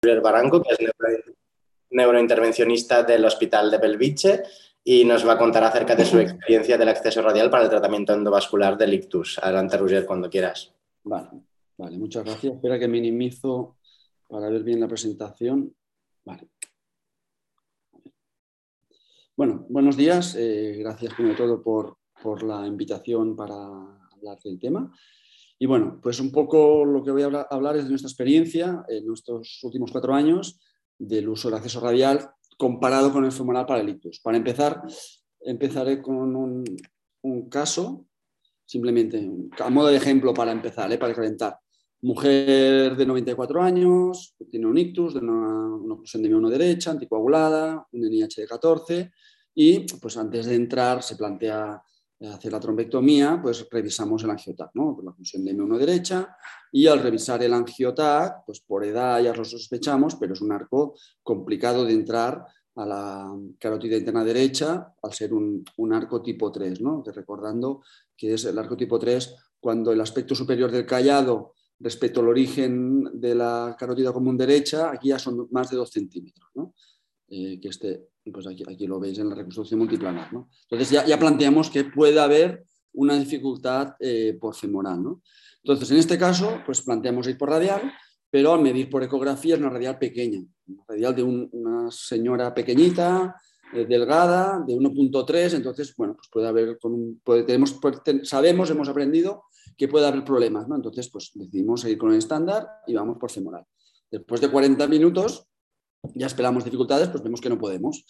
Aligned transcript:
Baranco, 0.00 0.62
que 0.62 0.74
es 0.74 0.78
neurointervencionista 1.90 3.02
del 3.02 3.24
Hospital 3.24 3.70
de 3.70 3.78
Belviche 3.78 4.42
y 4.84 5.04
nos 5.04 5.26
va 5.26 5.32
a 5.32 5.38
contar 5.38 5.64
acerca 5.64 5.96
de 5.96 6.04
su 6.04 6.20
experiencia 6.20 6.78
del 6.78 6.88
acceso 6.88 7.20
radial 7.20 7.50
para 7.50 7.64
el 7.64 7.70
tratamiento 7.70 8.14
endovascular 8.14 8.78
del 8.78 8.94
ictus. 8.94 9.38
Adelante, 9.42 9.76
Roger, 9.76 10.06
cuando 10.06 10.30
quieras. 10.30 10.72
Vale, 11.02 11.28
vale, 11.76 11.98
muchas 11.98 12.24
gracias. 12.24 12.54
Espera 12.54 12.78
que 12.78 12.86
minimizo 12.86 13.76
para 14.28 14.48
ver 14.48 14.62
bien 14.62 14.80
la 14.80 14.88
presentación. 14.88 15.74
Vale. 16.24 16.48
Bueno, 19.36 19.66
buenos 19.68 19.96
días. 19.96 20.36
Eh, 20.38 20.76
gracias 20.78 21.14
primero 21.14 21.36
todo 21.36 21.60
por, 21.60 21.96
por 22.22 22.44
la 22.44 22.66
invitación 22.66 23.34
para 23.34 23.54
hablar 24.12 24.38
del 24.44 24.60
tema. 24.60 24.92
Y 25.58 25.66
bueno, 25.66 25.98
pues 26.02 26.20
un 26.20 26.30
poco 26.30 26.84
lo 26.84 27.02
que 27.02 27.10
voy 27.10 27.22
a 27.22 27.46
hablar 27.50 27.76
es 27.76 27.84
de 27.84 27.90
nuestra 27.90 28.08
experiencia 28.08 28.84
en 28.88 29.06
nuestros 29.06 29.58
últimos 29.64 29.90
cuatro 29.90 30.14
años 30.14 30.60
del 30.96 31.28
uso 31.28 31.48
del 31.48 31.58
acceso 31.58 31.80
radial 31.80 32.30
comparado 32.56 33.12
con 33.12 33.24
el 33.24 33.32
femoral 33.32 33.66
para 33.66 33.80
el 33.80 33.88
ictus. 33.88 34.20
Para 34.20 34.36
empezar, 34.36 34.82
empezaré 35.40 36.00
con 36.00 36.36
un, 36.36 36.64
caso, 37.50 38.06
simplemente 38.64 39.30
a 39.58 39.70
modo 39.70 39.88
de 39.88 39.96
ejemplo 39.96 40.32
para 40.32 40.52
empezar, 40.52 40.90
¿eh? 40.92 40.98
para 40.98 41.14
calentar. 41.14 41.58
Mujer 42.00 42.96
de 42.96 43.06
94 43.06 43.62
años, 43.62 44.34
tiene 44.50 44.66
un 44.66 44.78
ictus 44.78 45.14
de 45.14 45.20
una, 45.20 45.76
una 45.76 45.94
oclusión 45.94 46.22
de 46.22 46.30
M1 46.30 46.48
derecha, 46.50 46.92
anticoagulada, 46.92 47.86
un 47.92 48.00
NIH 48.00 48.42
de 48.42 48.46
14 48.46 49.12
y 49.54 49.80
pues 50.00 50.16
antes 50.16 50.46
de 50.46 50.54
entrar 50.54 51.02
se 51.02 51.16
plantea 51.16 51.82
hacer 52.20 52.50
la 52.50 52.58
trombectomía, 52.58 53.40
pues 53.40 53.66
revisamos 53.70 54.24
el 54.24 54.30
angiotac, 54.30 54.70
¿no? 54.74 54.96
Por 54.96 55.04
la 55.04 55.12
función 55.12 55.44
de 55.44 55.54
M1 55.54 55.78
derecha 55.78 56.36
y 56.72 56.86
al 56.86 57.00
revisar 57.00 57.42
el 57.42 57.54
angiotac, 57.54 58.44
pues 58.44 58.60
por 58.60 58.84
edad 58.84 59.22
ya 59.22 59.32
lo 59.32 59.44
sospechamos, 59.44 60.16
pero 60.16 60.32
es 60.32 60.40
un 60.40 60.52
arco 60.52 60.94
complicado 61.22 61.84
de 61.84 61.92
entrar 61.92 62.44
a 62.74 62.86
la 62.86 63.36
carótida 63.58 63.96
interna 63.96 64.24
derecha 64.24 64.94
al 65.02 65.12
ser 65.12 65.32
un, 65.32 65.64
arco 65.92 66.22
tipo 66.22 66.50
3, 66.50 66.80
¿no? 66.80 67.02
Recordando 67.06 67.82
que 68.16 68.34
es 68.34 68.44
el 68.44 68.58
arco 68.58 68.76
tipo 68.76 68.98
3 68.98 69.34
cuando 69.60 69.92
el 69.92 70.00
aspecto 70.00 70.34
superior 70.34 70.70
del 70.70 70.86
callado 70.86 71.54
respecto 71.80 72.20
al 72.20 72.28
origen 72.28 73.20
de 73.20 73.34
la 73.34 73.76
carótida 73.78 74.12
común 74.12 74.36
derecha, 74.36 74.90
aquí 74.90 75.08
ya 75.08 75.18
son 75.18 75.48
más 75.50 75.70
de 75.70 75.76
2 75.76 75.90
centímetros, 75.90 76.50
¿no? 76.54 76.74
Eh, 77.30 77.60
que 77.60 77.68
este, 77.68 78.08
pues 78.32 78.46
aquí, 78.46 78.64
aquí, 78.66 78.86
lo 78.86 78.98
veis 78.98 79.18
en 79.18 79.28
la 79.28 79.34
reconstrucción 79.34 79.78
multiplanar. 79.78 80.32
¿no? 80.32 80.48
Entonces 80.62 80.90
ya, 80.90 81.04
ya, 81.04 81.18
planteamos 81.18 81.68
que 81.70 81.84
puede 81.84 82.18
haber 82.18 82.64
una 82.94 83.18
dificultad 83.18 83.94
eh, 84.00 84.36
por 84.40 84.54
femoral. 84.54 85.02
¿no? 85.02 85.22
Entonces, 85.62 85.90
en 85.90 85.98
este 85.98 86.16
caso, 86.16 86.62
pues 86.64 86.82
planteamos 86.82 87.26
ir 87.28 87.36
por 87.36 87.50
radial, 87.50 87.92
pero 88.30 88.54
al 88.54 88.62
medir 88.62 88.88
por 88.88 89.02
ecografía 89.02 89.54
es 89.54 89.60
una 89.60 89.70
radial 89.70 89.98
pequeña, 89.98 90.40
una 90.66 90.84
radial 90.88 91.14
de 91.16 91.22
una 91.22 91.90
señora 91.90 92.54
pequeñita, 92.54 93.36
eh, 93.74 93.84
delgada, 93.86 94.64
de 94.66 94.74
1.3, 94.74 95.54
entonces, 95.54 95.94
bueno, 95.94 96.14
pues 96.14 96.28
puede 96.32 96.48
haber, 96.48 96.78
con 96.78 97.20
tenemos, 97.46 97.78
sabemos, 98.22 98.70
hemos 98.70 98.88
aprendido 98.88 99.44
que 99.76 99.88
puede 99.88 100.06
haber 100.06 100.24
problemas, 100.24 100.66
¿no? 100.66 100.76
Entonces, 100.76 101.10
pues 101.10 101.30
decidimos 101.34 101.82
seguir 101.82 101.98
con 101.98 102.12
el 102.12 102.18
estándar 102.18 102.66
y 102.86 102.94
vamos 102.94 103.18
por 103.18 103.30
femoral. 103.30 103.64
Después 104.10 104.40
de 104.40 104.50
40 104.50 104.86
minutos, 104.86 105.47
ya 106.14 106.26
esperamos 106.26 106.64
dificultades, 106.64 107.08
pues 107.08 107.22
vemos 107.22 107.40
que 107.40 107.48
no 107.48 107.58
podemos. 107.58 108.04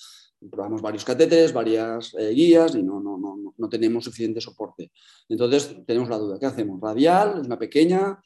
Probamos 0.50 0.82
varios 0.82 1.04
catéteres, 1.04 1.52
varias 1.52 2.14
eh, 2.18 2.30
guías 2.30 2.74
y 2.74 2.82
no, 2.82 3.00
no, 3.00 3.18
no, 3.18 3.54
no, 3.56 3.68
tenemos 3.68 4.04
suficiente 4.04 4.40
soporte. 4.40 4.92
Entonces 5.28 5.76
tenemos 5.86 6.08
la 6.08 6.18
duda, 6.18 6.38
¿qué 6.38 6.46
hacemos? 6.46 6.80
Radial, 6.80 7.40
es 7.40 7.46
una 7.46 7.58
pequeña, 7.58 8.20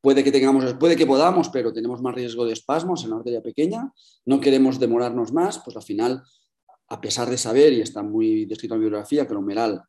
puede 0.00 0.22
que 0.22 0.30
tengamos, 0.30 0.74
puede 0.74 0.96
que 0.96 1.06
podamos, 1.06 1.48
pero 1.48 1.72
tenemos 1.72 2.00
más 2.00 2.14
riesgo 2.14 2.44
de 2.44 2.52
espasmos 2.52 3.02
en 3.04 3.10
la 3.10 3.16
arteria 3.16 3.42
pequeña, 3.42 3.92
no 4.24 4.40
queremos 4.40 4.78
demorarnos 4.78 5.32
más, 5.32 5.58
pues 5.58 5.76
al 5.76 5.82
final, 5.82 6.22
a 6.88 7.00
pesar 7.00 7.28
de 7.28 7.38
saber, 7.38 7.72
y 7.72 7.80
está 7.80 8.02
muy 8.02 8.44
descrito 8.44 8.74
en 8.74 8.80
la 8.80 8.84
bibliografía, 8.84 9.26
que 9.26 9.32
el 9.32 9.38
humeral 9.38 9.82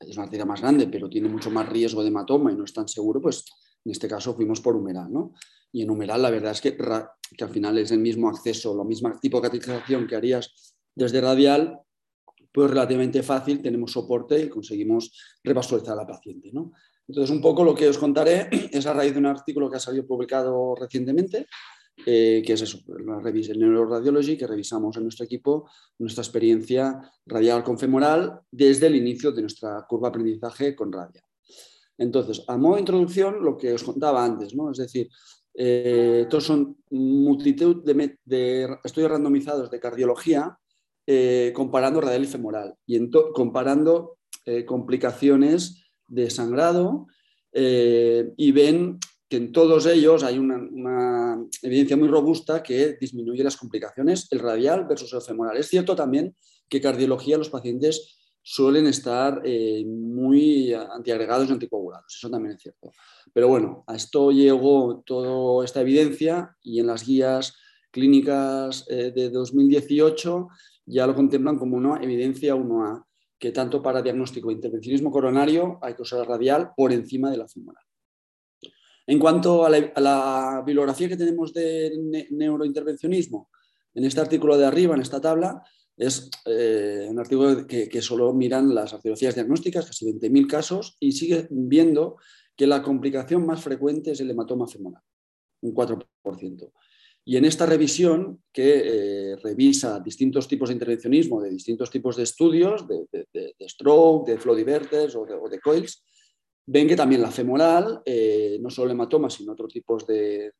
es 0.00 0.16
una 0.16 0.24
arteria 0.24 0.44
más 0.44 0.60
grande, 0.60 0.86
pero 0.88 1.08
tiene 1.08 1.28
mucho 1.28 1.50
más 1.50 1.68
riesgo 1.68 2.02
de 2.02 2.08
hematoma 2.08 2.52
y 2.52 2.56
no 2.56 2.64
es 2.64 2.72
tan 2.72 2.88
seguro, 2.88 3.20
pues 3.22 3.44
en 3.84 3.92
este 3.92 4.08
caso 4.08 4.34
fuimos 4.34 4.60
por 4.60 4.76
humeral, 4.76 5.10
¿no? 5.10 5.32
Y 5.76 5.82
en 5.82 5.90
humeral 5.90 6.22
la 6.22 6.30
verdad 6.30 6.52
es 6.52 6.62
que, 6.62 6.74
que 6.74 7.44
al 7.44 7.50
final 7.50 7.76
es 7.76 7.90
el 7.90 7.98
mismo 7.98 8.30
acceso, 8.30 8.74
lo 8.74 8.82
mismo 8.82 9.12
tipo 9.20 9.42
de 9.42 9.48
cateterización 9.48 10.06
que 10.06 10.16
harías 10.16 10.74
desde 10.94 11.20
radial, 11.20 11.80
pues 12.50 12.70
relativamente 12.70 13.22
fácil, 13.22 13.60
tenemos 13.60 13.92
soporte 13.92 14.40
y 14.40 14.48
conseguimos 14.48 15.12
revascularizar 15.44 15.92
a 15.92 15.96
la 15.96 16.06
paciente. 16.06 16.48
¿no? 16.50 16.72
Entonces, 17.06 17.30
un 17.30 17.42
poco 17.42 17.62
lo 17.62 17.74
que 17.74 17.88
os 17.88 17.98
contaré 17.98 18.48
es 18.72 18.86
a 18.86 18.94
raíz 18.94 19.12
de 19.12 19.18
un 19.18 19.26
artículo 19.26 19.68
que 19.68 19.76
ha 19.76 19.78
salido 19.78 20.06
publicado 20.06 20.74
recientemente, 20.76 21.46
eh, 22.06 22.42
que 22.46 22.54
es 22.54 22.62
eso, 22.62 22.78
la 23.04 23.20
revista 23.20 23.52
Neuroradiology, 23.52 24.38
que 24.38 24.46
revisamos 24.46 24.96
en 24.96 25.02
nuestro 25.02 25.26
equipo 25.26 25.68
nuestra 25.98 26.22
experiencia 26.22 27.02
radial 27.26 27.62
con 27.62 27.78
femoral 27.78 28.40
desde 28.50 28.86
el 28.86 28.96
inicio 28.96 29.30
de 29.30 29.42
nuestra 29.42 29.84
curva 29.86 30.08
de 30.08 30.12
aprendizaje 30.12 30.74
con 30.74 30.90
radial. 30.90 31.24
Entonces, 31.98 32.44
a 32.48 32.56
modo 32.56 32.76
de 32.76 32.80
introducción, 32.80 33.44
lo 33.44 33.58
que 33.58 33.74
os 33.74 33.84
contaba 33.84 34.24
antes, 34.24 34.54
¿no? 34.54 34.70
es 34.70 34.78
decir, 34.78 35.10
eh, 35.58 36.20
estos 36.22 36.44
son 36.44 36.76
multitud 36.90 37.82
de, 37.82 38.76
estudios 38.84 39.10
randomizados 39.10 39.70
de 39.70 39.80
cardiología 39.80 40.58
eh, 41.06 41.52
comparando 41.54 42.00
radial 42.00 42.24
y 42.24 42.26
femoral 42.26 42.74
y 42.86 43.10
comparando 43.32 44.18
eh, 44.44 44.66
complicaciones 44.66 45.82
de 46.06 46.28
sangrado 46.30 47.06
y 47.58 48.52
ven 48.52 48.98
que 49.30 49.38
en 49.38 49.50
todos 49.50 49.86
ellos 49.86 50.22
hay 50.24 50.38
una, 50.38 51.42
evidencia 51.62 51.96
muy 51.96 52.08
robusta 52.08 52.62
que 52.62 52.98
disminuye 53.00 53.42
las 53.42 53.56
complicaciones, 53.56 54.28
el 54.30 54.40
radial 54.40 54.84
versus 54.86 55.14
el 55.14 55.22
femoral. 55.22 55.56
Es 55.56 55.68
cierto 55.68 55.96
también 55.96 56.36
que 56.68 56.82
cardiología 56.82 57.38
los 57.38 57.48
pacientes 57.48 58.18
suelen 58.48 58.86
estar 58.86 59.42
muy 59.84 60.72
antiagregados 60.72 61.48
y 61.48 61.52
anticoagulados, 61.52 62.14
eso 62.14 62.30
también 62.30 62.54
es 62.54 62.62
cierto. 62.62 62.92
Pero 63.32 63.48
bueno, 63.48 63.82
a 63.88 63.96
esto 63.96 64.30
llegó 64.30 65.02
toda 65.04 65.64
esta 65.64 65.80
evidencia 65.80 66.56
y 66.62 66.78
en 66.78 66.86
las 66.86 67.04
guías 67.04 67.56
clínicas 67.90 68.86
eh, 68.88 69.10
de 69.10 69.30
2018 69.30 70.46
ya 70.86 71.08
lo 71.08 71.16
contemplan 71.16 71.58
como 71.58 71.76
una 71.76 72.00
evidencia 72.00 72.54
1A, 72.54 73.04
que 73.36 73.50
tanto 73.50 73.82
para 73.82 74.00
diagnóstico 74.00 74.48
de 74.48 74.54
intervencionismo 74.54 75.10
coronario 75.10 75.80
hay 75.82 75.94
que 75.94 76.02
usar 76.02 76.24
radial 76.28 76.70
por 76.76 76.92
encima 76.92 77.32
de 77.32 77.38
la 77.38 77.48
femoral. 77.48 77.82
En 79.08 79.18
cuanto 79.18 79.66
a 79.66 79.70
la, 79.70 80.62
bibliografía 80.64 81.08
que 81.08 81.16
tenemos 81.16 81.52
de 81.52 82.28
neurointervencionismo, 82.30 83.50
en 83.94 84.04
este 84.04 84.20
artículo 84.20 84.56
de 84.56 84.66
arriba, 84.66 84.94
en 84.94 85.02
esta 85.02 85.20
tabla, 85.20 85.64
es 85.96 86.30
eh, 86.44 87.06
un 87.08 87.18
artículo 87.18 87.66
que, 87.66 88.02
solo 88.02 88.32
miran 88.34 88.74
las 88.74 88.92
arteriologías 88.92 89.34
diagnósticas, 89.34 89.86
casi 89.86 90.06
20.000 90.06 90.46
casos, 90.46 90.96
y 91.00 91.12
sigue 91.12 91.46
viendo 91.50 92.16
que 92.54 92.66
la 92.66 92.82
complicación 92.82 93.46
más 93.46 93.62
frecuente 93.62 94.12
es 94.12 94.20
el 94.20 94.30
hematoma 94.30 94.66
femoral, 94.66 95.02
un 95.62 95.74
4%. 95.74 96.72
Y 97.24 97.36
en 97.36 97.44
esta 97.44 97.66
revisión, 97.66 98.42
que 98.52 98.82
eh, 99.32 99.36
revisa 99.36 99.98
distintos 100.00 100.46
tipos 100.46 100.68
de 100.68 100.74
intervencionismo 100.74 101.42
de 101.42 101.50
distintos 101.50 101.90
tipos 101.90 102.16
de 102.16 102.22
estudios, 102.22 102.86
de, 102.86 103.54
stroke, 103.68 104.30
de 104.30 104.38
flow 104.38 104.54
diverters 104.54 105.16
o 105.16 105.26
de, 105.50 105.58
coils, 105.58 106.04
ven 106.66 106.86
que 106.86 106.94
también 106.94 107.22
la 107.22 107.30
femoral, 107.30 108.00
eh, 108.04 108.58
no 108.60 108.70
solo 108.70 108.86
el 108.86 108.92
hematoma, 108.92 109.28
sino 109.28 109.52
otros 109.52 109.72
tipos 109.72 110.06
de 110.06 110.52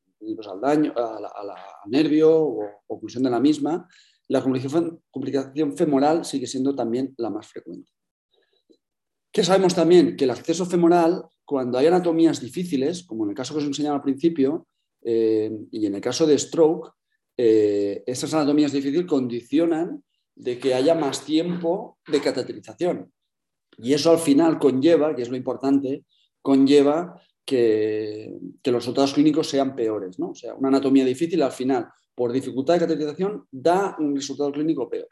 daño, 0.61 0.93
al 0.97 1.91
nervio 1.91 2.37
o 2.37 2.83
oclusión 2.89 3.23
de 3.23 3.31
la 3.31 3.39
misma, 3.39 3.87
la 4.29 4.43
complicación, 4.43 5.77
femoral 5.77 6.25
sigue 6.25 6.47
siendo 6.47 6.75
también 6.75 7.15
la 7.19 7.31
más 7.31 7.47
frecuente. 7.47 7.91
¿Qué 9.33 9.45
sabemos 9.45 9.75
también? 9.75 10.17
Que 10.17 10.25
el 10.25 10.31
acceso 10.31 10.67
femoral 10.67 11.25
cuando 11.45 11.79
hay 11.79 11.87
anatomías 11.87 12.41
difíciles, 12.41 13.05
como 13.05 13.25
en 13.25 13.31
el 13.31 13.37
caso 13.37 13.55
que 13.55 13.61
os 13.61 13.67
enseñaba 13.67 13.97
al 13.97 14.03
principio, 14.03 14.67
eh, 15.03 15.51
y 15.71 15.87
en 15.87 15.95
el 15.95 16.01
caso 16.01 16.27
de 16.27 16.39
stroke, 16.39 16.93
eh, 17.37 18.03
esas 18.07 18.33
anatomías 18.35 18.73
difíciles 18.73 19.07
condicionan 19.07 20.03
de 20.35 20.59
que 20.59 20.75
haya 20.75 20.95
más 20.95 21.25
tiempo 21.25 21.99
de 22.07 22.21
cateterización. 22.21 23.13
Y 23.79 23.93
eso 23.93 24.11
al 24.11 24.19
final 24.19 24.59
conlleva, 24.59 25.15
que 25.15 25.23
es 25.23 25.29
lo 25.29 25.37
importante, 25.37 26.05
conlleva 26.43 27.21
que, 27.45 28.33
los 28.65 28.75
resultados 28.75 29.15
clínicos 29.15 29.49
sean 29.49 29.77
peores. 29.77 30.19
¿no? 30.19 30.31
O 30.31 30.35
sea, 30.35 30.55
una 30.55 30.69
anatomía 30.69 31.05
difícil 31.05 31.43
al 31.43 31.53
final, 31.53 31.89
por 32.17 32.33
dificultad 32.33 32.75
de 32.75 32.81
cateterización, 32.81 33.47
da 33.53 33.95
un 34.01 34.17
resultado 34.17 34.51
clínico 34.51 34.89
peor. 34.89 35.09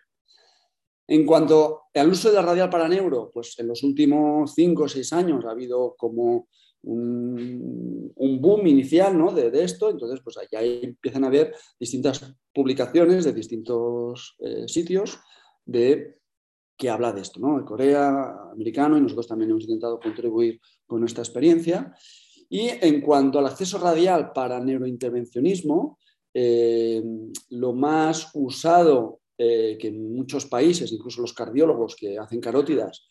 En 1.06 1.26
cuanto 1.26 1.82
al 1.92 2.08
uso 2.08 2.30
de 2.30 2.36
la 2.36 2.42
radial 2.42 2.70
para 2.70 2.88
neuro, 2.88 3.30
pues 3.32 3.58
en 3.58 3.68
los 3.68 3.82
últimos 3.82 4.54
cinco 4.54 4.84
o 4.84 4.88
seis 4.88 5.12
años 5.12 5.44
ha 5.44 5.50
habido 5.50 5.94
como 5.96 6.48
un, 6.82 8.12
boom 8.40 8.66
inicial 8.66 9.16
¿no? 9.16 9.30
de, 9.30 9.50
esto, 9.62 9.90
entonces 9.90 10.20
pues 10.24 10.38
allá 10.38 10.62
empiezan 10.62 11.24
a 11.24 11.28
haber 11.28 11.54
distintas 11.78 12.34
publicaciones 12.52 13.24
de 13.24 13.32
distintos 13.32 14.36
eh, 14.40 14.64
sitios 14.66 15.18
de, 15.64 16.18
que 16.76 16.90
habla 16.90 17.12
de 17.12 17.20
esto, 17.20 17.38
¿no? 17.38 17.64
Corea, 17.64 18.50
americano, 18.52 18.96
y 18.96 19.00
nosotros 19.00 19.28
también 19.28 19.50
hemos 19.50 19.64
intentado 19.64 20.00
contribuir 20.00 20.60
con 20.86 21.00
nuestra 21.00 21.22
experiencia. 21.22 21.94
Y 22.48 22.68
en 22.68 23.00
cuanto 23.00 23.38
al 23.38 23.46
acceso 23.46 23.78
radial 23.78 24.32
para 24.32 24.60
neurointervencionismo, 24.60 25.98
Eh, 26.34 27.02
lo 27.50 27.72
más 27.72 28.30
usado 28.34 29.20
que 29.36 29.78
en 29.80 30.14
muchos 30.14 30.46
países, 30.46 30.92
incluso 30.92 31.20
los 31.20 31.32
cardiólogos 31.32 31.96
que 31.96 32.18
hacen 32.18 32.40
carótidas, 32.40 33.08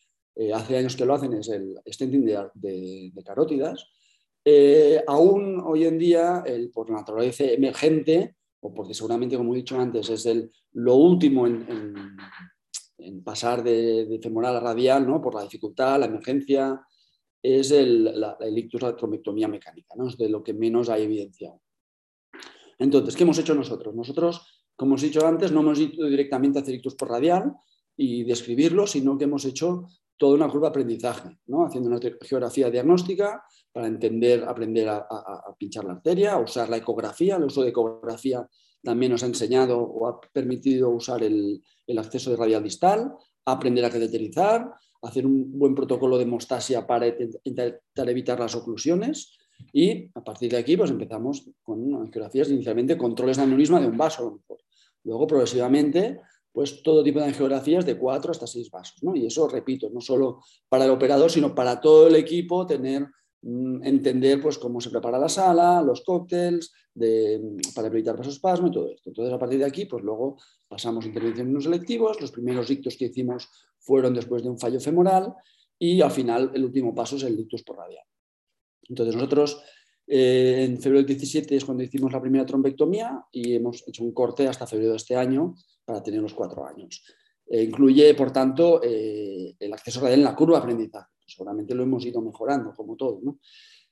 hace 0.53 0.77
años 0.77 0.95
que 0.95 1.05
lo 1.05 1.13
hacen, 1.13 1.33
es 1.33 1.49
el 1.49 1.75
stenting 1.85 2.25
de, 2.25 3.11
carótidas. 3.25 3.85
aún 5.05 5.61
hoy 5.65 5.83
en 5.83 5.97
día, 5.97 6.43
el, 6.45 6.71
por 6.71 6.89
naturaleza 6.89 7.43
emergente, 7.43 8.37
o 8.63 8.73
porque 8.73 8.93
seguramente, 8.93 9.37
como 9.37 9.53
he 9.53 9.57
dicho 9.57 9.77
antes, 9.77 10.09
es 10.09 10.25
el, 10.25 10.49
lo 10.73 10.95
último 10.95 11.45
en, 11.45 12.15
pasar 13.23 13.63
de, 13.63 14.19
femoral 14.21 14.55
a 14.55 14.59
radial, 14.59 15.05
¿no? 15.05 15.21
por 15.21 15.35
la 15.35 15.43
dificultad, 15.43 15.99
la 15.99 16.05
emergencia, 16.05 16.81
es 17.41 17.71
el, 17.71 18.05
la, 18.19 18.37
la 18.39 18.47
ictus 18.47 18.81
la 18.81 18.95
trombectomía 18.95 19.49
mecánica, 19.49 19.95
es 20.07 20.17
de 20.17 20.29
lo 20.29 20.41
que 20.41 20.53
menos 20.53 20.89
hay 20.89 21.03
evidencia. 21.03 21.53
Entonces, 22.79 23.15
¿qué 23.15 23.23
hemos 23.23 23.37
hecho 23.37 23.55
nosotros? 23.55 23.95
Nosotros, 23.95 24.63
como 24.75 24.95
os 24.95 25.03
he 25.03 25.07
dicho 25.07 25.25
antes, 25.25 25.51
no 25.51 25.61
hemos 25.61 25.79
ido 25.79 26.07
directamente 26.07 26.59
a 26.59 26.61
hacer 26.61 26.75
ictus 26.75 26.95
por 26.95 27.09
radial 27.09 27.53
y 27.95 28.23
describirlo, 28.23 28.87
sino 28.87 29.17
que 29.17 29.25
hemos 29.25 29.45
hecho 29.45 29.87
toda 30.17 30.35
una 30.35 30.49
curva 30.49 30.67
de 30.67 30.69
aprendizaje, 30.69 31.37
¿no? 31.47 31.65
haciendo 31.65 31.89
una 31.89 31.99
geografía 32.21 32.69
diagnóstica 32.69 33.43
para 33.71 33.87
entender, 33.87 34.43
aprender 34.43 34.87
a, 34.87 35.05
pinchar 35.57 35.83
la 35.85 35.93
arteria, 35.93 36.33
a 36.33 36.39
usar 36.39 36.69
la 36.69 36.77
ecografía. 36.77 37.35
El 37.35 37.45
uso 37.45 37.63
de 37.63 37.69
ecografía 37.69 38.47
también 38.81 39.11
nos 39.11 39.23
ha 39.23 39.27
enseñado 39.27 39.79
o 39.79 40.07
ha 40.07 40.21
permitido 40.21 40.89
usar 40.89 41.23
el, 41.23 41.61
acceso 41.97 42.31
de 42.31 42.37
radial 42.37 42.63
distal, 42.63 43.13
aprender 43.45 43.83
a 43.85 43.89
cateterizar, 43.89 44.71
hacer 45.01 45.25
un 45.25 45.57
buen 45.57 45.75
protocolo 45.75 46.17
de 46.17 46.23
hemostasia 46.23 46.85
para 46.87 47.07
intentar 47.07 48.09
evitar 48.09 48.39
las 48.39 48.55
oclusiones. 48.55 49.37
Y 49.71 50.09
a 50.13 50.23
partir 50.23 50.51
de 50.51 50.57
aquí 50.57 50.77
pues 50.77 50.91
empezamos 50.91 51.50
con 51.63 52.11
geografías 52.11 52.50
inicialmente 52.50 52.97
controles 52.97 53.38
de 53.38 53.44
aneurisma 53.44 53.79
de 53.79 53.88
un 53.88 53.97
vaso. 53.97 54.41
Luego 55.03 55.27
progresivamente 55.27 56.19
pues 56.51 56.83
todo 56.83 57.03
tipo 57.03 57.19
de 57.19 57.33
geografías 57.33 57.85
de 57.85 57.97
cuatro 57.97 58.31
hasta 58.31 58.45
seis 58.45 58.69
vasos. 58.69 59.00
Y 59.15 59.25
eso, 59.25 59.47
repito, 59.47 59.89
no 59.91 60.01
solo 60.01 60.41
para 60.69 60.85
el 60.85 60.91
operador, 60.91 61.31
sino 61.31 61.55
para 61.55 61.81
todo 61.81 62.07
el 62.07 62.15
equipo 62.15 62.67
tener 62.67 63.07
Mm, 63.45 63.83
entender 63.83 64.41
pues, 64.41 64.57
cómo 64.57 64.79
se 64.79 64.89
prepara 64.89 65.19
la 65.19 65.27
sala, 65.27 65.81
los 65.81 66.01
cócteles, 66.01 66.71
mm, 66.95 67.73
para 67.75 67.89
evitar 67.89 68.15
vasospasmo 68.15 68.67
y 68.67 68.71
todo 68.71 68.89
esto. 68.89 69.09
Entonces, 69.09 69.33
a 69.33 69.39
partir 69.39 69.59
de 69.59 69.65
aquí, 69.65 69.85
pues 69.85 70.01
luego 70.03 70.38
pasamos 70.69 71.03
a 71.03 71.07
intervenciones 71.09 71.53
no 71.53 71.59
selectivos. 71.59 72.21
Los 72.21 72.31
primeros 72.31 72.69
dictos 72.69 72.95
que 72.95 73.06
hicimos 73.06 73.49
fueron 73.79 74.13
después 74.13 74.44
de 74.44 74.49
un 74.49 74.57
fallo 74.57 74.79
femoral 74.79 75.33
y 75.77 75.99
al 76.01 76.11
final 76.11 76.51
el 76.53 76.63
último 76.63 76.95
paso 76.95 77.17
es 77.17 77.23
el 77.23 77.35
dictus 77.35 77.63
por 77.63 77.77
radial. 77.77 78.06
Entonces, 78.89 79.15
nosotros 79.15 79.62
eh, 80.07 80.65
en 80.68 80.77
febrero 80.77 81.06
del 81.06 81.15
17 81.18 81.56
es 81.56 81.65
cuando 81.65 81.83
hicimos 81.83 82.12
la 82.12 82.21
primera 82.21 82.45
trombectomía 82.45 83.24
y 83.31 83.56
hemos 83.56 83.88
hecho 83.88 84.03
un 84.03 84.13
corte 84.13 84.47
hasta 84.47 84.68
febrero 84.68 84.91
de 84.91 84.97
este 84.97 85.15
año 85.15 85.56
para 85.85 86.03
tener 86.03 86.21
los 86.21 86.33
cuatro 86.33 86.65
años. 86.65 87.03
Eh, 87.47 87.63
incluye, 87.63 88.13
por 88.13 88.31
tanto, 88.31 88.81
eh, 88.83 89.56
el 89.59 89.74
acceso 89.74 90.01
radial 90.01 90.19
en 90.19 90.25
la 90.25 90.35
curva 90.35 90.57
de 90.57 90.63
aprendizaje 90.63 91.09
seguramente 91.25 91.74
lo 91.74 91.83
hemos 91.83 92.06
ido 92.06 92.21
mejorando, 92.21 92.74
como 92.75 92.95
todo. 92.95 93.19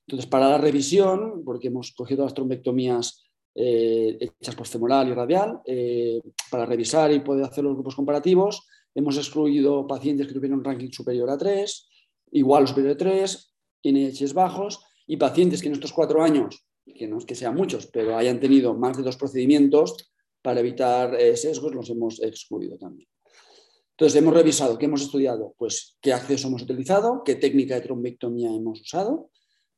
Entonces, 0.06 0.30
para 0.30 0.50
la 0.50 0.58
revisión, 0.58 1.44
porque 1.44 1.70
hemos 1.70 1.92
cogido 1.92 2.24
las 2.24 2.34
trombectomías 2.34 3.24
eh, 3.56 4.18
hechas 4.20 4.56
por 4.56 4.68
femoral 4.68 5.08
y 5.08 5.14
radial, 5.14 5.62
para 6.52 6.66
revisar 6.66 7.12
y 7.12 7.20
poder 7.20 7.46
hacer 7.46 7.64
los 7.64 7.74
grupos 7.74 7.96
comparativos, 7.96 8.68
hemos 8.94 9.18
excluido 9.18 9.88
pacientes 9.88 10.28
que 10.28 10.34
tuvieron 10.34 10.60
un 10.60 10.66
ranking 10.66 10.92
superior 10.92 11.30
a 11.30 11.38
3, 11.38 11.90
igual 12.34 12.64
o 12.64 12.68
superior 12.68 12.94
a 12.94 12.98
3, 12.98 13.51
NHs 13.84 14.34
bajos, 14.34 14.84
y 15.08 15.18
pacientes 15.18 15.62
que 15.62 15.68
en 15.68 15.74
estos 15.74 15.94
cuatro 15.94 16.24
años, 16.24 16.66
que 16.86 17.08
no 17.08 17.18
es 17.18 17.26
que 17.26 17.36
sean 17.36 17.56
muchos, 17.56 17.88
pero 17.88 18.18
hayan 18.18 18.40
tenido 18.40 18.74
más 18.74 18.98
de 18.98 19.04
dos 19.04 19.18
procedimientos, 19.18 20.12
para 20.42 20.60
evitar 20.60 21.14
eh, 21.16 21.38
sesgos 21.38 21.76
los 21.76 21.90
hemos 21.90 22.22
excluido 22.22 22.78
también. 22.78 23.08
Entonces, 23.92 24.20
hemos 24.20 24.34
revisado, 24.34 24.78
¿qué 24.78 24.86
hemos 24.86 25.04
estudiado? 25.04 25.54
Pues 25.58 25.98
qué 26.02 26.14
acceso 26.14 26.48
hemos 26.48 26.64
utilizado, 26.64 27.22
qué 27.24 27.36
técnica 27.36 27.76
de 27.76 27.82
trombectomía 27.82 28.50
hemos 28.50 28.82
usado 28.82 29.30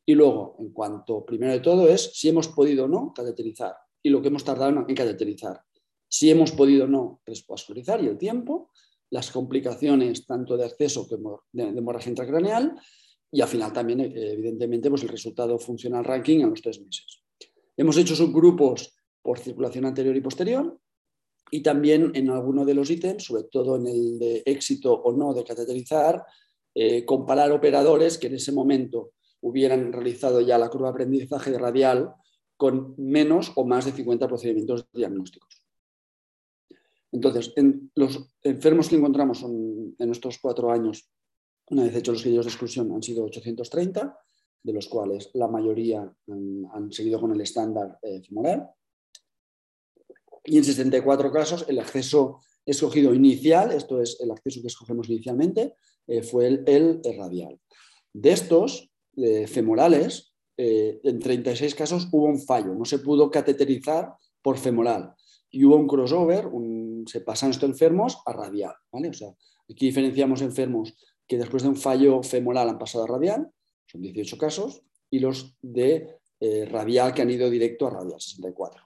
y 0.05 0.15
luego, 0.15 0.55
en 0.59 0.71
cuanto, 0.71 1.25
primero 1.25 1.53
de 1.53 1.59
todo, 1.59 1.89
es 1.89 2.11
si 2.13 2.29
hemos 2.29 2.47
podido 2.47 2.85
o 2.85 2.87
no 2.87 3.13
cateterizar 3.13 3.75
y 4.01 4.09
lo 4.09 4.21
que 4.21 4.27
hemos 4.27 4.43
tardado 4.43 4.85
en 4.87 4.95
cateterizar. 4.95 5.61
Si 6.07 6.29
hemos 6.29 6.51
podido 6.51 6.85
o 6.85 6.87
no 6.87 7.21
desvascularizar 7.25 8.03
y 8.03 8.07
el 8.07 8.17
tiempo, 8.17 8.71
las 9.09 9.31
complicaciones 9.31 10.25
tanto 10.25 10.57
de 10.57 10.65
acceso 10.65 11.07
como 11.07 11.43
de, 11.51 11.63
hemorragia 11.63 12.09
intracraneal 12.09 12.75
y 13.33 13.41
al 13.41 13.47
final 13.47 13.73
también, 13.73 13.99
evidentemente, 13.99 14.91
pues 14.91 15.01
el 15.01 15.09
resultado 15.09 15.57
funcional 15.57 16.05
ranking 16.05 16.41
en 16.41 16.51
los 16.51 16.61
tres 16.61 16.79
meses. 16.79 17.23
Hemos 17.75 17.97
hecho 17.97 18.15
subgrupos 18.15 18.95
por 19.23 19.39
circulación 19.39 19.85
anterior 19.85 20.15
y 20.15 20.21
posterior 20.21 20.79
y 21.49 21.63
también 21.63 22.11
en 22.13 22.29
alguno 22.29 22.63
de 22.63 22.75
los 22.75 22.91
ítems, 22.91 23.23
sobre 23.23 23.45
todo 23.45 23.77
en 23.77 23.87
el 23.87 24.19
de 24.19 24.43
éxito 24.45 24.93
o 24.93 25.11
no 25.13 25.33
de 25.33 25.43
cateterizar, 25.43 26.23
eh, 26.75 27.03
comparar 27.05 27.51
operadores 27.51 28.19
que 28.19 28.27
en 28.27 28.35
ese 28.35 28.51
momento 28.51 29.13
hubieran 29.41 29.91
realizado 29.91 30.39
ya 30.39 30.59
la 30.59 30.69
curva 30.69 30.89
de 30.89 30.91
aprendizaje 30.91 31.57
radial 31.57 32.13
con 32.55 32.93
menos 32.99 33.51
o 33.55 33.65
más 33.65 33.85
de 33.85 33.93
50 33.93 34.27
procedimientos 34.27 34.85
diagnósticos. 34.93 35.63
Entonces, 37.11 37.51
en 37.55 37.91
los 37.95 38.31
enfermos 38.43 38.89
que 38.89 38.95
encontramos 38.95 39.43
en 39.43 40.11
estos 40.11 40.37
cuatro 40.37 40.71
años, 40.71 41.09
una 41.73 41.83
vez 41.83 41.95
hechos 41.95 42.13
los 42.13 42.21
criterios 42.21 42.45
de 42.45 42.51
exclusión, 42.51 42.91
han 42.91 43.03
sido 43.03 43.25
830, 43.25 44.17
de 44.63 44.73
los 44.73 44.87
cuales 44.87 45.29
la 45.33 45.47
mayoría 45.47 46.09
han, 46.27 46.91
seguido 46.91 47.19
con 47.19 47.33
el 47.33 47.41
estándar 47.41 47.99
eh, 48.01 48.21
femoral 48.21 48.69
y 50.45 50.57
en 50.57 50.63
64 50.63 51.31
casos 51.31 51.65
el 51.67 51.79
acceso 51.79 52.39
escogido 52.65 53.13
inicial, 53.13 53.71
esto 53.71 54.01
es 54.01 54.19
el 54.21 54.31
acceso 54.31 54.61
que 54.61 54.67
escogemos 54.67 55.09
inicialmente, 55.09 55.75
eh, 56.07 56.21
fue 56.21 56.47
el, 56.47 57.01
radial. 57.17 57.59
De 58.13 58.31
estos 58.31 58.89
eh, 59.17 59.47
femorales, 59.47 60.29
en 60.55 61.19
36 61.19 61.73
casos 61.73 62.07
hubo 62.11 62.25
un 62.25 62.39
fallo, 62.39 62.75
no 62.75 62.85
se 62.85 62.99
pudo 62.99 63.31
cateterizar 63.31 64.13
por 64.41 64.57
femoral 64.57 65.15
y 65.49 65.65
hubo 65.65 65.77
un 65.77 65.87
crossover, 65.87 66.47
se 67.07 67.21
pasan 67.21 67.49
estos 67.49 67.69
enfermos 67.69 68.19
a 68.25 68.33
radial. 68.33 68.73
¿vale? 68.91 69.09
O 69.09 69.13
sea, 69.13 69.29
aquí 69.69 69.87
diferenciamos 69.87 70.41
enfermos 70.41 70.93
que 71.33 71.39
después 71.39 71.63
de 71.63 71.69
un 71.69 71.75
fallo 71.75 72.23
femoral 72.23 72.69
han 72.69 72.79
pasado 72.79 73.03
a 73.03 73.07
radial, 73.07 73.49
son 73.85 74.01
18 74.01 74.37
casos, 74.37 74.81
y 75.09 75.19
los 75.19 75.55
de 75.61 76.17
radial 76.69 77.13
que 77.13 77.21
han 77.21 77.29
ido 77.29 77.49
directo 77.49 77.87
a 77.87 77.91
radial, 77.91 78.19
64 78.19 78.83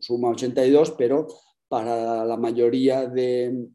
suma 0.00 0.30
82, 0.30 0.92
pero 0.92 1.26
para 1.68 2.24
la 2.24 2.36
mayoría 2.36 3.06
de 3.06 3.68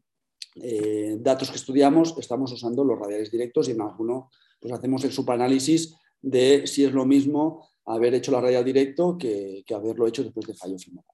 eh, 0.56 1.16
datos 1.20 1.50
que 1.50 1.56
estudiamos 1.56 2.14
estamos 2.18 2.52
usando 2.52 2.84
los 2.84 2.98
radiales 2.98 3.30
directos 3.30 3.68
y 3.68 3.72
en 3.72 3.80
alguno 3.80 4.30
pues 4.60 4.72
hacemos 4.72 5.04
el 5.04 5.12
subanálisis 5.12 5.94
de 6.20 6.66
si 6.66 6.84
es 6.84 6.92
lo 6.92 7.04
mismo 7.04 7.68
haber 7.86 8.14
hecho 8.14 8.32
la 8.32 8.40
radial 8.40 8.64
directo 8.64 9.18
que, 9.18 9.64
haberlo 9.74 10.06
hecho 10.06 10.24
después 10.24 10.46
de 10.46 10.54
fallo 10.54 10.78
femoral. 10.78 11.10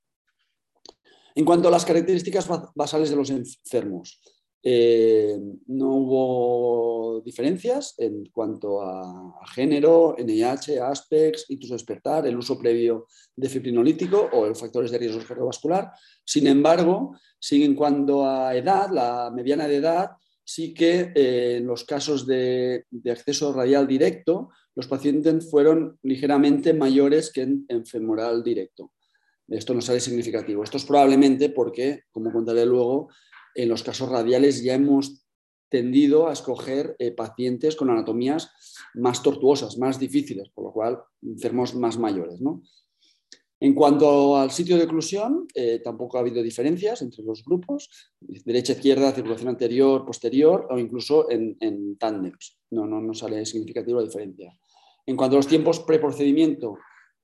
En 1.34 1.44
cuanto 1.44 1.68
a 1.68 1.70
las 1.70 1.84
características 1.84 2.48
basales 2.74 3.10
de 3.10 3.16
los 3.16 3.30
enfermos, 3.30 4.20
eh, 4.62 5.38
no 5.68 5.88
hubo 5.94 7.22
diferencias 7.22 7.94
en 7.98 8.26
cuanto 8.26 8.82
a, 8.82 9.34
género, 9.54 10.16
NIH, 10.18 10.80
ASPEX, 10.80 11.46
ictus 11.48 11.70
despertar, 11.70 12.26
el 12.26 12.36
uso 12.36 12.58
previo 12.58 13.06
de 13.34 13.48
fibrinolítico 13.48 14.28
o 14.32 14.46
los 14.46 14.60
factores 14.60 14.90
de 14.90 14.98
riesgo 14.98 15.22
cardiovascular. 15.26 15.92
Sin 16.24 16.46
embargo, 16.46 17.16
sí 17.38 17.64
en 17.64 17.74
cuanto 17.74 18.26
a 18.26 18.54
edad, 18.54 18.90
la 18.90 19.30
mediana 19.34 19.66
de 19.66 19.76
edad, 19.76 20.10
sí 20.44 20.74
que 20.74 21.12
eh, 21.14 21.56
en 21.58 21.66
los 21.66 21.84
casos 21.84 22.26
de, 22.26 22.84
acceso 23.10 23.52
radial 23.52 23.86
directo, 23.86 24.50
los 24.74 24.86
pacientes 24.86 25.50
fueron 25.50 25.98
ligeramente 26.02 26.74
mayores 26.74 27.32
que 27.32 27.42
en 27.42 27.86
femoral 27.86 28.42
directo. 28.42 28.92
Esto 29.50 29.74
no 29.74 29.80
sale 29.80 29.98
significativo. 29.98 30.62
Esto 30.62 30.76
es 30.76 30.84
probablemente 30.84 31.50
porque, 31.50 32.04
como 32.12 32.30
contaré 32.30 32.64
luego, 32.64 33.08
en 33.54 33.68
los 33.68 33.82
casos 33.82 34.08
radiales 34.08 34.62
ya 34.62 34.74
hemos 34.74 35.24
tendido 35.68 36.28
a 36.28 36.32
escoger 36.32 36.96
eh, 36.98 37.12
pacientes 37.12 37.76
con 37.76 37.90
anatomías 37.90 38.50
más 38.94 39.22
tortuosas, 39.22 39.78
más 39.78 39.98
difíciles, 39.98 40.48
por 40.50 40.64
lo 40.64 40.72
cual 40.72 40.98
enfermos 41.22 41.74
más 41.74 41.96
mayores. 41.96 42.40
En 43.60 43.74
cuanto 43.74 44.36
al 44.36 44.50
sitio 44.50 44.76
de 44.76 44.84
oclusión, 44.84 45.46
eh, 45.54 45.80
tampoco 45.84 46.16
ha 46.16 46.20
habido 46.20 46.42
diferencias 46.42 47.02
entre 47.02 47.22
los 47.22 47.44
grupos, 47.44 47.88
derecha, 48.18 48.72
izquierda, 48.72 49.12
circulación 49.12 49.50
anterior, 49.50 50.04
posterior 50.04 50.66
o 50.70 50.78
incluso 50.78 51.30
en, 51.30 51.56
en 51.60 51.96
tándems. 51.96 52.58
No, 52.70 52.86
no, 52.86 53.00
no 53.00 53.14
sale 53.14 53.44
significativa 53.44 54.00
la 54.00 54.06
diferencia. 54.06 54.58
En 55.06 55.16
cuanto 55.16 55.36
a 55.36 55.38
los 55.38 55.46
tiempos 55.46 55.80
preprocedimiento, 55.80 56.78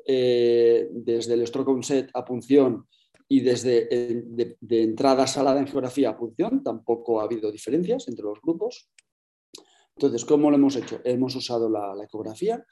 eh, 0.06 0.88
desde 0.92 1.34
el 1.34 1.46
stroke 1.46 1.82
set 1.82 2.10
a 2.14 2.24
punción 2.24 2.86
y 3.28 3.40
desde 3.40 3.86
de, 3.88 4.82
entrada 4.82 5.26
salada 5.26 5.60
en 5.60 5.66
geografía 5.66 6.10
a 6.10 6.16
punción 6.16 6.62
tampoco 6.62 7.20
ha 7.20 7.24
habido 7.24 7.50
diferencias 7.50 8.08
entre 8.08 8.24
los 8.24 8.40
grupos. 8.40 8.88
Entonces, 9.96 10.24
¿cómo 10.24 10.50
lo 10.50 10.56
hemos 10.56 10.76
hecho? 10.76 11.00
Hemos 11.04 11.34
usado 11.34 11.68
la, 11.68 11.94
ecografía 12.04 12.64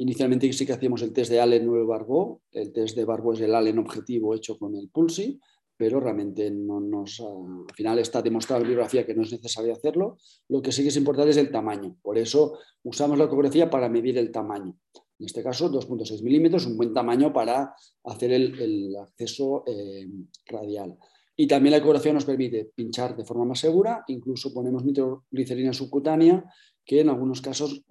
Inicialmente 0.00 0.52
sí 0.52 0.64
que 0.64 0.74
hacíamos 0.74 1.02
el 1.02 1.12
test 1.12 1.28
de 1.28 1.40
Allen 1.40 1.66
9 1.66 1.84
Barbo. 1.84 2.42
El 2.52 2.72
test 2.72 2.96
de 2.96 3.04
Barbo 3.04 3.32
es 3.32 3.40
el 3.40 3.52
Allen 3.52 3.80
objetivo 3.80 4.32
hecho 4.32 4.56
con 4.56 4.76
el 4.76 4.90
Pulsi, 4.90 5.40
pero 5.76 5.98
realmente 5.98 6.52
no 6.52 6.78
nos, 6.78 7.18
al 7.20 7.74
final 7.74 7.98
está 7.98 8.22
demostrado 8.22 8.62
en 8.62 8.68
bibliografía 8.68 9.04
que 9.04 9.14
no 9.14 9.22
es 9.22 9.32
necesario 9.32 9.72
hacerlo. 9.72 10.18
Lo 10.46 10.62
que 10.62 10.70
sí 10.70 10.82
que 10.82 10.90
es 10.90 10.96
importante 10.96 11.30
es 11.30 11.36
el 11.36 11.50
tamaño. 11.50 11.96
Por 12.00 12.16
eso 12.16 12.58
usamos 12.84 13.18
la 13.18 13.24
ecografía 13.24 13.68
para 13.68 13.88
medir 13.88 14.18
el 14.18 14.30
tamaño. 14.30 14.78
En 15.18 15.26
este 15.26 15.42
caso, 15.42 15.70
2.6 15.70 16.22
milímetros, 16.22 16.66
un 16.66 16.76
buen 16.76 16.92
tamaño 16.92 17.32
para 17.32 17.74
hacer 18.04 18.32
el, 18.32 18.94
acceso 18.96 19.64
eh, 19.66 20.06
radial. 20.46 20.96
Y 21.36 21.46
también 21.46 21.72
la 21.72 21.78
ecografía 21.78 22.12
nos 22.12 22.24
permite 22.24 22.70
pinchar 22.74 23.16
de 23.16 23.24
forma 23.24 23.44
más 23.44 23.60
segura, 23.60 24.04
incluso 24.08 24.52
ponemos 24.52 24.84
nitroglicerina 24.84 25.72
subcutánea, 25.72 26.44
que 26.84 27.00
en 27.00 27.10
algunos 27.10 27.40
casos 27.40 27.84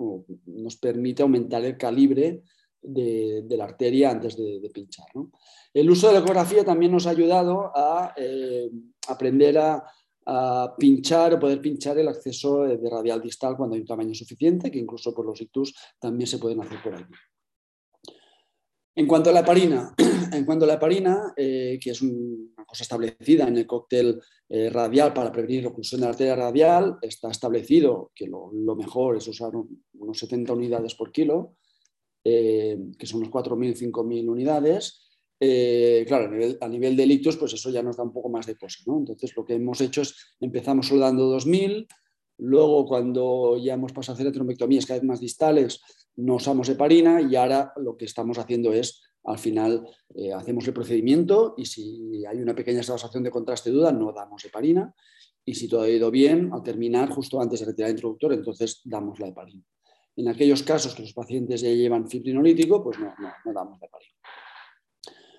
nos 0.45 0.75
permite 0.77 1.21
aumentar 1.21 1.63
el 1.63 1.77
calibre 1.77 2.43
de, 2.81 3.45
la 3.49 3.65
arteria 3.65 4.11
antes 4.11 4.35
de, 4.35 4.69
pinchar. 4.73 5.05
El 5.73 5.89
uso 5.89 6.07
de 6.07 6.13
la 6.13 6.19
ecografía 6.19 6.65
también 6.65 6.91
nos 6.91 7.07
ha 7.07 7.11
ayudado 7.11 7.71
a 7.75 8.13
eh, 8.17 8.69
aprender 9.07 9.57
a, 9.57 9.83
pinchar 10.77 11.33
o 11.33 11.39
poder 11.39 11.61
pinchar 11.61 11.97
el 11.97 12.07
acceso 12.07 12.63
de 12.63 12.89
radial 12.89 13.21
distal 13.21 13.55
cuando 13.55 13.75
hay 13.75 13.81
un 13.81 13.87
tamaño 13.87 14.13
suficiente, 14.13 14.69
que 14.69 14.79
incluso 14.79 15.13
por 15.13 15.25
los 15.25 15.39
ictus 15.39 15.73
también 15.99 16.27
se 16.27 16.37
pueden 16.37 16.61
hacer 16.61 16.81
por 16.83 16.95
aquí. 16.95 17.13
En 18.97 19.05
cuanto 19.05 19.29
a 19.29 19.33
la 19.33 19.41
heparina, 19.41 19.93
en 20.33 20.43
cuanto 20.43 20.65
a 20.65 20.67
la 20.67 20.73
heparina 20.73 21.31
eh, 21.37 21.77
que 21.79 21.91
es 21.91 22.01
una 22.01 22.65
cosa 22.65 22.81
establecida 22.81 23.47
en 23.47 23.57
el 23.57 23.67
cóctel 23.67 24.19
eh, 24.49 24.71
radial 24.71 25.13
para 25.13 25.31
prevenir 25.31 25.61
la 25.63 25.69
oclusión 25.69 26.01
de 26.01 26.07
la 26.07 26.11
arteria 26.11 26.35
radial, 26.35 26.97
está 27.03 27.29
establecido 27.29 28.11
que 28.15 28.25
lo, 28.25 28.51
mejor 28.75 29.17
es 29.17 29.27
usar 29.27 29.51
unos 29.93 30.17
70 30.17 30.51
unidades 30.51 30.95
por 30.95 31.11
kilo, 31.11 31.57
eh, 32.23 32.75
que 32.97 33.05
son 33.05 33.19
unos 33.19 33.31
4.000, 33.31 33.91
5.000 33.91 34.27
unidades. 34.27 35.06
Claro, 35.39 36.31
a 36.61 36.67
nivel, 36.67 36.95
de 36.95 37.05
lictos, 37.05 37.37
pues 37.37 37.53
eso 37.53 37.69
ya 37.69 37.83
nos 37.83 37.97
da 37.97 38.03
un 38.03 38.13
poco 38.13 38.29
más 38.29 38.45
de 38.45 38.55
cosa. 38.55 38.79
¿no? 38.85 38.97
Entonces, 38.97 39.35
lo 39.35 39.45
que 39.45 39.55
hemos 39.55 39.79
hecho 39.81 40.01
es, 40.01 40.35
empezamos 40.39 40.87
solo 40.87 41.01
dando 41.01 41.35
2.000, 41.35 41.87
luego 42.39 42.85
cuando 42.85 43.57
ya 43.57 43.73
hemos 43.73 43.93
pasado 43.93 44.17
a 44.17 44.21
hacer 44.21 44.31
trombectomías 44.31 44.85
cada 44.85 44.99
vez 44.99 45.07
más 45.07 45.19
distales, 45.19 45.81
no 46.17 46.35
usamos 46.35 46.67
heparina 46.69 47.21
y 47.21 47.35
ahora 47.35 47.73
lo 47.77 47.95
que 47.95 48.05
estamos 48.05 48.37
haciendo 48.37 48.73
es, 48.73 49.03
al 49.23 49.37
final, 49.37 49.87
eh, 50.15 50.33
hacemos 50.33 50.65
el 50.67 50.73
procedimiento 50.73 51.53
y 51.57 51.65
si 51.65 52.25
hay 52.25 52.39
una 52.39 52.55
pequeña 52.55 52.81
situación 52.81 53.23
de 53.23 53.31
contraste 53.31 53.71
duda, 53.71 53.91
no 53.91 54.13
damos 54.13 54.43
heparina. 54.45 54.93
Y 55.43 55.55
si 55.55 55.67
todo 55.67 55.81
ha 55.81 55.89
ido 55.89 56.11
bien, 56.11 56.49
al 56.53 56.63
terminar, 56.63 57.09
justo 57.09 57.39
antes 57.39 57.59
de 57.59 57.67
retirar 57.67 57.89
el 57.89 57.95
introductor, 57.95 58.33
entonces 58.33 58.81
damos 58.83 59.19
la 59.19 59.27
heparina. 59.27 59.63
En 60.15 60.27
aquellos 60.27 60.63
casos 60.63 60.95
que 60.95 61.03
los 61.03 61.13
pacientes 61.13 61.61
ya 61.61 61.69
llevan 61.69 62.09
fibrinolítico, 62.09 62.83
pues 62.83 62.99
no, 62.99 63.13
no, 63.45 63.53
damos 63.53 63.79
la 63.79 63.87
heparina. 63.87 64.13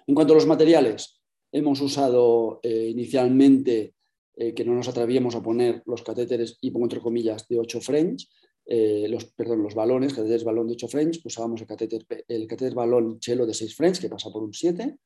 En 0.09 0.15
cuanto 0.15 0.33
a 0.33 0.37
los 0.37 0.47
materiales, 0.47 1.21
hemos 1.53 1.83
usado 1.83 2.61
eh, 2.63 2.89
inicialmente 2.89 3.95
eh, 4.35 4.55
que 4.55 4.65
no 4.65 4.75
nos 4.75 4.89
atrevíamos 4.89 5.35
a 5.35 5.43
poner 5.43 5.83
los 5.85 6.03
catéteres, 6.03 6.57
y 6.63 6.71
pongo 6.71 6.87
entre 6.87 7.01
comillas, 7.01 7.47
de 7.47 7.59
8 7.59 7.83
French, 7.83 8.27
eh, 8.65 9.07
los, 9.11 9.27
perdón, 9.27 9.63
los 9.63 9.75
balones, 9.75 10.15
catéteres 10.15 10.45
balón 10.45 10.67
de 10.67 10.73
8 10.73 10.89
French, 10.89 11.21
usábamos 11.23 11.61
el 11.61 11.67
catéter, 11.67 12.07
el 12.27 12.47
catéter 12.47 12.75
balón 12.75 13.21
chelo 13.21 13.45
de 13.45 13.53
6 13.53 13.77
French, 13.77 14.01
que 14.01 14.09
pasa 14.09 14.31
por 14.31 14.43
un 14.43 14.55
7. 14.55 14.97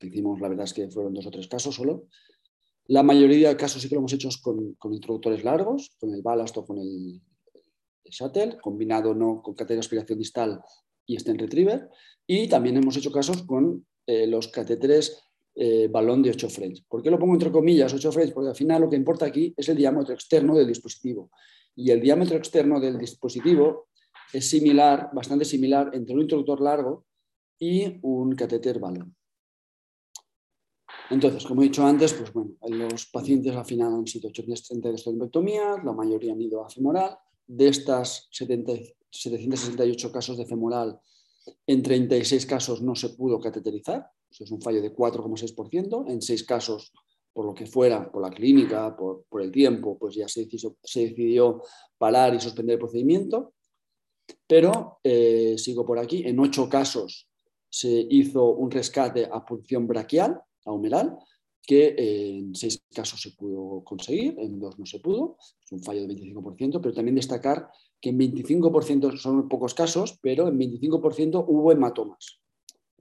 Hicimos, 0.00 0.40
la 0.40 0.48
verdad 0.48 0.64
es 0.64 0.72
que 0.72 0.88
fueron 0.88 1.12
dos 1.12 1.26
o 1.26 1.30
tres 1.30 1.48
casos 1.48 1.74
solo. 1.74 2.06
La 2.86 3.02
mayoría 3.02 3.50
de 3.50 3.56
casos 3.58 3.82
sí 3.82 3.90
que 3.90 3.94
lo 3.94 4.00
hemos 4.00 4.12
hecho 4.14 4.30
con, 4.42 4.72
con 4.74 4.94
introductores 4.94 5.44
largos, 5.44 5.94
con 6.00 6.14
el 6.14 6.22
ballast 6.22 6.56
o 6.56 6.64
con 6.64 6.78
el, 6.78 7.20
shuttle, 8.04 8.56
combinado 8.58 9.14
no 9.14 9.42
con 9.42 9.54
catéter 9.54 9.80
aspiración 9.80 10.18
distal 10.18 10.62
y 11.04 11.18
stent 11.18 11.40
retriever. 11.40 11.90
Y 12.26 12.48
también 12.48 12.78
hemos 12.78 12.96
hecho 12.96 13.12
casos 13.12 13.42
con 13.42 13.84
eh, 14.06 14.26
los 14.26 14.48
catéteres 14.48 15.22
eh, 15.54 15.88
balón 15.88 16.22
de 16.22 16.30
8 16.30 16.50
French. 16.50 16.84
¿Por 16.86 17.02
qué 17.02 17.10
lo 17.10 17.18
pongo 17.18 17.32
entre 17.34 17.50
comillas 17.50 17.92
8 17.92 18.12
French? 18.12 18.32
Porque 18.34 18.50
al 18.50 18.56
final 18.56 18.82
lo 18.82 18.90
que 18.90 18.96
importa 18.96 19.26
aquí 19.26 19.54
es 19.56 19.68
el 19.68 19.76
diámetro 19.76 20.14
externo 20.14 20.54
del 20.54 20.66
dispositivo 20.66 21.30
y 21.74 21.90
el 21.90 22.00
diámetro 22.00 22.36
externo 22.36 22.78
del 22.80 22.98
dispositivo 22.98 23.88
es 24.32 24.48
similar, 24.48 25.10
bastante 25.12 25.44
similar 25.44 25.90
entre 25.94 26.14
un 26.14 26.22
introductor 26.22 26.60
largo 26.60 27.06
y 27.58 27.98
un 28.02 28.34
catéter 28.34 28.78
balón. 28.78 29.16
Entonces, 31.10 31.44
como 31.44 31.62
he 31.62 31.66
dicho 31.66 31.86
antes, 31.86 32.14
pues 32.14 32.32
bueno, 32.32 32.52
los 32.68 33.06
pacientes 33.06 33.54
al 33.54 33.64
final 33.64 33.94
han 33.94 34.06
sido 34.06 34.28
832 34.28 35.04
trombectomías, 35.04 35.84
la 35.84 35.92
mayoría 35.92 36.32
han 36.32 36.40
ido 36.40 36.64
a 36.64 36.68
femoral. 36.68 37.16
De 37.46 37.68
estas 37.68 38.28
768 38.32 40.10
casos 40.10 40.36
de 40.36 40.46
femoral, 40.46 40.98
en 41.66 41.82
36 41.82 42.46
casos 42.46 42.82
no 42.82 42.94
se 42.94 43.10
pudo 43.10 43.40
cateterizar, 43.40 44.06
eso 44.30 44.44
es 44.44 44.50
un 44.50 44.60
fallo 44.60 44.82
de 44.82 44.94
4,6%. 44.94 46.10
En 46.10 46.20
6 46.20 46.44
casos 46.44 46.92
por 47.32 47.44
lo 47.44 47.54
que 47.54 47.66
fuera, 47.66 48.10
por 48.10 48.22
la 48.22 48.30
clínica, 48.30 48.96
por, 48.96 49.42
el 49.42 49.52
tiempo, 49.52 49.98
pues 49.98 50.14
ya 50.14 50.26
se 50.26 50.46
decidió, 50.46 51.62
parar 51.98 52.34
y 52.34 52.40
suspender 52.40 52.74
el 52.74 52.78
procedimiento. 52.78 53.52
Pero 54.46 55.00
eh, 55.04 55.56
sigo 55.58 55.84
por 55.84 55.98
aquí, 55.98 56.22
en 56.26 56.40
ocho 56.40 56.66
casos 56.66 57.28
se 57.68 58.06
hizo 58.08 58.54
un 58.54 58.70
rescate 58.70 59.28
a 59.30 59.44
punción 59.44 59.86
braquial, 59.86 60.40
a 60.64 60.72
humeral, 60.72 61.18
que 61.62 61.94
en 61.98 62.54
seis 62.54 62.82
casos 62.94 63.20
se 63.20 63.32
pudo 63.32 63.84
conseguir, 63.84 64.38
en 64.38 64.58
dos 64.58 64.78
no 64.78 64.86
se 64.86 65.00
pudo, 65.00 65.36
es 65.62 65.72
un 65.72 65.82
fallo 65.82 66.06
del 66.06 66.16
25%, 66.16 66.80
pero 66.80 66.94
también 66.94 67.16
destacar 67.16 67.68
en 68.08 68.18
25% 68.18 69.16
son 69.16 69.48
pocos 69.48 69.74
casos, 69.74 70.18
pero 70.20 70.48
en 70.48 70.58
25% 70.58 71.44
hubo 71.46 71.72
hematomas. 71.72 72.40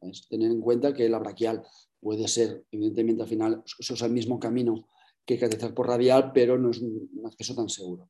Es 0.01 0.27
tener 0.27 0.51
en 0.51 0.62
cuenta 0.62 0.93
que 0.93 1.09
la 1.09 1.19
braquial 1.19 1.63
puede 2.00 2.27
ser, 2.27 2.65
evidentemente 2.71 3.24
al 3.24 3.29
final 3.29 3.63
eso 3.79 3.93
es 3.93 4.01
el 4.01 4.12
mismo 4.12 4.39
camino 4.39 4.88
que 5.25 5.39
cateterizar 5.39 5.74
por 5.74 5.88
radial, 5.88 6.31
pero 6.33 6.57
no 6.57 6.69
es 6.69 6.79
un 6.79 7.24
acceso 7.25 7.55
tan 7.55 7.67
seguro. 7.67 8.09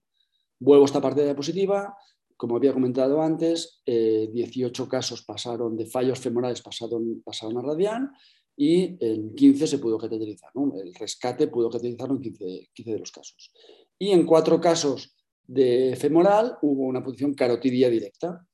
Vuelvo 0.59 0.83
a 0.83 0.87
esta 0.87 1.01
parte 1.01 1.21
de 1.21 1.27
diapositiva. 1.27 1.97
Como 2.37 2.57
había 2.57 2.73
comentado 2.73 3.21
antes, 3.21 3.81
18 3.85 4.83
eh, 4.83 4.87
casos 4.89 5.23
pasaron 5.23 5.77
de 5.77 5.85
fallos 5.85 6.19
femorales, 6.19 6.61
pasaron, 6.61 7.23
a 7.25 7.61
radial 7.61 8.09
y 8.57 8.97
en 8.99 9.33
15 9.33 9.67
se 9.67 9.79
pudo 9.79 9.97
cateterizar. 9.97 10.51
El 10.53 10.93
rescate 10.93 11.47
pudo 11.47 11.69
cateterizarlo 11.69 12.15
en 12.15 12.21
15, 12.21 12.69
15, 12.73 12.91
de 12.91 12.99
los 12.99 13.11
casos. 13.11 13.51
Y 13.97 14.11
en 14.11 14.25
cuatro 14.25 14.59
casos 14.59 15.14
de 15.47 15.95
femoral 15.99 16.57
hubo 16.61 16.83
una 16.83 17.03
posición 17.03 17.33
carotidia 17.33 17.89
directa. 17.89 18.45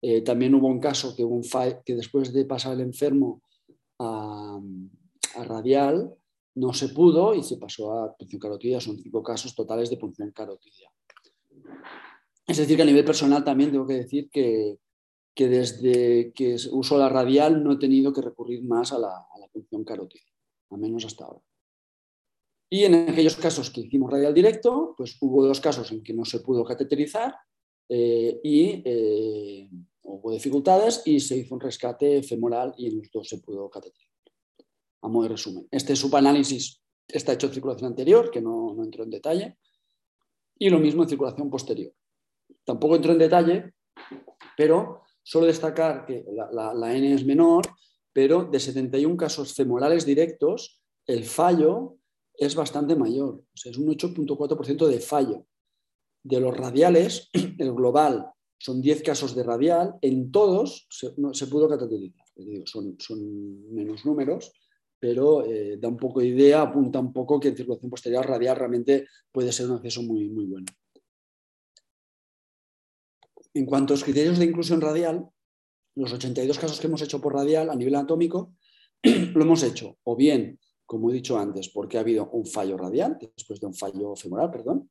Eh, 0.00 0.22
también 0.22 0.54
hubo 0.54 0.66
un 0.66 0.80
caso 0.80 1.14
que, 1.14 1.24
un 1.24 1.42
que 1.84 1.94
después 1.94 2.32
de 2.32 2.44
pasar 2.44 2.74
el 2.74 2.80
enfermo 2.80 3.42
a, 3.98 4.60
radial, 5.46 6.14
no 6.54 6.74
se 6.74 6.88
pudo 6.88 7.34
y 7.34 7.42
se 7.42 7.56
pasó 7.56 7.92
a 7.92 8.16
punción 8.16 8.40
carotidia. 8.40 8.80
Son 8.80 8.98
cinco 8.98 9.22
casos 9.22 9.54
totales 9.54 9.88
de 9.90 9.96
punción 9.96 10.30
carotidia. 10.32 10.90
Es 12.46 12.56
decir, 12.56 12.76
que 12.76 12.82
a 12.82 12.86
nivel 12.86 13.04
personal 13.04 13.44
también 13.44 13.70
tengo 13.70 13.86
que 13.86 13.94
decir 13.94 14.28
que, 14.30 14.78
desde 15.36 16.32
que 16.34 16.56
uso 16.72 16.98
la 16.98 17.08
radial 17.08 17.62
no 17.62 17.72
he 17.72 17.78
tenido 17.78 18.12
que 18.12 18.20
recurrir 18.20 18.64
más 18.64 18.92
a 18.92 18.98
la, 18.98 19.26
punción 19.52 19.84
carotidia, 19.84 20.32
al 20.70 20.78
menos 20.78 21.04
hasta 21.04 21.26
ahora. 21.26 21.42
Y 22.72 22.86
en 22.86 22.94
aquellos 23.10 23.36
casos 23.36 23.68
que 23.68 23.82
hicimos 23.82 24.10
radial 24.10 24.32
directo, 24.32 24.94
pues 24.96 25.18
hubo 25.20 25.44
dos 25.46 25.60
casos 25.60 25.92
en 25.92 26.02
que 26.02 26.14
no 26.14 26.24
se 26.24 26.40
pudo 26.40 26.64
cateterizar 26.64 27.36
eh, 27.86 28.40
y 28.42 28.82
eh, 28.82 29.68
hubo 30.00 30.32
dificultades 30.32 31.02
y 31.04 31.20
se 31.20 31.36
hizo 31.36 31.54
un 31.54 31.60
rescate 31.60 32.22
femoral 32.22 32.72
y 32.78 32.86
en 32.86 32.96
los 32.96 33.10
dos 33.10 33.28
se 33.28 33.40
pudo 33.40 33.68
cateterizar. 33.68 34.16
A 35.02 35.08
modo 35.08 35.24
de 35.24 35.28
resumen, 35.28 35.68
este 35.70 35.94
subanálisis 35.94 36.80
está 37.06 37.34
hecho 37.34 37.48
en 37.48 37.52
circulación 37.52 37.90
anterior, 37.90 38.30
que 38.30 38.40
no, 38.40 38.72
no 38.74 38.82
entró 38.82 39.04
en 39.04 39.10
detalle, 39.10 39.58
y 40.58 40.70
lo 40.70 40.78
mismo 40.78 41.02
en 41.02 41.10
circulación 41.10 41.50
posterior. 41.50 41.92
Tampoco 42.64 42.96
entró 42.96 43.12
en 43.12 43.18
detalle, 43.18 43.74
pero 44.56 45.02
solo 45.22 45.44
destacar 45.44 46.06
que 46.06 46.24
la, 46.32 46.72
la 46.72 46.96
N 46.96 47.12
es 47.12 47.26
menor, 47.26 47.66
pero 48.14 48.44
de 48.44 48.58
71 48.58 49.14
casos 49.18 49.52
femorales 49.52 50.06
directos, 50.06 50.80
el 51.06 51.24
fallo 51.24 51.98
es 52.34 52.54
bastante 52.54 52.96
mayor, 52.96 53.44
es 53.54 53.76
un 53.76 53.88
8.4% 53.88 54.86
de 54.86 55.00
fallo. 55.00 55.46
De 56.24 56.40
los 56.40 56.56
radiales, 56.56 57.30
el 57.32 57.72
global 57.72 58.26
son 58.58 58.80
10 58.80 59.02
casos 59.02 59.34
de 59.34 59.42
radial, 59.42 59.96
en 60.02 60.30
todos 60.30 60.86
se, 60.88 61.46
pudo 61.46 61.68
cateterizar. 61.68 62.24
son, 62.64 62.96
menos 63.72 64.04
números, 64.06 64.52
pero 65.00 65.44
eh, 65.44 65.78
da 65.78 65.88
un 65.88 65.96
poco 65.96 66.20
de 66.20 66.28
idea, 66.28 66.62
apunta 66.62 67.00
un 67.00 67.12
poco 67.12 67.40
que 67.40 67.48
en 67.48 67.56
circulación 67.56 67.90
posterior 67.90 68.24
radial 68.24 68.56
realmente 68.56 69.08
puede 69.32 69.50
ser 69.50 69.68
un 69.68 69.76
acceso 69.76 70.02
muy, 70.02 70.28
muy 70.28 70.46
bueno. 70.46 70.66
En 73.54 73.66
cuanto 73.66 73.92
a 73.92 73.96
los 73.96 74.04
criterios 74.04 74.38
de 74.38 74.44
inclusión 74.44 74.80
radial, 74.80 75.28
los 75.96 76.12
82 76.12 76.58
casos 76.58 76.80
que 76.80 76.86
hemos 76.86 77.02
hecho 77.02 77.20
por 77.20 77.34
radial 77.34 77.68
a 77.68 77.74
nivel 77.74 77.96
anatómico, 77.96 78.54
lo 79.02 79.42
hemos 79.42 79.62
hecho 79.64 79.98
o 80.04 80.14
bien, 80.14 80.60
como 80.92 81.08
he 81.08 81.14
dicho 81.14 81.38
antes, 81.38 81.70
porque 81.70 81.96
ha 81.96 82.00
habido 82.00 82.28
un 82.32 82.44
fallo 82.44 82.76
radial, 82.76 83.16
después 83.18 83.58
de 83.58 83.66
un 83.66 83.72
fallo 83.72 84.14
femoral, 84.14 84.50
perdón, 84.50 84.90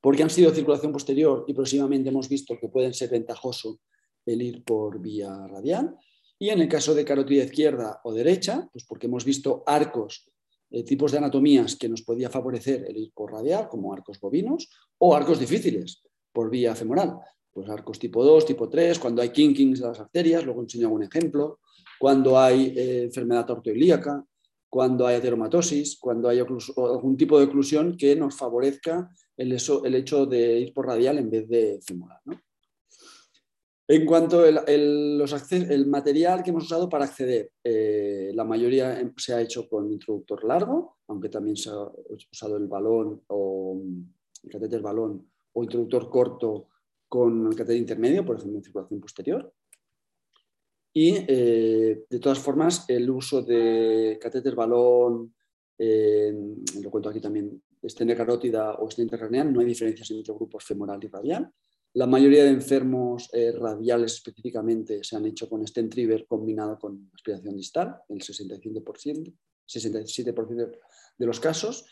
porque 0.00 0.22
han 0.22 0.30
sido 0.30 0.50
circulación 0.52 0.90
posterior 0.90 1.44
y 1.46 1.52
próximamente 1.52 2.08
hemos 2.08 2.30
visto 2.30 2.56
que 2.58 2.70
pueden 2.70 2.94
ser 2.94 3.10
ventajosos 3.10 3.76
el 4.24 4.40
ir 4.40 4.64
por 4.64 4.98
vía 4.98 5.48
radial. 5.48 5.98
Y 6.38 6.48
en 6.48 6.62
el 6.62 6.68
caso 6.68 6.94
de 6.94 7.04
carótida 7.04 7.44
izquierda 7.44 8.00
o 8.04 8.14
derecha, 8.14 8.70
pues 8.72 8.86
porque 8.86 9.06
hemos 9.06 9.26
visto 9.26 9.62
arcos, 9.66 10.32
eh, 10.70 10.82
tipos 10.82 11.12
de 11.12 11.18
anatomías 11.18 11.76
que 11.76 11.90
nos 11.90 12.00
podía 12.00 12.30
favorecer 12.30 12.86
el 12.88 12.96
ir 12.96 13.12
por 13.12 13.32
radial, 13.32 13.68
como 13.68 13.92
arcos 13.92 14.18
bovinos, 14.18 14.70
o 14.96 15.14
arcos 15.14 15.38
difíciles 15.38 16.04
por 16.32 16.48
vía 16.48 16.74
femoral. 16.74 17.18
Pues 17.52 17.68
arcos 17.68 17.98
tipo 17.98 18.24
2, 18.24 18.46
tipo 18.46 18.70
3, 18.70 18.98
cuando 18.98 19.20
hay 19.20 19.28
kinkings 19.28 19.80
de 19.80 19.88
las 19.88 20.00
arterias, 20.00 20.42
luego 20.42 20.62
enseño 20.62 20.88
un 20.88 21.02
ejemplo, 21.02 21.60
cuando 21.98 22.38
hay 22.38 22.72
eh, 22.74 23.02
enfermedad 23.04 23.50
ortoilíaca, 23.50 24.24
cuando 24.68 25.06
hay 25.06 25.16
ateromatosis, 25.16 25.98
cuando 25.98 26.28
hay 26.28 26.40
algún 26.40 27.16
tipo 27.16 27.38
de 27.38 27.46
oclusión 27.46 27.96
que 27.96 28.16
nos 28.16 28.36
favorezca 28.36 29.10
el, 29.36 29.52
hecho 29.52 30.26
de 30.26 30.60
ir 30.60 30.74
por 30.74 30.86
radial 30.86 31.18
en 31.18 31.30
vez 31.30 31.48
de 31.48 31.80
femoral. 31.86 32.20
En 33.88 34.04
cuanto 34.04 34.40
al 34.40 35.86
material 35.86 36.42
que 36.42 36.50
hemos 36.50 36.64
usado 36.64 36.88
para 36.88 37.04
acceder, 37.04 37.52
eh, 37.62 38.32
la 38.34 38.42
mayoría 38.42 39.00
se 39.16 39.32
ha 39.32 39.40
hecho 39.40 39.68
con 39.68 39.92
introductor 39.92 40.44
largo, 40.44 40.98
aunque 41.06 41.28
también 41.28 41.56
se 41.56 41.70
ha 41.70 41.78
usado 42.32 42.56
el 42.56 42.66
balón 42.66 43.22
o 43.28 43.80
el 44.42 44.50
catéter 44.50 44.82
balón 44.82 45.30
o 45.52 45.62
introductor 45.62 46.10
corto 46.10 46.68
con 47.08 47.50
catéter 47.52 47.76
intermedio, 47.76 48.24
por 48.26 48.36
ejemplo, 48.36 48.58
en 48.58 48.64
circulación 48.64 49.00
posterior. 49.00 49.54
Y 50.98 51.14
eh, 51.28 52.06
de 52.08 52.18
todas 52.18 52.38
formas, 52.38 52.86
el 52.88 53.10
uso 53.10 53.42
de 53.42 54.18
catéter 54.18 54.54
balón, 54.54 55.34
lo 55.78 56.90
cuento 56.90 57.10
aquí 57.10 57.20
también, 57.20 57.62
estenia 57.82 58.16
carótida 58.16 58.76
o 58.76 58.88
estenia 58.88 59.04
intercraneal, 59.04 59.52
no 59.52 59.60
hay 59.60 59.66
diferencias 59.66 60.10
entre 60.10 60.32
grupos 60.32 60.64
femoral 60.64 60.98
y 61.04 61.08
radial. 61.08 61.50
La 61.92 62.06
mayoría 62.06 62.44
de 62.44 62.48
enfermos 62.48 63.28
eh, 63.34 63.52
radiales 63.52 64.14
específicamente 64.14 65.04
se 65.04 65.16
han 65.16 65.26
hecho 65.26 65.50
con 65.50 65.66
stent 65.66 65.92
trigger 65.92 66.24
combinado 66.26 66.78
con 66.78 67.10
aspiración 67.12 67.58
distal, 67.58 67.96
el 68.08 68.22
67%, 68.22 69.34
67 69.66 70.34
de 71.18 71.26
los 71.26 71.38
casos, 71.40 71.84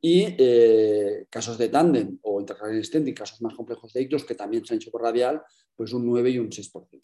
y 0.00 0.36
eh, 0.38 1.26
casos 1.28 1.58
de 1.58 1.68
tándem 1.68 2.16
o 2.22 2.38
intracranial 2.38 2.84
stent 2.84 3.08
y 3.08 3.12
casos 3.12 3.42
más 3.42 3.56
complejos 3.56 3.92
de 3.92 4.02
ictus 4.02 4.24
que 4.24 4.36
también 4.36 4.64
se 4.64 4.74
han 4.74 4.76
hecho 4.76 4.92
por 4.92 5.02
radial, 5.02 5.42
pues 5.74 5.92
un 5.92 6.06
9 6.06 6.30
y 6.30 6.38
un 6.38 6.48
6%. 6.48 7.00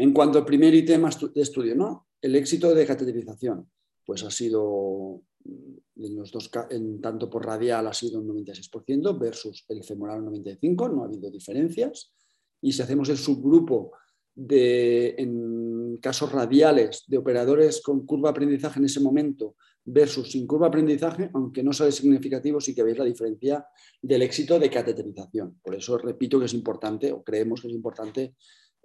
En 0.00 0.14
cuanto 0.14 0.38
al 0.38 0.46
primer 0.46 0.74
ítem 0.74 1.04
de 1.34 1.42
estudio, 1.42 1.74
¿no? 1.74 2.06
el 2.22 2.34
éxito 2.34 2.74
de 2.74 2.86
cateterización, 2.86 3.68
pues 4.02 4.24
ha 4.24 4.30
sido 4.30 5.20
en 5.44 6.16
los 6.16 6.32
dos, 6.32 6.50
en, 6.70 7.02
tanto 7.02 7.28
por 7.28 7.44
radial 7.44 7.86
ha 7.86 7.92
sido 7.92 8.18
un 8.18 8.28
96% 8.28 9.18
versus 9.18 9.66
el 9.68 9.84
femoral 9.84 10.22
un 10.22 10.42
95%, 10.42 10.94
no 10.94 11.02
ha 11.02 11.04
habido 11.04 11.30
diferencias. 11.30 12.14
Y 12.62 12.72
si 12.72 12.80
hacemos 12.80 13.10
el 13.10 13.18
subgrupo 13.18 13.92
de, 14.34 15.16
en 15.18 15.98
casos 15.98 16.32
radiales 16.32 17.04
de 17.06 17.18
operadores 17.18 17.82
con 17.82 18.06
curva 18.06 18.28
de 18.28 18.30
aprendizaje 18.30 18.78
en 18.78 18.86
ese 18.86 19.00
momento 19.00 19.56
versus 19.84 20.32
sin 20.32 20.46
curva 20.46 20.68
aprendizaje, 20.68 21.28
aunque 21.34 21.62
no 21.62 21.74
sale 21.74 21.92
significativo, 21.92 22.58
sí 22.58 22.74
que 22.74 22.82
veis 22.82 22.96
la 22.96 23.04
diferencia 23.04 23.66
del 24.00 24.22
éxito 24.22 24.58
de 24.58 24.70
cateterización. 24.70 25.60
Por 25.62 25.74
eso 25.74 25.98
repito 25.98 26.38
que 26.38 26.46
es 26.46 26.54
importante, 26.54 27.12
o 27.12 27.22
creemos 27.22 27.60
que 27.60 27.68
es 27.68 27.74
importante, 27.74 28.34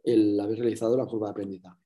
el 0.06 0.40
haber 0.40 0.60
realizado 0.60 0.96
la 0.96 1.06
curva 1.06 1.28
de 1.28 1.32
aprendizaje. 1.32 1.82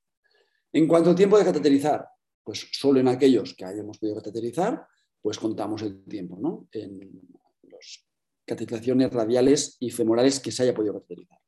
En 0.74 0.88
cuanto 0.88 1.10
al 1.10 1.16
tiempo 1.16 1.38
de 1.38 1.46
cateterizar, 1.46 2.08
pues 2.44 2.68
solo 2.72 3.00
en 3.00 3.08
aquellos 3.08 3.56
que 3.56 3.66
hayamos 3.66 3.98
podido 3.98 4.18
cateterizar, 4.18 4.86
pues 5.22 5.40
contamos 5.40 5.82
el 5.82 6.04
tiempo, 6.04 6.38
¿no? 6.40 6.68
En 6.72 7.22
las 7.64 8.06
cateterizaciones 8.46 9.12
radiales 9.12 9.78
y 9.80 9.90
femorales 9.90 10.40
que 10.40 10.52
se 10.52 10.64
haya 10.64 10.74
podido 10.74 10.94
cateterizar. 10.94 11.40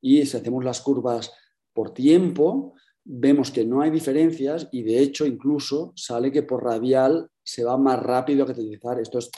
Y 0.00 0.24
si 0.26 0.36
hacemos 0.36 0.64
las 0.64 0.80
curvas 0.80 1.32
por 1.72 1.92
tiempo, 1.92 2.74
vemos 3.04 3.50
que 3.50 3.64
no 3.64 3.80
hay 3.80 3.90
diferencias 3.90 4.68
y 4.72 4.82
de 4.82 5.00
hecho 5.00 5.26
incluso 5.26 5.92
sale 5.96 6.30
que 6.30 6.42
por 6.42 6.64
radial 6.64 7.30
se 7.42 7.64
va 7.64 7.76
más 7.76 8.00
rápido 8.02 8.44
a 8.44 8.46
cateterizar. 8.46 9.00
Esto 9.00 9.18
es 9.18 9.30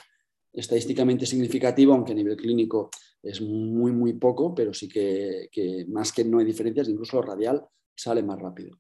estadísticamente 0.53 1.27
significativo, 1.27 1.95
aunque 1.95 2.13
a 2.13 2.17
nivel 2.17 2.37
clínico 2.37 2.91
es 3.23 3.41
muy, 3.41 3.93
muy 3.93 4.15
poco, 4.15 4.55
pero 4.55 4.75
sí 4.75 4.89
que, 4.89 5.49
más 5.89 6.13
que 6.13 6.25
no 6.25 6.39
hay 6.39 6.45
diferencias, 6.45 6.89
incluso 6.89 7.17
lo 7.17 7.23
radial 7.23 7.65
sale 7.95 8.23
más 8.23 8.41
rápido. 8.41 8.79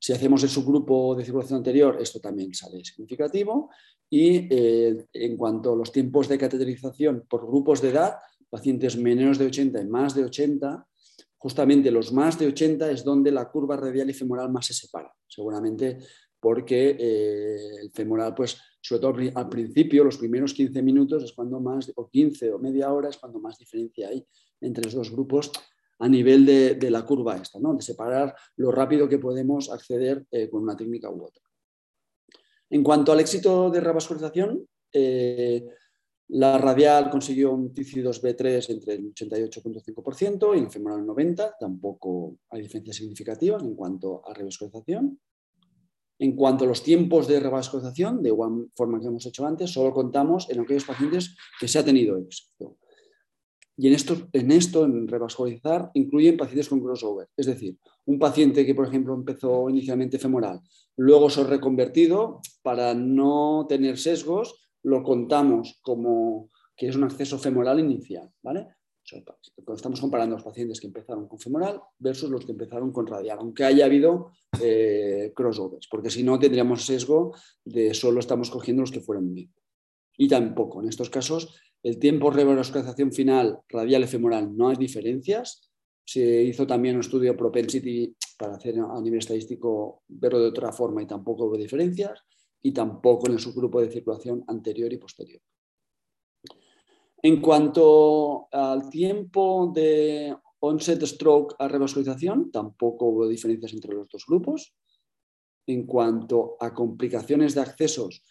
Si 0.00 0.12
hacemos 0.12 0.42
el 0.44 0.48
subgrupo 0.48 1.14
de 1.14 1.24
circulación 1.24 1.58
anterior, 1.58 1.98
esto 2.00 2.20
también 2.20 2.54
sale 2.54 2.84
significativo. 2.84 3.70
Y 4.08 4.46
eh, 4.48 5.06
en 5.12 5.36
cuanto 5.36 5.72
a 5.72 5.76
los 5.76 5.92
tiempos 5.92 6.28
de 6.28 6.38
cateterización 6.38 7.26
por 7.28 7.46
grupos 7.46 7.82
de 7.82 7.90
edad, 7.90 8.14
pacientes 8.48 8.96
menos 8.96 9.38
de 9.38 9.46
80 9.46 9.82
y 9.82 9.86
más 9.86 10.14
de 10.14 10.24
80, 10.24 10.86
justamente 11.36 11.90
los 11.90 12.12
más 12.12 12.38
de 12.38 12.46
80 12.46 12.90
es 12.90 13.04
donde 13.04 13.32
la 13.32 13.50
curva 13.50 13.76
radial 13.76 14.08
y 14.08 14.14
femoral 14.14 14.50
más 14.50 14.66
se 14.66 14.74
separa. 14.74 15.12
Seguramente 15.26 15.98
porque 16.40 16.96
eh, 16.98 17.80
el 17.82 17.90
femoral, 17.90 18.34
pues, 18.34 18.58
sobre 18.80 19.00
todo 19.00 19.14
al 19.34 19.48
principio, 19.48 20.04
los 20.04 20.18
primeros 20.18 20.54
15 20.54 20.82
minutos 20.82 21.24
es 21.24 21.32
cuando 21.32 21.60
más, 21.60 21.92
o 21.96 22.08
15 22.08 22.52
o 22.52 22.58
media 22.58 22.92
hora 22.92 23.08
es 23.08 23.16
cuando 23.16 23.40
más 23.40 23.58
diferencia 23.58 24.08
hay 24.08 24.24
entre 24.60 24.84
los 24.84 24.94
dos 24.94 25.10
grupos 25.10 25.50
a 26.00 26.08
nivel 26.08 26.46
de, 26.46 26.90
la 26.90 27.04
curva 27.04 27.36
esta, 27.36 27.58
¿no? 27.58 27.74
de 27.74 27.82
separar 27.82 28.34
lo 28.56 28.70
rápido 28.70 29.08
que 29.08 29.18
podemos 29.18 29.70
acceder 29.70 30.24
eh, 30.30 30.48
con 30.48 30.62
una 30.62 30.76
técnica 30.76 31.10
u 31.10 31.24
otra. 31.24 31.42
En 32.70 32.82
cuanto 32.84 33.12
al 33.12 33.20
éxito 33.20 33.70
de 33.70 33.80
revascularización, 33.80 34.64
eh, 34.92 35.66
la 36.28 36.58
radial 36.58 37.10
consiguió 37.10 37.52
un 37.52 37.72
TC2B3 37.74 38.70
entre 38.70 38.94
el 38.94 39.14
88.5% 39.14 40.56
y 40.56 40.60
el 40.60 40.70
femoral 40.70 41.06
90%, 41.06 41.54
tampoco 41.58 42.36
hay 42.50 42.62
diferencias 42.62 42.96
significativas 42.96 43.62
en 43.62 43.74
cuanto 43.74 44.22
a 44.28 44.34
revascularización. 44.34 45.18
En 46.18 46.34
cuanto 46.34 46.64
a 46.64 46.68
los 46.68 46.82
tiempos 46.82 47.28
de 47.28 47.38
revascularización, 47.38 48.22
de 48.22 48.30
igual 48.30 48.66
forma 48.74 49.00
que 49.00 49.06
hemos 49.06 49.24
hecho 49.26 49.46
antes, 49.46 49.70
solo 49.70 49.92
contamos 49.92 50.50
en 50.50 50.60
aquellos 50.60 50.84
pacientes 50.84 51.36
que 51.60 51.68
se 51.68 51.78
ha 51.78 51.84
tenido 51.84 52.16
éxito. 52.16 52.76
Y 53.76 53.86
en 53.86 53.94
esto, 53.94 54.28
en 54.32 54.50
esto, 54.50 54.84
en 54.84 55.06
revascularizar, 55.06 55.92
incluyen 55.94 56.36
pacientes 56.36 56.68
con 56.68 56.80
crossover. 56.80 57.28
Es 57.36 57.46
decir, 57.46 57.78
un 58.06 58.18
paciente 58.18 58.66
que, 58.66 58.74
por 58.74 58.88
ejemplo, 58.88 59.14
empezó 59.14 59.70
inicialmente 59.70 60.18
femoral, 60.18 60.60
luego 60.96 61.30
se 61.30 61.42
ha 61.42 61.44
reconvertido, 61.44 62.40
para 62.62 62.92
no 62.94 63.66
tener 63.68 63.96
sesgos, 63.96 64.68
lo 64.82 65.04
contamos 65.04 65.78
como 65.82 66.50
que 66.76 66.88
es 66.88 66.96
un 66.96 67.04
acceso 67.04 67.38
femoral 67.38 67.78
inicial. 67.78 68.28
¿vale? 68.42 68.66
Estamos 69.74 70.00
comparando 70.00 70.36
los 70.36 70.44
pacientes 70.44 70.80
que 70.80 70.86
empezaron 70.86 71.28
con 71.28 71.38
femoral 71.38 71.80
versus 71.98 72.30
los 72.30 72.44
que 72.44 72.52
empezaron 72.52 72.92
con 72.92 73.06
radial, 73.06 73.38
aunque 73.40 73.64
haya 73.64 73.86
habido 73.86 74.32
eh, 74.60 75.32
crossovers, 75.34 75.88
porque 75.88 76.10
si 76.10 76.22
no 76.22 76.38
tendríamos 76.38 76.84
sesgo 76.84 77.34
de 77.64 77.94
solo 77.94 78.20
estamos 78.20 78.50
cogiendo 78.50 78.82
los 78.82 78.92
que 78.92 79.00
fueron 79.00 79.34
bien. 79.34 79.52
Y 80.16 80.28
tampoco, 80.28 80.82
en 80.82 80.88
estos 80.88 81.10
casos, 81.10 81.60
el 81.82 81.98
tiempo 81.98 82.30
de 82.30 82.38
revascularización 82.38 83.12
final 83.12 83.60
radial 83.68 84.02
y 84.02 84.06
femoral 84.06 84.56
no 84.56 84.68
hay 84.68 84.76
diferencias. 84.76 85.70
Se 86.04 86.42
hizo 86.42 86.66
también 86.66 86.96
un 86.96 87.02
estudio 87.02 87.36
propensity 87.36 88.16
para 88.36 88.56
hacer 88.56 88.78
a 88.78 89.00
nivel 89.00 89.20
estadístico 89.20 90.02
verlo 90.08 90.40
de 90.40 90.48
otra 90.48 90.72
forma 90.72 91.02
y 91.02 91.06
tampoco 91.06 91.44
hubo 91.44 91.56
diferencias 91.56 92.20
y 92.62 92.72
tampoco 92.72 93.26
en 93.26 93.34
el 93.34 93.38
subgrupo 93.38 93.80
de 93.80 93.90
circulación 93.90 94.42
anterior 94.48 94.92
y 94.92 94.96
posterior. 94.96 95.40
En 97.22 97.40
cuanto 97.40 98.48
al 98.52 98.88
tiempo 98.90 99.72
de 99.74 100.36
onset 100.60 101.04
stroke 101.04 101.56
a 101.58 101.68
revascularización, 101.68 102.50
tampoco 102.50 103.06
hubo 103.06 103.28
diferencias 103.28 103.72
entre 103.72 103.94
los 103.94 104.08
dos 104.08 104.24
grupos. 104.26 104.74
En 105.66 105.84
cuanto 105.84 106.56
a 106.60 106.72
complicaciones 106.72 107.54
de 107.54 107.60
accesos, 107.60 108.22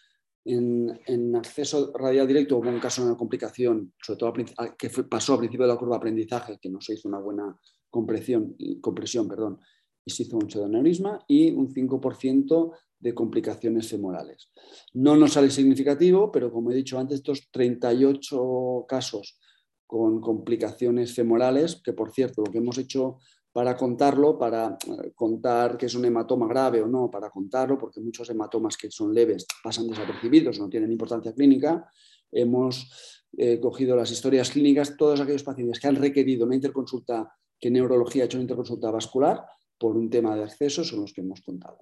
en, 0.44 1.36
acceso 1.36 1.92
radial 1.94 2.26
directo 2.26 2.56
hubo 2.56 2.68
un 2.68 2.80
caso 2.80 3.02
de 3.02 3.08
una 3.08 3.18
complicación, 3.18 3.92
sobre 4.02 4.18
todo 4.18 4.32
que 4.78 4.90
pasó 5.04 5.34
al 5.34 5.40
principio 5.40 5.66
de 5.66 5.72
la 5.72 5.78
curva 5.78 5.96
de 5.96 5.98
aprendizaje, 5.98 6.58
que 6.58 6.70
no 6.70 6.80
se 6.80 6.94
hizo 6.94 7.08
una 7.08 7.18
buena 7.18 7.58
compresión, 7.90 8.56
compresión 8.80 9.28
perdón, 9.28 9.60
y 10.04 10.10
se 10.10 10.22
hizo 10.22 10.38
un 10.38 10.50
pseudoneurisma 10.50 11.24
y 11.28 11.50
un 11.50 11.68
5% 11.68 12.72
de 13.00 13.14
complicaciones 13.14 13.88
femorales. 13.88 14.50
No 14.94 15.16
nos 15.16 15.34
sale 15.34 15.50
significativo, 15.50 16.32
pero 16.32 16.52
como 16.52 16.70
he 16.70 16.74
dicho 16.74 16.98
antes, 16.98 17.16
estos 17.16 17.50
38 17.50 18.86
casos 18.88 19.38
con 19.86 20.20
complicaciones 20.20 21.14
femorales, 21.14 21.80
que 21.82 21.92
por 21.92 22.10
cierto, 22.10 22.42
lo 22.44 22.52
que 22.52 22.58
hemos 22.58 22.76
hecho 22.78 23.18
para 23.52 23.76
contarlo, 23.76 24.38
para 24.38 24.76
eh, 24.86 25.12
contar 25.14 25.76
que 25.76 25.86
es 25.86 25.94
un 25.94 26.04
hematoma 26.04 26.46
grave 26.46 26.82
o 26.82 26.86
no, 26.86 27.10
para 27.10 27.30
contarlo, 27.30 27.78
porque 27.78 28.00
muchos 28.00 28.28
hematomas 28.30 28.76
que 28.76 28.90
son 28.90 29.14
leves 29.14 29.46
pasan 29.64 29.88
desapercibidos, 29.88 30.60
no 30.60 30.68
tienen 30.68 30.92
importancia 30.92 31.32
clínica. 31.32 31.90
Hemos 32.30 33.26
eh, 33.36 33.58
cogido 33.58 33.96
las 33.96 34.10
historias 34.10 34.50
clínicas, 34.50 34.96
todos 34.96 35.20
aquellos 35.20 35.42
pacientes 35.42 35.80
que 35.80 35.88
han 35.88 35.96
requerido 35.96 36.46
una 36.46 36.54
interconsulta, 36.54 37.32
que 37.58 37.70
neurología 37.70 38.22
ha 38.22 38.26
hecho 38.26 38.36
una 38.36 38.44
interconsulta 38.44 38.90
vascular 38.90 39.44
por 39.78 39.96
un 39.96 40.10
tema 40.10 40.36
de 40.36 40.44
acceso, 40.44 40.84
son 40.84 41.00
los 41.00 41.12
que 41.12 41.22
hemos 41.22 41.40
contado. 41.40 41.78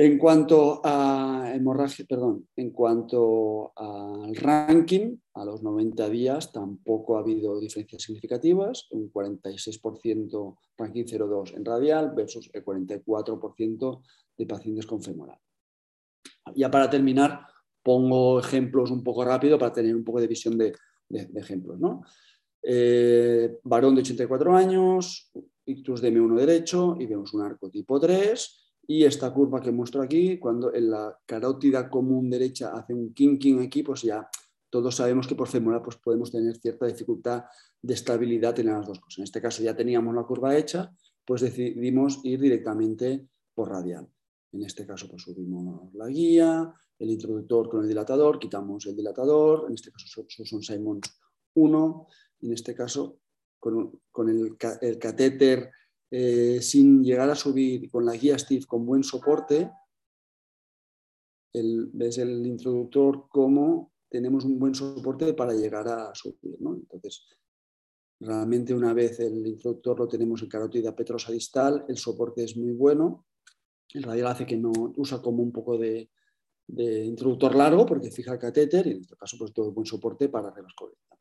En 0.00 0.16
cuanto 0.16 0.80
a 0.84 1.50
hemorragia, 1.52 2.04
perdón, 2.08 2.46
en 2.54 2.70
cuanto 2.70 3.72
al 3.74 4.32
ranking, 4.36 5.16
a 5.34 5.44
los 5.44 5.60
90 5.64 6.08
días 6.08 6.52
tampoco 6.52 7.16
ha 7.16 7.20
habido 7.20 7.58
diferencias 7.58 8.02
significativas, 8.02 8.86
un 8.92 9.12
46% 9.12 10.56
ranking 10.76 11.02
0,2 11.02 11.56
en 11.56 11.64
radial 11.64 12.12
versus 12.14 12.48
el 12.52 12.64
44% 12.64 14.02
de 14.36 14.46
pacientes 14.46 14.86
con 14.86 15.02
femoral. 15.02 15.40
Ya 16.54 16.70
para 16.70 16.88
terminar, 16.88 17.40
pongo 17.82 18.38
ejemplos 18.38 18.92
un 18.92 19.02
poco 19.02 19.24
rápido 19.24 19.58
para 19.58 19.72
tener 19.72 19.96
un 19.96 20.04
poco 20.04 20.20
de 20.20 20.28
visión 20.28 20.56
de, 20.56 20.76
ejemplos. 21.34 21.80
¿no? 21.80 22.04
Eh, 22.62 23.58
varón 23.64 23.96
de 23.96 24.02
84 24.02 24.54
años, 24.54 25.32
ictus 25.66 26.00
de 26.00 26.12
M1 26.12 26.36
derecho 26.36 26.96
y 27.00 27.06
vemos 27.06 27.34
un 27.34 27.42
arco 27.42 27.68
tipo 27.68 27.98
3 27.98 28.66
y 28.90 29.04
esta 29.04 29.32
curva 29.34 29.60
que 29.60 29.70
muestro 29.70 30.00
aquí, 30.00 30.38
cuando 30.38 30.72
en 30.72 30.90
la 30.90 31.14
carótida 31.26 31.90
común 31.90 32.30
derecha 32.30 32.72
hace 32.72 32.94
un 32.94 33.12
kinking 33.12 33.60
aquí, 33.60 33.82
pues 33.82 34.00
ya 34.00 34.26
todos 34.70 34.96
sabemos 34.96 35.26
que 35.26 35.34
por 35.34 35.46
femoral 35.46 35.82
pues 35.82 35.96
podemos 35.96 36.32
tener 36.32 36.56
cierta 36.56 36.86
dificultad 36.86 37.44
de 37.82 37.92
estabilidad 37.92 38.58
en 38.58 38.68
las 38.68 38.86
dos 38.86 38.98
cosas. 38.98 39.18
En 39.18 39.24
este 39.24 39.42
caso 39.42 39.62
ya 39.62 39.76
teníamos 39.76 40.14
la 40.14 40.22
curva 40.22 40.56
hecha, 40.56 40.90
pues 41.22 41.42
decidimos 41.42 42.20
ir 42.24 42.40
directamente 42.40 43.28
por 43.54 43.68
radial. 43.68 44.08
En 44.52 44.62
este 44.64 44.86
caso 44.86 45.06
pues 45.06 45.22
subimos 45.22 45.92
la 45.92 46.08
guía, 46.08 46.72
el 46.98 47.10
introductor 47.10 47.68
con 47.68 47.82
el 47.82 47.88
dilatador, 47.88 48.38
quitamos 48.38 48.86
el 48.86 48.96
dilatador, 48.96 49.66
en 49.68 49.74
este 49.74 49.92
caso 49.92 50.24
son 50.46 50.62
Simons 50.62 51.14
1, 51.52 52.06
en 52.40 52.52
este 52.54 52.74
caso 52.74 53.18
con, 53.58 54.00
el, 54.30 54.56
el 54.80 54.98
catéter 54.98 55.72
eh, 56.10 56.60
sin 56.62 57.02
llegar 57.02 57.28
a 57.28 57.34
subir 57.34 57.90
con 57.90 58.04
la 58.06 58.16
guía 58.16 58.38
Steve 58.38 58.64
con 58.66 58.86
buen 58.86 59.02
soporte, 59.02 59.70
ves 61.52 62.18
el 62.18 62.46
introductor 62.46 63.28
como 63.28 63.92
tenemos 64.08 64.44
un 64.44 64.58
buen 64.58 64.74
soporte 64.74 65.34
para 65.34 65.52
llegar 65.52 65.88
a 65.88 66.14
subir. 66.14 66.56
Entonces, 66.60 67.26
realmente 68.20 68.74
una 68.74 68.94
vez 68.94 69.20
el 69.20 69.46
introductor 69.46 69.98
lo 69.98 70.08
tenemos 70.08 70.42
en 70.42 70.48
carótida 70.48 70.94
petrosa 70.94 71.32
distal, 71.32 71.84
el 71.88 71.98
soporte 71.98 72.44
es 72.44 72.56
muy 72.56 72.72
bueno. 72.72 73.26
El 73.92 74.02
radial 74.02 74.28
hace 74.28 74.46
que 74.46 74.56
no 74.56 74.72
usa 74.96 75.20
como 75.22 75.42
un 75.42 75.52
poco 75.52 75.78
de, 75.78 76.10
introductor 76.70 77.54
largo 77.54 77.86
porque 77.86 78.10
fija 78.10 78.34
el 78.34 78.38
catéter 78.38 78.86
y 78.86 78.90
en 78.90 79.00
este 79.00 79.16
caso 79.16 79.38
pues 79.38 79.54
todo 79.54 79.72
buen 79.72 79.86
soporte 79.86 80.28
para 80.28 80.50
revascularizar. 80.50 81.18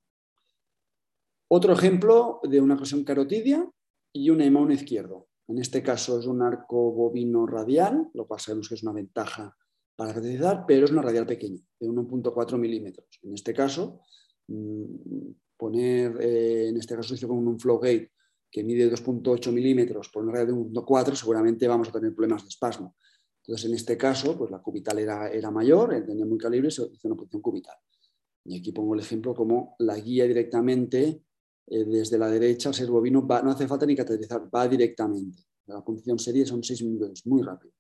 Otro 1.50 1.71
ejemplo 1.71 2.41
de 2.43 2.60
una 2.60 2.76
presión 2.76 3.06
carotidia 3.06 3.65
y 4.13 4.30
un 4.30 4.41
hemón 4.41 4.72
izquierdo. 4.72 5.28
En 5.48 5.60
este 5.60 5.82
caso 5.82 6.20
es 6.20 6.26
un 6.26 6.41
arco 6.41 6.91
bovino 6.91 7.46
radial, 7.46 8.10
lo 8.13 8.28
cual 8.28 8.39
sabemos 8.39 8.67
que 8.67 8.76
es 8.76 8.84
una 8.84 8.91
ventaja 8.91 9.56
para 9.96 10.13
cateterizar, 10.13 10.65
pero 10.67 10.86
es 10.86 10.91
una 10.91 11.02
radial 11.02 11.26
pequeña, 11.26 11.62
de 11.80 11.88
1.4 11.88 12.58
milímetros. 12.58 13.08
En 13.24 13.34
este 13.34 13.54
caso, 13.54 14.02
mm, 14.48 15.32
poner, 15.56 16.17
eh, 16.22 16.67
en 16.70 16.78
este 16.78 16.96
caso 16.96 17.15
con 17.28 17.48
un 17.48 17.60
flow 17.60 17.80
gate 17.80 18.12
que 18.52 18.63
mide 18.63 18.89
2.8 18.89 19.52
milímetros 19.52 20.10
por 20.10 20.24
una 20.24 20.34
radial 20.34 20.48
de 20.48 20.54
1.4, 20.54 21.15
seguramente 21.15 21.67
vamos 21.67 21.89
a 21.89 21.91
tener 21.91 22.13
problemas 22.13 22.43
de 22.43 22.50
espasmo. 22.50 22.96
Entonces, 23.43 23.70
en 23.70 23.76
este 23.76 23.98
caso, 23.98 24.38
pues 24.38 24.52
la 24.52 24.60
cubital 24.60 25.00
era, 25.00 25.30
era 25.30 25.50
mayor, 25.50 26.06
tenía 26.06 26.26
muy 26.26 26.38
calibre, 26.38 26.70
se 26.70 26.84
hizo 26.84 27.08
una 27.08 27.15
posición 27.15 27.41
cubital. 27.41 27.76
Y 28.43 28.60
aquí 28.60 28.72
pongo 28.72 28.93
el 28.93 29.00
ejemplo 29.00 29.34
como 29.34 29.76
la 29.80 29.98
guía 29.98 30.26
directamente 30.26 31.24
eh, 31.67 31.84
desde 31.86 32.17
la 32.17 32.30
derecha, 32.30 32.71
ser 32.71 32.89
bovino 32.89 33.21
no 33.21 33.51
hace 33.51 33.67
falta 33.67 33.86
ni 33.86 33.95
cateterizar, 33.95 34.49
va 34.53 34.67
directamente. 34.67 35.43
La 35.65 35.84
punción 35.84 36.17
serie 36.17 36.45
son 36.45 36.63
6 36.63 36.84
minutos, 36.84 37.25
muy 37.25 37.41
rápido. 37.41 37.73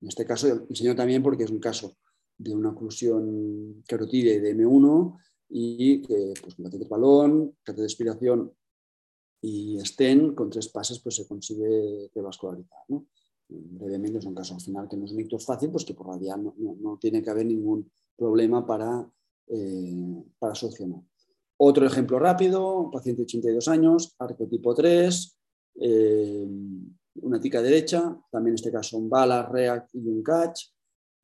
En 0.00 0.08
este 0.08 0.24
caso 0.24 0.66
enseño 0.68 0.94
también 0.94 1.22
porque 1.22 1.44
es 1.44 1.50
un 1.50 1.58
caso 1.58 1.96
de 2.36 2.54
una 2.54 2.70
oclusión 2.70 3.82
carotídea 3.86 4.40
de 4.40 4.56
M1 4.56 5.18
y 5.48 6.02
que 6.02 6.34
pues, 6.40 6.54
con 6.54 6.64
catéter 6.64 6.88
balón, 6.88 7.56
catéter 7.62 7.82
de 7.82 7.86
expiración 7.86 8.52
y 9.40 9.78
STEN 9.80 10.34
con 10.34 10.50
tres 10.50 10.68
pases 10.68 11.00
pues, 11.00 11.16
se 11.16 11.26
consigue 11.26 12.10
revascularizar. 12.14 12.78
¿no? 12.88 13.06
Brevemente 13.48 14.18
es 14.18 14.24
un 14.24 14.34
caso 14.34 14.54
al 14.54 14.60
final 14.60 14.88
que 14.88 14.96
no 14.96 15.04
es 15.04 15.12
un 15.12 15.20
ictus 15.20 15.44
fácil, 15.44 15.70
pues 15.70 15.84
que 15.84 15.94
por 15.94 16.06
radial 16.06 16.42
no, 16.42 16.54
no, 16.56 16.98
tiene 16.98 17.22
que 17.22 17.30
haber 17.30 17.46
ningún 17.46 17.90
problema 18.16 18.66
para, 18.66 19.08
eh, 19.48 20.24
para 20.38 20.54
solucionar. 20.54 21.02
Otro 21.56 21.86
ejemplo 21.86 22.18
rápido, 22.18 22.90
paciente 22.92 23.22
de 23.22 23.26
82 23.26 23.68
años, 23.68 24.14
arquetipo 24.18 24.74
3, 24.74 25.38
eh, 25.76 26.46
una 27.22 27.40
tica 27.40 27.62
derecha, 27.62 28.16
también 28.30 28.52
en 28.52 28.54
este 28.56 28.72
caso 28.72 28.98
un 28.98 29.08
bala, 29.08 29.46
react 29.46 29.94
y 29.94 30.08
un 30.08 30.22
catch. 30.22 30.62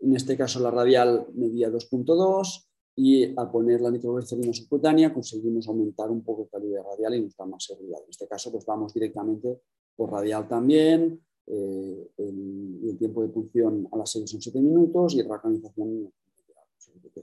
En 0.00 0.14
este 0.14 0.36
caso 0.36 0.60
la 0.60 0.70
radial 0.70 1.26
medía 1.34 1.70
2.2 1.70 2.66
y 2.96 3.38
al 3.38 3.50
poner 3.50 3.80
la 3.80 3.90
nitroglicerina 3.90 4.52
subcutánea 4.52 5.12
conseguimos 5.12 5.66
aumentar 5.68 6.10
un 6.10 6.22
poco 6.22 6.44
el 6.44 6.48
calidad 6.48 6.84
radial 6.84 7.16
y 7.16 7.22
nos 7.22 7.36
da 7.36 7.46
más 7.46 7.64
seguridad. 7.64 7.98
En 8.04 8.10
este 8.10 8.28
caso 8.28 8.52
pues 8.52 8.64
vamos 8.64 8.94
directamente 8.94 9.60
por 9.96 10.12
radial 10.12 10.46
también, 10.48 11.20
eh, 11.46 12.10
el, 12.18 12.96
tiempo 12.98 13.22
de 13.22 13.28
punción 13.28 13.88
a 13.92 13.96
las 13.96 14.10
6 14.10 14.30
son 14.30 14.40
7 14.40 14.60
minutos 14.60 15.14
y 15.14 15.22
la 15.22 15.34
organización 15.34 16.12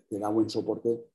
te 0.09 0.19
da 0.19 0.29
buen 0.29 0.49
soporte 0.49 1.05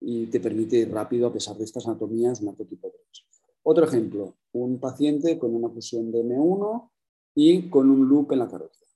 y 0.00 0.26
te 0.26 0.40
permite 0.40 0.76
ir 0.76 0.90
rápido 0.90 1.26
a 1.26 1.32
pesar 1.32 1.56
de 1.56 1.64
estas 1.64 1.86
anatomías 1.86 2.40
tipo 2.40 2.90
3. 2.90 3.26
Otro 3.62 3.84
ejemplo, 3.84 4.36
un 4.52 4.78
paciente 4.78 5.38
con 5.38 5.54
una 5.54 5.68
fusión 5.68 6.12
de 6.12 6.24
M1 6.24 6.90
y 7.34 7.68
con 7.68 7.90
un 7.90 8.08
loop 8.08 8.32
en 8.32 8.38
la 8.38 8.48
carótida. 8.48 8.86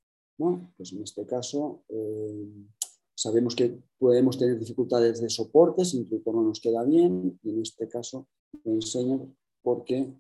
Pues 0.76 0.92
en 0.92 1.02
este 1.02 1.26
caso 1.26 1.82
eh, 1.88 2.48
sabemos 3.14 3.54
que 3.54 3.82
podemos 3.98 4.38
tener 4.38 4.58
dificultades 4.58 5.20
de 5.20 5.28
soporte 5.28 5.84
si 5.84 5.96
el 5.96 6.02
introductor 6.04 6.34
no 6.34 6.42
nos 6.44 6.60
queda 6.60 6.82
bien 6.84 7.38
y 7.42 7.50
en 7.50 7.60
este 7.60 7.86
caso 7.88 8.26
lo 8.64 8.72
enseño 8.72 9.28
porque 9.62 10.14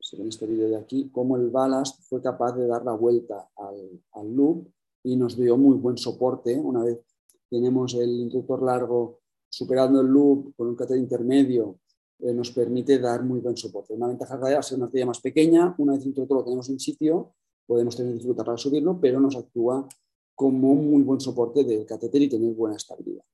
se 0.00 0.16
ve 0.16 0.22
en 0.22 0.28
este 0.30 0.46
vídeo 0.46 0.70
de 0.70 0.76
aquí 0.76 1.10
cómo 1.12 1.36
el 1.36 1.50
ballast 1.50 2.00
fue 2.08 2.22
capaz 2.22 2.52
de 2.52 2.66
dar 2.66 2.82
la 2.84 2.92
vuelta 2.92 3.50
al, 3.56 4.34
loop 4.34 4.68
y 5.04 5.16
nos 5.16 5.36
dio 5.36 5.58
muy 5.58 5.76
buen 5.76 5.98
soporte 5.98 6.58
una 6.58 6.82
vez 6.82 6.98
tenemos 7.50 7.92
el 7.94 8.08
introductor 8.08 8.62
largo 8.62 9.20
superando 9.50 10.00
el 10.00 10.06
loop 10.06 10.54
con 10.56 10.68
un 10.68 10.76
catéter 10.76 10.98
intermedio, 10.98 11.80
eh, 12.20 12.32
nos 12.32 12.50
permite 12.52 12.98
dar 12.98 13.22
muy 13.24 13.40
buen 13.40 13.56
soporte. 13.56 13.92
Una 13.92 14.06
ventaja 14.06 14.36
radial 14.36 14.62
ser 14.62 14.76
una 14.76 14.86
arteria 14.86 15.06
más 15.06 15.20
pequeña, 15.20 15.74
una 15.78 15.94
vez 15.94 16.04
todo 16.14 16.36
lo 16.36 16.44
tenemos 16.44 16.68
en 16.68 16.78
sitio, 16.78 17.34
podemos 17.66 17.96
tener 17.96 18.14
dificultad 18.14 18.44
para 18.44 18.58
subirlo, 18.58 18.98
pero 19.00 19.20
nos 19.20 19.36
actúa 19.36 19.86
como 20.34 20.72
un 20.72 20.90
muy 20.90 21.02
buen 21.02 21.20
soporte 21.20 21.64
del 21.64 21.84
catéter 21.84 22.22
y 22.22 22.28
tener 22.28 22.54
buena 22.54 22.76
estabilidad. 22.76 23.24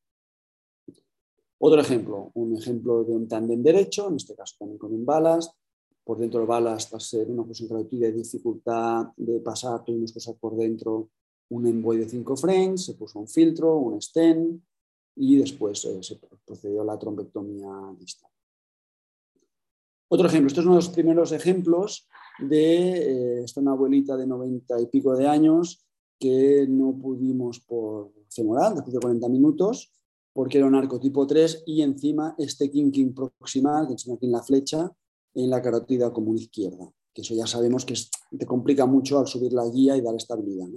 Otro 1.59 1.81
ejemplo, 1.81 2.31
un 2.35 2.57
ejemplo 2.57 3.05
de 3.05 3.12
un 3.12 3.29
tándem 3.29 3.62
derecho, 3.62 4.09
en 4.09 4.16
este 4.16 4.35
caso 4.35 4.57
también 4.59 4.79
con 4.79 4.92
un 4.92 5.07
balas. 5.07 5.50
Por 6.05 6.18
dentro 6.18 6.38
del 6.40 6.46
balas, 6.46 6.88
va 6.92 6.98
a 6.98 7.00
ser 7.00 7.29
una 7.31 7.44
posición 7.44 7.88
de 7.88 8.12
dificultad 8.12 9.07
de 9.16 9.40
pasar, 9.40 9.85
tuvimos 9.85 10.12
que 10.12 10.18
usar 10.18 10.37
por 10.37 10.57
dentro 10.57 11.09
un 11.48 11.66
envoy 11.66 11.98
de 11.98 12.09
5 12.09 12.37
frames, 12.37 12.85
se 12.85 12.94
puso 12.94 13.18
un 13.18 13.26
filtro, 13.26 13.76
un 13.79 14.00
stent, 14.00 14.61
y 15.16 15.37
después 15.37 15.85
eh, 15.87 16.02
se 16.02 16.20
procedió 16.44 16.83
a 16.83 16.85
la 16.85 16.98
trombectomía 16.98 17.68
distal. 17.98 18.31
Otro 20.09 20.29
ejemplo, 20.29 20.46
esto 20.46 20.61
es 20.61 20.66
uno 20.66 20.76
de 20.76 20.83
los 20.83 20.90
primeros 20.90 21.33
ejemplos 21.33 22.09
de 22.38 23.40
eh, 23.40 23.44
esta 23.44 23.61
una 23.61 23.72
abuelita 23.72 24.16
de 24.16 24.26
90 24.26 24.81
y 24.81 24.87
pico 24.87 25.16
de 25.16 25.26
años 25.26 25.85
que 26.18 26.66
no 26.68 26.96
pudimos 26.96 27.61
por 27.61 28.12
femoral 28.31 28.74
después 28.74 28.94
de 28.94 29.00
40 29.00 29.29
minutos 29.29 29.92
porque 30.33 30.59
era 30.59 30.66
un 30.66 30.74
arco 30.74 31.00
tipo 31.00 31.26
3 31.26 31.64
y 31.66 31.81
encima 31.81 32.35
este 32.37 32.70
kinking 32.70 33.14
proximal 33.14 33.87
que 33.87 33.94
enseña 33.94 34.16
aquí 34.16 34.26
en 34.26 34.33
la 34.33 34.42
flecha 34.42 34.92
en 35.35 35.50
la 35.50 35.62
carotida 35.62 36.12
común 36.12 36.37
izquierda, 36.37 36.90
que 37.12 37.22
eso 37.22 37.35
ya 37.35 37.46
sabemos 37.46 37.85
que 37.85 37.94
te 38.38 38.46
complica 38.46 38.87
mucho 38.87 39.18
al 39.18 39.26
subir 39.26 39.52
la 39.52 39.66
guía 39.68 39.96
y 39.96 40.00
dar 40.00 40.14
estabilidad. 40.14 40.68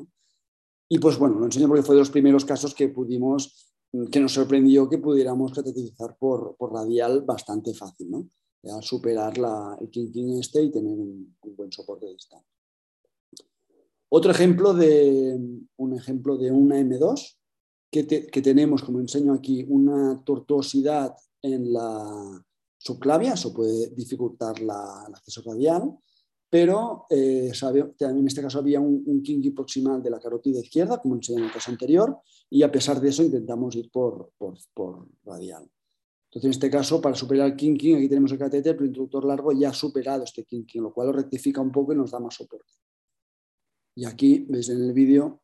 Y 0.89 0.99
pues 0.99 1.17
bueno, 1.17 1.39
lo 1.39 1.45
enseño 1.45 1.67
porque 1.67 1.84
fue 1.84 1.95
de 1.95 1.99
los 1.99 2.10
primeros 2.10 2.45
casos 2.45 2.73
que 2.73 2.89
pudimos 2.89 3.68
que 4.12 4.19
nos 4.19 4.34
sorprendió 4.34 4.88
que 4.88 4.99
pudiéramos 4.99 5.52
cateterizar 5.52 6.15
por, 6.17 6.56
radial 6.71 7.21
bastante 7.21 7.73
fácil, 7.73 8.12
¿no? 8.12 8.30
superar 8.82 9.38
la, 9.38 9.78
el 9.80 9.89
kinking 9.89 10.39
este 10.39 10.62
y 10.62 10.71
tener 10.71 10.97
un, 10.97 11.36
buen 11.56 11.71
soporte 11.71 12.06
de 12.06 12.13
distal. 12.13 12.41
Otro 14.10 14.32
ejemplo 14.32 14.73
de, 14.73 15.39
un 15.78 15.95
ejemplo 15.95 16.38
de 16.38 16.52
una 16.52 16.80
M2 16.80 17.38
que, 17.91 18.04
tenemos, 18.04 18.84
como 18.84 18.99
enseño 18.99 19.34
aquí, 19.34 19.65
una 19.67 20.21
tortuosidad 20.23 21.15
en 21.41 21.73
la 21.73 22.45
subclavia, 22.78 23.34
eso 23.34 23.54
puede 23.54 23.89
dificultar 23.91 24.60
el 24.60 24.69
acceso 24.69 25.41
radial, 25.43 25.97
pero 26.50 27.06
eh, 27.10 27.52
en 28.00 28.28
este 28.28 28.42
caso 28.42 28.60
había 28.60 28.80
un, 28.80 29.04
un 29.06 29.56
proximal 29.56 30.02
de 30.02 30.10
la 30.10 30.20
carótida 30.20 30.60
izquierda, 30.60 31.00
como 31.00 31.16
enseñé 31.16 31.40
en 31.40 31.46
el 31.46 31.52
caso 31.52 31.70
anterior, 31.70 32.18
y 32.50 32.64
a 32.64 32.72
pesar 32.72 33.00
de 33.00 33.10
eso 33.10 33.24
intentamos 33.24 33.76
ir 33.76 33.92
por, 33.92 34.32
radial. 35.24 35.70
Entonces, 36.26 36.46
en 36.46 36.52
este 36.52 36.70
caso, 36.70 37.02
para 37.02 37.16
superar 37.16 37.48
el 37.48 37.56
kinking, 37.56 37.98
aquí 37.98 38.10
tenemos 38.10 38.32
el 38.32 38.40
catéter, 38.40 38.76
pero 38.76 38.86
el 38.86 38.90
introductor 38.90 39.26
largo 39.26 39.52
ya 39.52 39.70
ha 39.70 39.74
superado 39.74 40.24
este 40.24 40.44
kinking, 40.44 40.82
lo 40.82 40.94
cual 40.94 41.08
lo 41.08 41.14
rectifica 41.14 41.62
un 41.62 41.72
poco 41.72 41.94
y 41.94 41.96
nos 41.96 42.12
da 42.12 42.20
más 42.20 42.36
soporte. 42.36 42.74
Y 43.96 44.06
aquí, 44.06 44.46
veis 44.50 44.70
en 44.70 44.84
el 44.84 44.94
vídeo, 44.94 45.42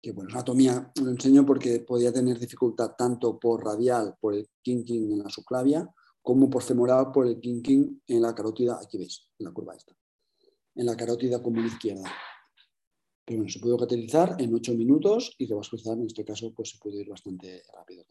que 0.00 0.12
bueno, 0.12 0.30
anatomía 0.32 0.92
lo 1.02 1.10
enseño 1.10 1.44
porque 1.44 1.80
podía 1.80 2.12
tener 2.12 2.38
dificultad 2.38 2.92
tanto 2.96 3.38
por 3.38 3.64
radial, 3.64 4.16
por 4.20 4.34
el 4.34 4.48
kinking 4.62 5.12
en 5.12 5.18
la 5.18 5.28
subclavia, 5.28 5.90
como 6.28 6.50
por 6.50 6.62
femoral, 6.62 7.10
por 7.10 7.26
el 7.26 7.40
kinking 7.40 8.02
en 8.06 8.20
la 8.20 8.34
carótida, 8.34 8.78
aquí 8.78 8.98
ves, 8.98 9.30
en 9.38 9.46
la 9.46 9.50
curva 9.50 9.74
esta, 9.74 9.96
en 10.74 10.84
la 10.84 10.94
carótida 10.94 11.42
común 11.42 11.64
izquierda. 11.64 12.04
Pero 13.24 13.38
bueno, 13.38 13.50
se 13.50 13.58
puede 13.58 13.78
cateterizar 13.78 14.36
en 14.38 14.54
8 14.54 14.74
minutos 14.74 15.34
y 15.38 15.46
revascularizar, 15.46 15.96
en 15.96 16.04
este 16.04 16.26
caso, 16.26 16.52
pues 16.54 16.72
se 16.72 16.78
puede 16.78 17.00
ir 17.00 17.08
bastante 17.08 17.62
rápido 17.74 18.04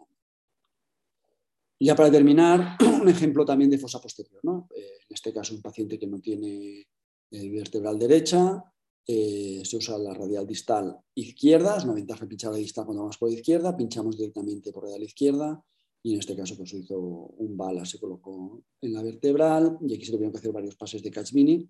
Ya 1.80 1.96
para 1.96 2.10
terminar, 2.10 2.76
un 3.02 3.08
ejemplo 3.08 3.46
también 3.46 3.70
de 3.70 3.78
fosa 3.78 4.02
posterior. 4.02 4.40
¿no? 4.42 4.68
Eh, 4.76 4.98
en 5.08 5.14
este 5.14 5.32
caso, 5.32 5.54
un 5.54 5.62
paciente 5.62 6.00
que 6.00 6.08
no 6.08 6.20
tiene 6.20 6.88
vertebral 7.30 8.00
derecha, 8.00 8.64
eh, 9.06 9.62
se 9.64 9.78
usa 9.78 9.96
la 10.00 10.16
radial 10.16 10.48
distal 10.48 10.98
izquierda, 11.14 11.78
es 11.78 11.84
una 11.84 11.94
ventaja 11.94 12.28
pinchar 12.28 12.52
la 12.52 12.58
distal 12.58 12.86
cuando 12.86 13.04
vamos 13.04 13.20
por 13.20 13.30
la 13.30 13.36
izquierda, 13.36 13.78
pinchamos 13.78 14.18
directamente 14.18 14.72
por 14.72 14.86
radial 14.86 15.04
izquierda 15.04 15.64
y 16.04 16.14
en 16.14 16.20
este 16.20 16.36
caso 16.36 16.56
pues 16.56 16.74
hizo 16.74 16.98
un 17.00 17.58
bala, 17.58 17.86
se 17.86 18.00
colocó 18.00 18.64
en 18.82 18.94
la 18.94 19.02
vertebral 19.02 19.78
y 19.86 19.96
aquí 19.96 20.06
se 20.06 20.12
tuvieron 20.12 20.32
que 20.32 20.40
hacer 20.40 20.52
varios 20.52 20.76
pases 20.76 21.04
de 21.04 21.12
catch 21.12 21.34
mini 21.34 21.68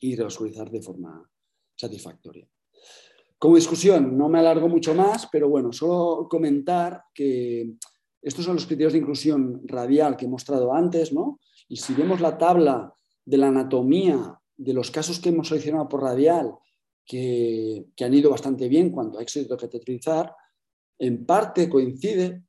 y 0.00 0.16
revascularizar 0.16 0.70
de 0.70 0.82
forma 0.82 1.30
satisfactoria. 1.76 2.48
Como 3.38 3.56
discusión, 3.56 4.18
no 4.18 4.28
me 4.28 4.38
alargo 4.38 4.68
mucho 4.68 4.94
más, 4.94 5.28
pero 5.32 5.48
bueno, 5.48 5.72
solo 5.72 6.28
comentar 6.28 7.04
que 7.14 7.74
estos 8.20 8.44
son 8.44 8.54
los 8.54 8.66
criterios 8.66 8.92
de 8.92 8.98
inclusión 8.98 9.62
radial 9.64 10.16
que 10.16 10.26
he 10.26 10.28
mostrado 10.28 10.74
antes, 10.74 11.12
¿no? 11.12 11.40
Y 11.68 11.76
si 11.76 11.94
vemos 11.94 12.20
la 12.20 12.36
tabla 12.36 12.94
de 13.24 13.36
la 13.38 13.48
anatomía 13.48 14.38
de 14.56 14.74
los 14.74 14.90
casos 14.90 15.20
que 15.20 15.30
hemos 15.30 15.48
seleccionado 15.48 15.88
por 15.88 16.02
radial, 16.02 16.52
que, 17.06 17.86
han 18.00 18.14
ido 18.14 18.30
bastante 18.30 18.68
bien 18.68 18.90
cuando 18.90 19.18
ha 19.18 19.22
éxito 19.22 19.56
cateterizar, 19.56 20.34
en 20.98 21.24
parte 21.24 21.68
coincide 21.68 22.44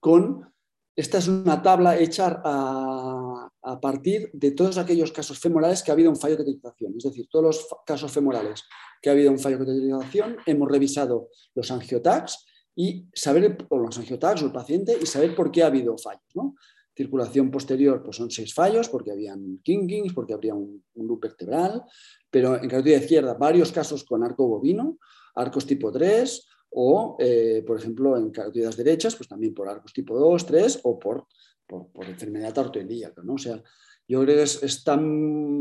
con, 0.00 0.52
esta 0.94 1.18
es 1.18 1.28
una 1.28 1.62
tabla 1.62 1.98
hecha 1.98 2.40
a, 2.44 3.50
partir 3.82 4.30
de 4.32 4.52
todos 4.52 4.78
aquellos 4.78 5.10
casos 5.10 5.38
femorales 5.38 5.82
que 5.82 5.90
ha 5.90 5.94
habido 5.94 6.08
un 6.08 6.16
fallo 6.16 6.36
de 6.36 6.44
cateterización, 6.44 6.94
es 6.96 7.04
decir, 7.04 7.26
todos 7.28 7.44
los 7.44 7.66
casos 7.84 8.12
femorales 8.12 8.62
que 9.02 9.10
ha 9.10 9.12
habido 9.12 9.30
un 9.30 9.38
fallo 9.38 9.58
de 9.58 9.66
cateterización, 9.66 10.36
hemos 10.46 10.70
revisado 10.70 11.28
los 11.54 11.70
angiotags 11.70 12.46
y 12.76 13.08
saber, 13.12 13.66
o 13.68 13.78
los 13.78 13.98
angiotags 13.98 14.42
el 14.42 14.52
paciente, 14.52 14.96
y 15.00 15.06
saber 15.06 15.34
por 15.34 15.50
qué 15.50 15.64
ha 15.64 15.66
habido 15.66 15.98
fallos. 15.98 16.22
¿no? 16.34 16.54
circulación 16.96 17.50
posterior 17.50 18.02
pues 18.02 18.16
son 18.16 18.30
seis 18.30 18.54
fallos 18.54 18.88
porque 18.88 19.12
habían 19.12 19.60
kinkings, 19.62 20.14
porque 20.14 20.32
habría 20.32 20.54
un, 20.54 20.82
loop 20.94 21.20
vertebral, 21.20 21.84
pero 22.30 22.60
en 22.60 22.68
carótida 22.68 22.96
izquierda 22.96 23.34
varios 23.34 23.70
casos 23.70 24.04
con 24.04 24.24
arco 24.24 24.48
bovino, 24.48 24.98
arcos 25.34 25.66
tipo 25.66 25.92
3 25.92 26.48
o, 26.78 27.16
eh, 27.18 27.64
por 27.66 27.78
ejemplo, 27.78 28.16
en 28.16 28.30
carotidas 28.30 28.76
derechas, 28.76 29.16
pues 29.16 29.28
también 29.28 29.54
por 29.54 29.68
arcos 29.68 29.92
tipo 29.92 30.18
2, 30.18 30.46
3 30.46 30.80
o 30.84 30.98
por, 30.98 31.26
por, 31.66 32.04
enfermedad 32.04 32.58
artoilíaca. 32.58 33.22
¿no? 33.22 33.34
O 33.34 33.38
sea, 33.38 33.62
yo 34.06 34.22
creo 34.22 34.36
que 34.36 34.42
es, 34.42 34.62
es, 34.62 34.84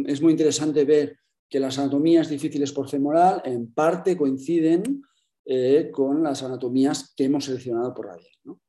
es 0.08 0.22
muy 0.22 0.32
interesante 0.32 0.84
ver 0.84 1.18
que 1.50 1.60
las 1.60 1.80
anatomías 1.80 2.30
difíciles 2.30 2.72
por 2.72 2.90
femoral 2.90 3.42
en 3.46 3.72
parte 3.72 4.18
coinciden 4.18 5.04
eh, 5.46 5.90
con 5.92 6.24
las 6.24 6.44
anatomías 6.44 7.14
que 7.16 7.26
hemos 7.26 7.46
seleccionado 7.46 7.94
por 7.94 8.08
radial. 8.08 8.34
¿no? 8.44 8.62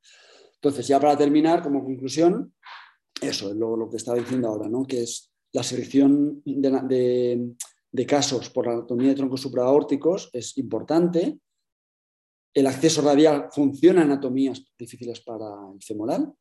Entonces, 0.54 0.87
ya 0.87 1.00
para 1.00 1.16
terminar, 1.16 1.62
como 1.62 1.82
conclusión, 1.82 2.54
eso 3.20 3.48
es 3.48 3.56
lo, 3.56 3.88
que 3.90 3.96
estaba 3.96 4.18
diciendo 4.18 4.48
ahora, 4.48 4.68
¿no? 4.68 4.87
que 4.87 5.02
es 5.02 5.32
la 5.52 5.62
selección 5.62 6.42
de, 6.44 7.56
casos 8.06 8.50
por 8.50 8.66
la 8.66 8.74
anatomía 8.74 9.09
de 9.09 9.14
troncos 9.14 9.40
supraórticos 9.40 10.28
es 10.32 10.59
importante. 10.59 11.38
El 12.57 12.66
acceso 12.66 13.03
radial 13.03 13.49
funciona 13.53 14.01
en 14.01 14.12
anatomías 14.12 14.64
difíciles 14.79 15.21
para 15.21 15.45
el 15.75 15.83
femoral 15.83 16.33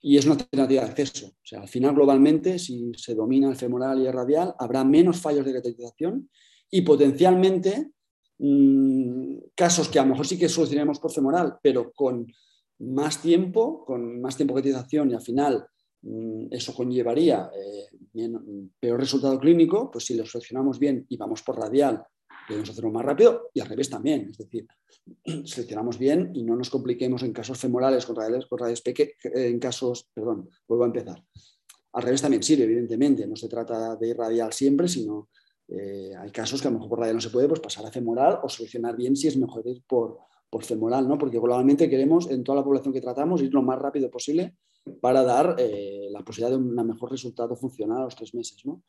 y 0.00 0.16
es 0.16 0.24
una 0.24 0.34
alternativa 0.34 0.84
de 0.84 0.88
acceso. 0.88 1.26
O 1.26 1.42
sea, 1.42 1.62
al 1.62 1.68
final, 1.68 1.92
globalmente, 1.92 2.60
si 2.60 2.92
se 2.96 3.16
domina 3.16 3.48
el 3.48 3.56
femoral 3.56 4.00
y 4.00 4.06
el 4.06 4.12
radial, 4.12 4.54
habrá 4.60 4.84
menos 4.84 5.20
fallos 5.20 5.44
de 5.44 5.54
cateterización 5.54 6.30
y 6.70 6.82
potencialmente 6.82 7.90
mm, 8.38 9.38
casos 9.56 9.88
que 9.88 9.98
a 9.98 10.04
lo 10.04 10.10
mejor 10.10 10.28
sí 10.28 10.38
que 10.38 10.48
solucionaremos 10.48 11.00
por 11.00 11.10
femoral, 11.10 11.56
pero 11.60 11.92
con 11.92 12.32
más 12.78 13.20
tiempo, 13.20 13.84
con 13.84 14.20
más 14.20 14.36
tiempo 14.36 14.54
de 14.54 14.62
cotización 14.62 15.10
y 15.10 15.14
al 15.14 15.22
final 15.22 15.66
mm, 16.02 16.46
eso 16.52 16.76
conllevaría 16.76 17.50
eh, 17.52 18.28
peor 18.78 19.00
resultado 19.00 19.40
clínico, 19.40 19.90
pues 19.90 20.04
si 20.04 20.14
lo 20.14 20.24
seleccionamos 20.26 20.78
bien 20.78 21.04
y 21.08 21.16
vamos 21.16 21.42
por 21.42 21.58
radial, 21.58 22.06
podemos 22.46 22.70
hacerlo 22.70 22.90
más 22.90 23.04
rápido 23.04 23.50
y 23.52 23.60
al 23.60 23.68
revés 23.68 23.90
también. 23.90 24.28
Es 24.30 24.38
decir, 24.38 24.66
seleccionamos 25.44 25.98
bien 25.98 26.30
y 26.34 26.42
no 26.42 26.56
nos 26.56 26.70
compliquemos 26.70 27.22
en 27.22 27.32
casos 27.32 27.58
femorales 27.58 28.06
con 28.06 28.16
radiales, 28.16 28.46
con 28.46 28.58
radiales 28.58 28.82
pequeños, 28.82 29.14
en 29.22 29.58
casos, 29.58 30.08
perdón, 30.14 30.48
vuelvo 30.66 30.84
a 30.84 30.86
empezar. 30.88 31.22
Al 31.92 32.02
revés 32.02 32.22
también 32.22 32.42
sirve, 32.42 32.64
evidentemente, 32.64 33.26
no 33.26 33.36
se 33.36 33.48
trata 33.48 33.96
de 33.96 34.08
ir 34.08 34.16
radial 34.16 34.52
siempre, 34.52 34.86
sino 34.86 35.30
eh, 35.68 36.12
hay 36.18 36.30
casos 36.30 36.60
que 36.60 36.68
a 36.68 36.70
lo 36.70 36.76
mejor 36.76 36.90
por 36.90 36.98
radial 37.00 37.16
no 37.16 37.22
se 37.22 37.30
puede, 37.30 37.48
pues 37.48 37.60
pasar 37.60 37.86
a 37.86 37.90
femoral 37.90 38.38
o 38.42 38.48
seleccionar 38.48 38.96
bien 38.96 39.16
si 39.16 39.28
es 39.28 39.36
mejor 39.36 39.66
ir 39.66 39.82
por, 39.86 40.18
por 40.50 40.64
femoral, 40.64 41.08
¿no? 41.08 41.18
porque 41.18 41.38
globalmente 41.38 41.88
queremos 41.88 42.30
en 42.30 42.44
toda 42.44 42.58
la 42.58 42.64
población 42.64 42.92
que 42.92 43.00
tratamos 43.00 43.42
ir 43.42 43.52
lo 43.52 43.62
más 43.62 43.78
rápido 43.78 44.10
posible 44.10 44.56
para 45.00 45.22
dar 45.24 45.56
eh, 45.58 46.08
la 46.10 46.20
posibilidad 46.20 46.50
de 46.50 46.62
un 46.62 46.74
mejor 46.86 47.10
resultado 47.10 47.56
funcional 47.56 47.98
a 47.98 48.04
los 48.04 48.16
tres 48.16 48.34
meses. 48.34 48.64
¿no? 48.64 48.82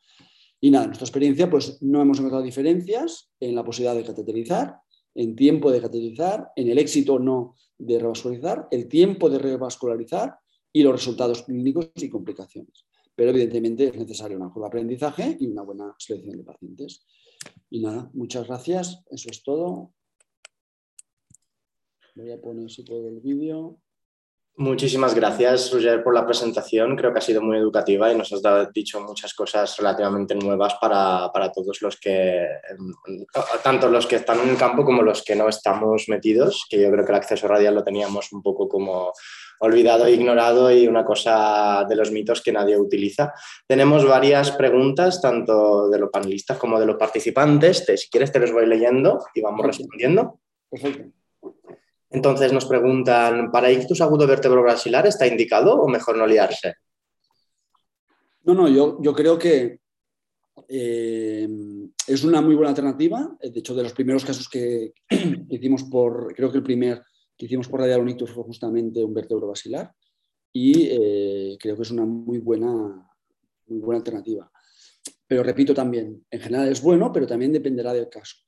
Y 0.60 0.70
nada, 0.70 0.84
en 0.84 0.90
nuestra 0.90 1.06
experiencia 1.06 1.48
pues 1.48 1.80
no 1.82 2.00
hemos 2.00 2.18
encontrado 2.18 2.44
diferencias 2.44 3.30
en 3.40 3.54
la 3.54 3.64
posibilidad 3.64 3.94
de 3.94 4.04
cateterizar, 4.04 4.80
en 5.14 5.36
tiempo 5.36 5.70
de 5.70 5.80
cateterizar, 5.80 6.50
en 6.56 6.68
el 6.68 6.78
éxito 6.78 7.14
o 7.14 7.18
no 7.18 7.54
de 7.78 7.98
revascularizar, 7.98 8.68
el 8.70 8.88
tiempo 8.88 9.30
de 9.30 9.38
revascularizar 9.38 10.38
y 10.72 10.82
los 10.82 10.92
resultados 10.92 11.42
clínicos 11.44 11.90
y 11.94 12.08
complicaciones. 12.08 12.86
Pero 13.14 13.30
evidentemente 13.30 13.88
es 13.88 13.96
necesario 13.96 14.36
una 14.36 14.50
curva 14.50 14.66
de 14.66 14.68
aprendizaje 14.68 15.36
y 15.40 15.46
una 15.46 15.62
buena 15.62 15.94
selección 15.98 16.36
de 16.36 16.44
pacientes. 16.44 17.04
Y 17.70 17.80
nada, 17.80 18.10
muchas 18.14 18.46
gracias. 18.46 19.02
Eso 19.10 19.28
es 19.30 19.42
todo. 19.42 19.92
Voy 22.14 22.30
a 22.30 22.40
poner 22.40 22.70
si 22.70 22.82
puedo 22.82 23.08
el 23.08 23.20
vídeo. 23.20 23.80
Muchísimas 24.60 25.14
gracias, 25.14 25.72
Roger, 25.72 26.02
por 26.02 26.12
la 26.12 26.26
presentación. 26.26 26.96
Creo 26.96 27.12
que 27.12 27.20
ha 27.20 27.22
sido 27.22 27.40
muy 27.40 27.56
educativa 27.56 28.12
y 28.12 28.16
nos 28.16 28.32
has 28.32 28.42
dado, 28.42 28.68
dicho 28.74 29.00
muchas 29.00 29.32
cosas 29.32 29.76
relativamente 29.76 30.34
nuevas 30.34 30.74
para, 30.80 31.30
todos 31.54 31.80
los 31.80 31.96
que, 32.00 32.42
em, 32.42 33.24
tanto 33.62 33.88
los 33.88 34.08
que 34.08 34.16
están 34.16 34.40
en 34.40 34.48
el 34.48 34.56
campo 34.56 34.84
como 34.84 35.02
los 35.02 35.22
que 35.22 35.36
no 35.36 35.48
estamos 35.48 36.08
metidos, 36.08 36.66
que 36.68 36.82
yo 36.82 36.90
creo 36.90 37.04
que 37.04 37.12
el 37.12 37.18
acceso 37.18 37.46
radial 37.46 37.76
lo 37.76 37.84
teníamos 37.84 38.32
un 38.32 38.42
poco 38.42 38.68
como 38.68 39.12
olvidado 39.60 40.06
e 40.06 40.12
ignorado 40.14 40.72
y 40.72 40.88
una 40.88 41.04
cosa 41.04 41.86
de 41.88 41.94
los 41.94 42.10
mitos 42.10 42.42
que 42.42 42.50
nadie 42.50 42.76
utiliza. 42.76 43.32
Tenemos 43.64 44.04
varias 44.04 44.50
preguntas, 44.50 45.22
tanto 45.22 45.88
de 45.88 46.00
los 46.00 46.10
panelistas 46.10 46.58
como 46.58 46.80
de 46.80 46.86
los 46.86 46.96
participantes. 46.96 47.84
si 47.86 48.10
quieres, 48.10 48.32
te 48.32 48.40
los 48.40 48.50
voy 48.50 48.66
leyendo 48.66 49.20
y 49.36 49.40
vamos 49.40 49.64
respondiendo. 49.64 50.40
Perfecto. 50.68 51.17
Entonces 52.10 52.52
nos 52.52 52.64
preguntan, 52.64 53.50
¿para 53.50 53.70
ictus 53.70 54.00
agudo 54.00 54.26
vertebro-brasilar 54.26 55.06
está 55.06 55.26
indicado 55.26 55.74
o 55.74 55.88
mejor 55.88 56.16
no 56.16 56.26
liarse? 56.26 56.74
No, 58.44 58.54
no, 58.54 58.68
yo, 58.68 58.98
yo 59.02 59.12
creo 59.12 59.38
que 59.38 59.80
eh, 60.68 61.48
es 62.06 62.24
una 62.24 62.40
muy 62.40 62.54
buena 62.54 62.70
alternativa. 62.70 63.36
De 63.40 63.58
hecho, 63.58 63.74
de 63.74 63.82
los 63.82 63.92
primeros 63.92 64.24
casos 64.24 64.48
que, 64.48 64.94
hicimos 65.50 65.84
por, 65.84 66.34
creo 66.34 66.50
que 66.50 66.58
el 66.58 66.64
primer 66.64 67.02
que 67.36 67.46
hicimos 67.46 67.68
por 67.68 67.80
radial 67.80 68.00
un 68.00 68.08
ictus 68.08 68.30
fue 68.30 68.42
justamente 68.42 69.04
un 69.04 69.14
vértebro 69.14 69.46
basilar 69.46 69.94
y 70.52 70.88
eh, 70.90 71.56
creo 71.60 71.76
que 71.76 71.82
es 71.82 71.90
una 71.92 72.04
muy 72.04 72.38
buena, 72.38 73.08
muy 73.66 73.78
buena 73.78 73.98
alternativa. 73.98 74.50
Pero 75.26 75.42
repito 75.42 75.72
también, 75.72 76.24
en 76.30 76.40
general 76.40 76.68
es 76.68 76.82
bueno, 76.82 77.12
pero 77.12 77.26
también 77.26 77.52
dependerá 77.52 77.92
del 77.92 78.08
caso. 78.08 78.47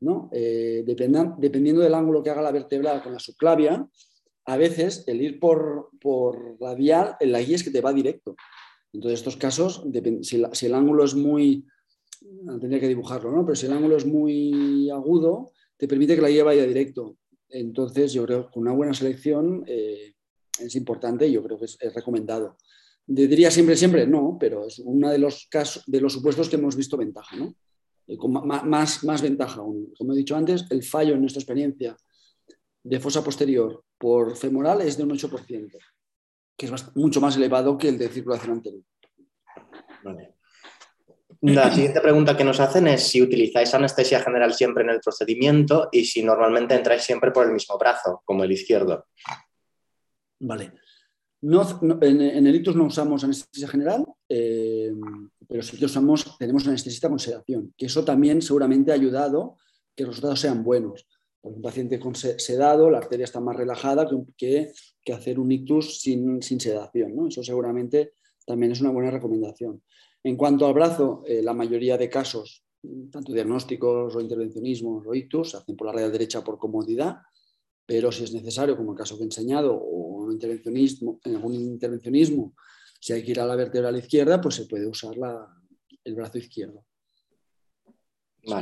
¿No? 0.00 0.28
Eh, 0.32 0.84
dependiendo 0.86 1.80
del 1.80 1.94
ángulo 1.94 2.22
que 2.22 2.30
haga 2.30 2.42
la 2.42 2.52
vertebral 2.52 3.02
con 3.02 3.12
la 3.12 3.18
subclavia, 3.18 3.88
a 4.44 4.56
veces 4.56 5.04
el 5.06 5.20
ir 5.20 5.40
por, 5.40 5.90
por 6.00 6.60
radial, 6.60 7.16
la 7.20 7.40
guía 7.40 7.56
es 7.56 7.64
que 7.64 7.70
te 7.70 7.80
va 7.80 7.92
directo. 7.92 8.36
Entonces, 8.92 9.20
estos 9.20 9.36
casos, 9.36 9.84
si, 10.22 10.66
el 10.66 10.74
ángulo 10.74 11.04
es 11.04 11.14
muy, 11.14 11.66
tendría 12.60 12.80
que 12.80 12.88
dibujarlo, 12.88 13.30
¿no? 13.30 13.44
pero 13.44 13.56
si 13.56 13.66
el 13.66 13.72
ángulo 13.72 13.96
es 13.96 14.06
muy 14.06 14.88
agudo, 14.90 15.52
te 15.76 15.88
permite 15.88 16.14
que 16.14 16.22
la 16.22 16.30
guía 16.30 16.44
vaya 16.44 16.64
directo. 16.64 17.16
Entonces, 17.48 18.12
yo 18.12 18.24
creo 18.24 18.50
que 18.50 18.58
una 18.58 18.72
buena 18.72 18.94
selección 18.94 19.64
eh, 19.66 20.14
es 20.58 20.74
importante 20.76 21.26
y 21.26 21.32
yo 21.32 21.42
creo 21.42 21.58
que 21.58 21.66
es, 21.66 21.78
recomendado. 21.94 22.56
Diría 23.06 23.50
siempre, 23.50 23.76
siempre, 23.76 24.06
no, 24.06 24.36
pero 24.40 24.66
es 24.66 24.78
uno 24.78 25.10
de 25.10 25.18
los, 25.18 25.46
casos, 25.48 25.84
de 25.86 26.00
los 26.00 26.12
supuestos 26.12 26.48
que 26.48 26.56
hemos 26.56 26.74
visto 26.74 26.96
ventaja. 26.96 27.36
¿no? 27.36 27.54
Eh, 28.06 28.16
con 28.16 28.32
más, 28.32 29.04
más 29.04 29.22
ventaja 29.22 29.60
aún. 29.60 29.92
Como 29.96 30.12
he 30.12 30.16
dicho 30.16 30.36
antes, 30.36 30.66
el 30.70 30.82
fallo 30.82 31.14
en 31.14 31.20
nuestra 31.20 31.40
experiencia 31.40 31.96
de 32.82 33.00
fosa 33.00 33.22
posterior 33.22 33.84
por 33.98 34.36
femoral 34.36 34.80
es 34.82 34.96
de 34.96 35.02
un 35.02 35.10
8%, 35.10 35.76
que 36.56 36.66
es 36.66 36.96
mucho 36.96 37.20
más 37.20 37.36
elevado 37.36 37.76
que 37.76 37.88
el 37.88 37.98
de 37.98 38.08
circulación 38.08 38.52
anterior. 38.52 38.82
La 41.42 41.72
siguiente 41.72 42.00
pregunta 42.00 42.36
que 42.36 42.44
nos 42.44 42.60
hacen 42.60 42.86
es 42.86 43.08
si 43.08 43.20
utilizáis 43.20 43.74
anestesia 43.74 44.20
general 44.20 44.54
siempre 44.54 44.84
en 44.84 44.90
el 44.90 45.00
procedimiento 45.00 45.88
y 45.92 46.04
si 46.04 46.22
normalmente 46.22 46.74
entráis 46.74 47.02
siempre 47.02 47.30
por 47.30 47.46
el 47.46 47.52
mismo 47.52 47.76
brazo, 47.76 48.22
como 48.24 48.44
el 48.44 48.52
izquierdo. 48.52 49.06
Vale. 50.40 50.72
En, 52.00 52.46
el 52.46 52.54
ictus 52.54 52.74
no 52.74 52.86
usamos 52.86 53.22
anestesia 53.22 53.68
general, 53.68 54.04
eh, 54.28 54.92
pero 55.48 55.62
sí 55.62 55.76
que 55.76 55.84
usamos, 55.84 56.36
tenemos 56.38 56.66
anestesista 56.66 57.08
con 57.08 57.18
sedación, 57.18 57.72
que 57.76 57.86
eso 57.86 58.04
también 58.04 58.42
seguramente 58.42 58.90
ha 58.90 58.94
ayudado 58.94 59.56
que 59.94 60.04
los 60.04 60.16
resultados 60.16 60.40
sean 60.40 60.64
buenos. 60.64 61.06
Por 61.40 61.52
un 61.52 61.62
paciente 61.62 62.00
con 62.00 62.14
sedado, 62.16 62.90
la 62.90 62.98
arteria 62.98 63.24
está 63.24 63.40
más 63.40 63.56
relajada 63.56 64.08
que, 64.36 64.72
hacer 65.12 65.38
un 65.38 65.52
ictus 65.52 66.00
sin, 66.00 66.42
sedación. 66.42 67.14
¿no? 67.14 67.28
Eso 67.28 67.42
seguramente 67.44 68.12
también 68.44 68.72
es 68.72 68.80
una 68.80 68.90
buena 68.90 69.10
recomendación. 69.10 69.82
En 70.24 70.36
cuanto 70.36 70.66
al 70.66 70.74
brazo, 70.74 71.22
eh, 71.24 71.42
la 71.42 71.54
mayoría 71.54 71.96
de 71.96 72.10
casos, 72.10 72.64
tanto 73.12 73.32
diagnósticos 73.32 74.16
o 74.16 74.20
intervencionismos 74.20 75.06
o 75.06 75.14
ictus, 75.14 75.52
se 75.52 75.56
hacen 75.58 75.76
por 75.76 75.86
la 75.86 75.92
raya 75.92 76.10
derecha 76.10 76.42
por 76.42 76.58
comodidad, 76.58 77.18
pero 77.86 78.10
si 78.10 78.24
es 78.24 78.32
necesario, 78.32 78.76
como 78.76 78.92
el 78.92 78.98
caso 78.98 79.16
que 79.16 79.22
he 79.22 79.26
enseñado, 79.26 79.76
o 79.76 80.05
un 80.26 80.32
intervencionismo, 80.32 81.20
en 81.24 81.36
algún 81.36 81.54
intervencionismo, 81.54 82.54
si 83.00 83.12
hay 83.12 83.22
que 83.22 83.30
ir 83.32 83.40
a 83.40 83.46
la 83.46 83.56
vertebral 83.56 83.96
izquierda, 83.96 84.40
pues 84.40 84.56
se 84.56 84.66
puede 84.66 84.86
usar 84.86 85.14
el 86.04 86.14
brazo 86.14 86.38
izquierdo. 86.38 86.84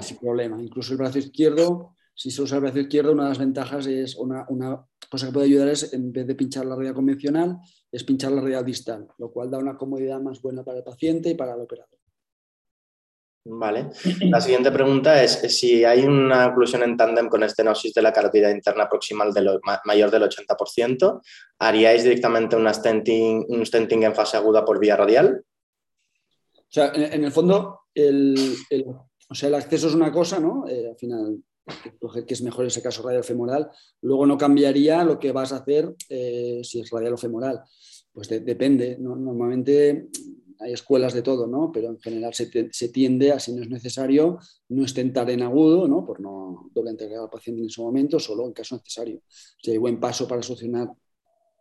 Sin 0.01 0.17
problema. 0.19 0.61
Incluso 0.61 0.93
el 0.93 0.99
brazo 0.99 1.19
izquierdo, 1.19 1.95
si 2.15 2.31
se 2.31 2.43
usa 2.43 2.57
el 2.57 2.63
brazo 2.63 2.81
izquierdo, 2.81 3.13
una 3.13 3.25
de 3.25 3.29
las 3.31 3.39
ventajas 3.39 3.87
es 3.87 4.17
una, 4.17 4.47
una 4.49 4.85
cosa 5.11 5.27
que 5.27 5.33
puede 5.33 5.47
ayudar 5.47 5.69
es, 5.69 5.93
en 5.93 6.13
vez 6.13 6.27
de 6.27 6.35
pinchar 6.35 6.65
la 6.65 6.77
raya 6.77 6.95
convencional, 6.95 7.59
es 7.93 8.05
pinchar 8.05 8.33
la 8.33 8.41
raya 8.41 8.63
distal, 8.63 9.09
lo 9.19 9.31
cual 9.31 9.51
da 9.51 9.59
una 9.59 9.77
comodidad 9.77 10.21
más 10.21 10.41
buena 10.41 10.65
para 10.65 10.79
el 10.79 10.85
paciente 10.85 11.31
y 11.31 11.35
para 11.35 11.55
el 11.55 11.61
operador. 11.61 11.94
Vale. 13.45 13.91
La 14.31 14.41
siguiente 14.41 14.71
pregunta 14.73 15.23
es 15.23 15.33
si 15.55 15.85
hay 15.85 16.05
una 16.05 16.47
oclusión 16.47 16.83
en 16.83 16.97
tándem 16.97 17.29
con 17.29 17.43
estenosis 17.43 17.93
de 17.93 18.03
la 18.03 18.13
carótida 18.13 18.51
interna 18.51 18.89
proximal 18.89 19.33
de 19.35 19.43
lo, 19.43 19.61
mayor 19.85 20.11
del 20.11 20.23
80%, 20.23 21.21
¿haríais 21.59 22.03
directamente 22.03 22.57
una 22.57 22.73
stenting, 22.73 23.45
un 23.49 23.67
stenting 23.67 24.05
en 24.05 24.15
fase 24.15 24.37
aguda 24.37 24.65
por 24.65 24.79
vía 24.79 24.97
radial? 24.97 25.45
O 26.57 26.75
sea, 26.75 26.91
en, 26.95 27.23
el 27.23 27.31
fondo, 27.31 27.83
el, 27.95 28.35
o 29.29 29.35
sea, 29.35 29.49
el 29.49 29.55
acceso 29.55 29.89
es 29.89 29.95
una 29.95 30.11
cosa, 30.11 30.41
¿no? 30.41 30.67
Eh, 30.67 30.89
al 30.89 30.97
final, 30.97 31.39
que 32.27 32.35
es 32.35 32.43
mejor 32.43 32.67
ese 32.67 32.83
caso 32.83 33.03
radial 33.03 33.25
femoral. 33.25 33.71
Luego 34.01 34.27
no 34.27 34.37
cambiaría 34.37 35.05
lo 35.05 35.19
que 35.19 35.33
vas 35.33 35.53
a 35.53 35.59
hacer 35.59 35.95
eh, 36.09 36.61
si 36.65 36.81
es 36.81 36.91
radial 36.91 37.13
o 37.13 37.19
femoral. 37.19 37.61
Pues 38.13 38.29
depende. 38.29 38.97
Normalmente 38.99 40.09
hay 40.65 40.73
escuelas 40.73 41.13
de 41.13 41.21
todo, 41.21 41.47
¿no? 41.47 41.71
Pero 41.71 41.91
en 41.91 42.01
general 42.01 42.33
se, 42.33 42.89
tiende 42.89 43.33
a, 43.33 43.39
si 43.39 43.53
no 43.53 43.63
es 43.63 43.69
necesario, 43.69 44.39
no 44.71 44.85
estentar 44.85 45.29
en 45.29 45.43
agudo, 45.43 45.87
¿no? 45.87 46.07
Por 46.07 46.21
no 46.21 46.71
doble 46.73 46.91
entregar 46.91 47.21
al 47.21 47.29
paciente 47.29 47.61
en 47.61 47.69
ese 47.69 47.83
momento, 47.83 48.19
solo 48.19 48.47
en 48.47 48.55
caso 48.55 48.77
necesario. 48.77 49.21
Si 49.63 49.71
hay 49.71 49.77
buen 49.77 50.01
paso 50.01 50.27
para 50.27 50.43
solucionar 50.43 50.89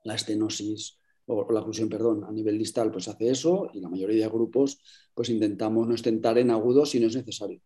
la 0.05 0.15
estenosis 0.15 0.97
o, 1.25 1.51
la 1.51 1.59
oclusión, 1.59 1.89
perdón, 1.89 2.23
a 2.23 2.31
nivel 2.31 2.57
distal, 2.57 2.91
pues 2.91 3.09
hace 3.09 3.29
eso 3.29 3.69
y 3.73 3.81
la 3.81 3.89
mayoría 3.89 4.23
de 4.23 4.31
grupos 4.31 4.79
pues 5.13 5.29
intentamos 5.29 5.85
no 5.85 5.95
estentar 5.95 6.37
en 6.37 6.51
agudo 6.51 6.85
si 6.85 7.01
no 7.01 7.07
es 7.07 7.15
necesario. 7.15 7.59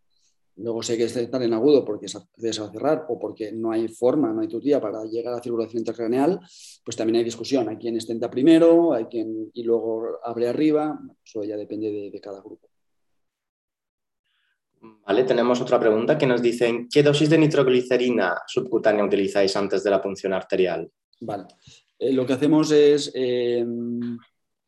Luego 0.58 0.82
sé 0.82 0.96
que 0.96 1.04
estar 1.04 1.42
en 1.42 1.52
agudo 1.52 1.84
porque 1.84 2.08
se 2.08 2.18
va 2.18 2.66
a 2.66 2.72
cerrar 2.72 3.06
o 3.08 3.18
porque 3.18 3.52
no 3.52 3.70
hay 3.70 3.86
forma, 3.86 4.32
no 4.32 4.40
hay 4.40 4.48
tutía 4.48 4.80
para 4.80 5.04
llegar 5.04 5.32
a 5.32 5.36
la 5.36 5.42
circulación 5.42 5.80
intracraneal, 5.80 6.40
pues 6.84 6.96
también 6.96 7.18
hay 7.18 7.24
discusión. 7.24 7.68
Hay 7.68 7.76
quien 7.76 7.96
estenta 7.96 8.28
primero, 8.28 8.92
hay 8.92 9.04
quien 9.04 9.50
y 9.54 9.62
luego 9.62 10.18
abre 10.24 10.48
arriba. 10.48 10.98
Eso 11.24 11.44
ya 11.44 11.56
depende 11.56 12.10
de, 12.10 12.20
cada 12.20 12.40
grupo. 12.40 12.68
Vale, 15.06 15.24
tenemos 15.24 15.60
otra 15.60 15.78
pregunta 15.78 16.18
que 16.18 16.26
nos 16.26 16.42
dicen 16.42 16.88
¿qué 16.90 17.02
dosis 17.04 17.30
de 17.30 17.38
nitroglicerina 17.38 18.34
subcutánea 18.46 19.04
utilizáis 19.04 19.56
antes 19.56 19.84
de 19.84 19.90
la 19.90 20.02
punción 20.02 20.32
arterial? 20.32 20.90
Vale, 21.20 21.44
eh, 21.98 22.12
lo 22.12 22.26
que 22.26 22.32
hacemos 22.32 22.72
es 22.72 23.12
eh, 23.14 23.64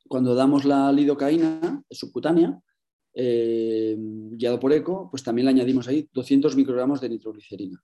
cuando 0.08 0.34
damos 0.36 0.64
la 0.64 0.92
lidocaína 0.92 1.82
subcutánea, 1.90 2.60
eh, 3.12 3.96
guiado 3.98 4.60
por 4.60 4.72
ECO, 4.72 5.08
pues 5.10 5.22
también 5.22 5.46
le 5.46 5.50
añadimos 5.50 5.88
ahí 5.88 6.08
200 6.12 6.56
microgramos 6.56 7.00
de 7.00 7.08
nitroglicerina. 7.08 7.82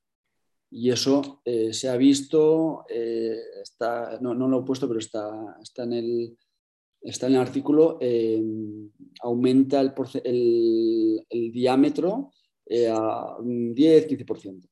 Y 0.71 0.91
eso 0.91 1.41
eh, 1.45 1.73
se 1.73 1.89
ha 1.89 1.97
visto, 1.97 2.85
eh, 2.89 3.37
está, 3.63 4.19
no, 4.21 4.35
lo 4.35 4.61
he 4.61 4.65
puesto, 4.65 4.87
pero 4.87 4.99
está, 4.99 5.57
está, 5.63 5.85
en, 5.85 5.93
el, 5.95 6.39
está 7.01 7.27
en 7.27 7.35
el 7.35 7.41
artículo, 7.41 7.99
aumenta 9.23 9.81
el, 9.81 9.93
el, 11.29 11.53
diámetro 11.53 12.33
a 12.91 13.37
10-15%. 13.39 14.69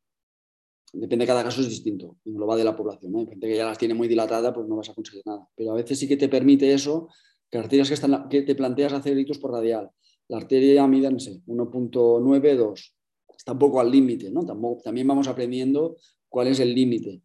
Depende, 0.92 1.26
cada 1.26 1.42
caso 1.42 1.60
es 1.60 1.68
distinto, 1.68 2.18
en 2.24 2.34
global 2.34 2.58
de 2.58 2.64
la 2.64 2.76
población. 2.76 3.16
Hay 3.16 3.26
gente 3.26 3.48
que 3.48 3.56
ya 3.56 3.66
las 3.66 3.78
tiene 3.78 3.94
muy 3.94 4.06
dilatada, 4.06 4.52
pues 4.52 4.68
no 4.68 4.76
vas 4.76 4.90
a 4.90 4.94
conseguir 4.94 5.22
nada. 5.26 5.48
Pero 5.56 5.72
a 5.72 5.74
veces 5.74 5.98
sí 5.98 6.06
que 6.06 6.16
te 6.16 6.28
permite 6.28 6.72
eso, 6.72 7.08
que 7.50 7.58
que, 7.68 7.80
están, 7.80 8.28
que 8.28 8.42
te 8.42 8.54
planteas 8.54 8.92
hacer 8.92 9.16
por 9.40 9.52
radial 9.52 9.90
la 10.28 10.38
arteria 10.38 10.86
mide, 10.86 11.10
no 11.10 11.18
sé, 11.18 11.42
1.92. 11.46 12.92
Está 13.36 13.52
un 13.52 13.58
poco 13.58 13.80
al 13.80 13.90
límite, 13.90 14.30
¿no? 14.30 14.44
también 14.82 15.06
vamos 15.06 15.28
aprendiendo 15.28 15.96
cuál 16.28 16.48
es 16.48 16.60
el 16.60 16.74
límite. 16.74 17.22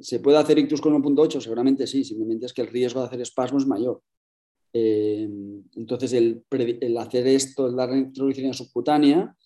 ¿Se 0.00 0.20
puede 0.20 0.38
hacer 0.38 0.58
ictus 0.58 0.80
con 0.80 0.94
1.8? 1.02 1.40
Seguramente 1.40 1.86
sí, 1.86 2.04
simplemente 2.04 2.46
es 2.46 2.52
que 2.52 2.62
el 2.62 2.68
riesgo 2.68 3.00
de 3.00 3.06
hacer 3.06 3.20
espasmo 3.20 3.58
es 3.58 3.66
mayor. 3.66 4.02
Eh, 4.72 5.28
entonces, 5.76 6.12
el, 6.14 6.44
hacer 6.98 7.26
esto, 7.26 7.70
dar 7.70 7.92
nitroglicerina 7.92 8.52
subcutánea, 8.52 9.36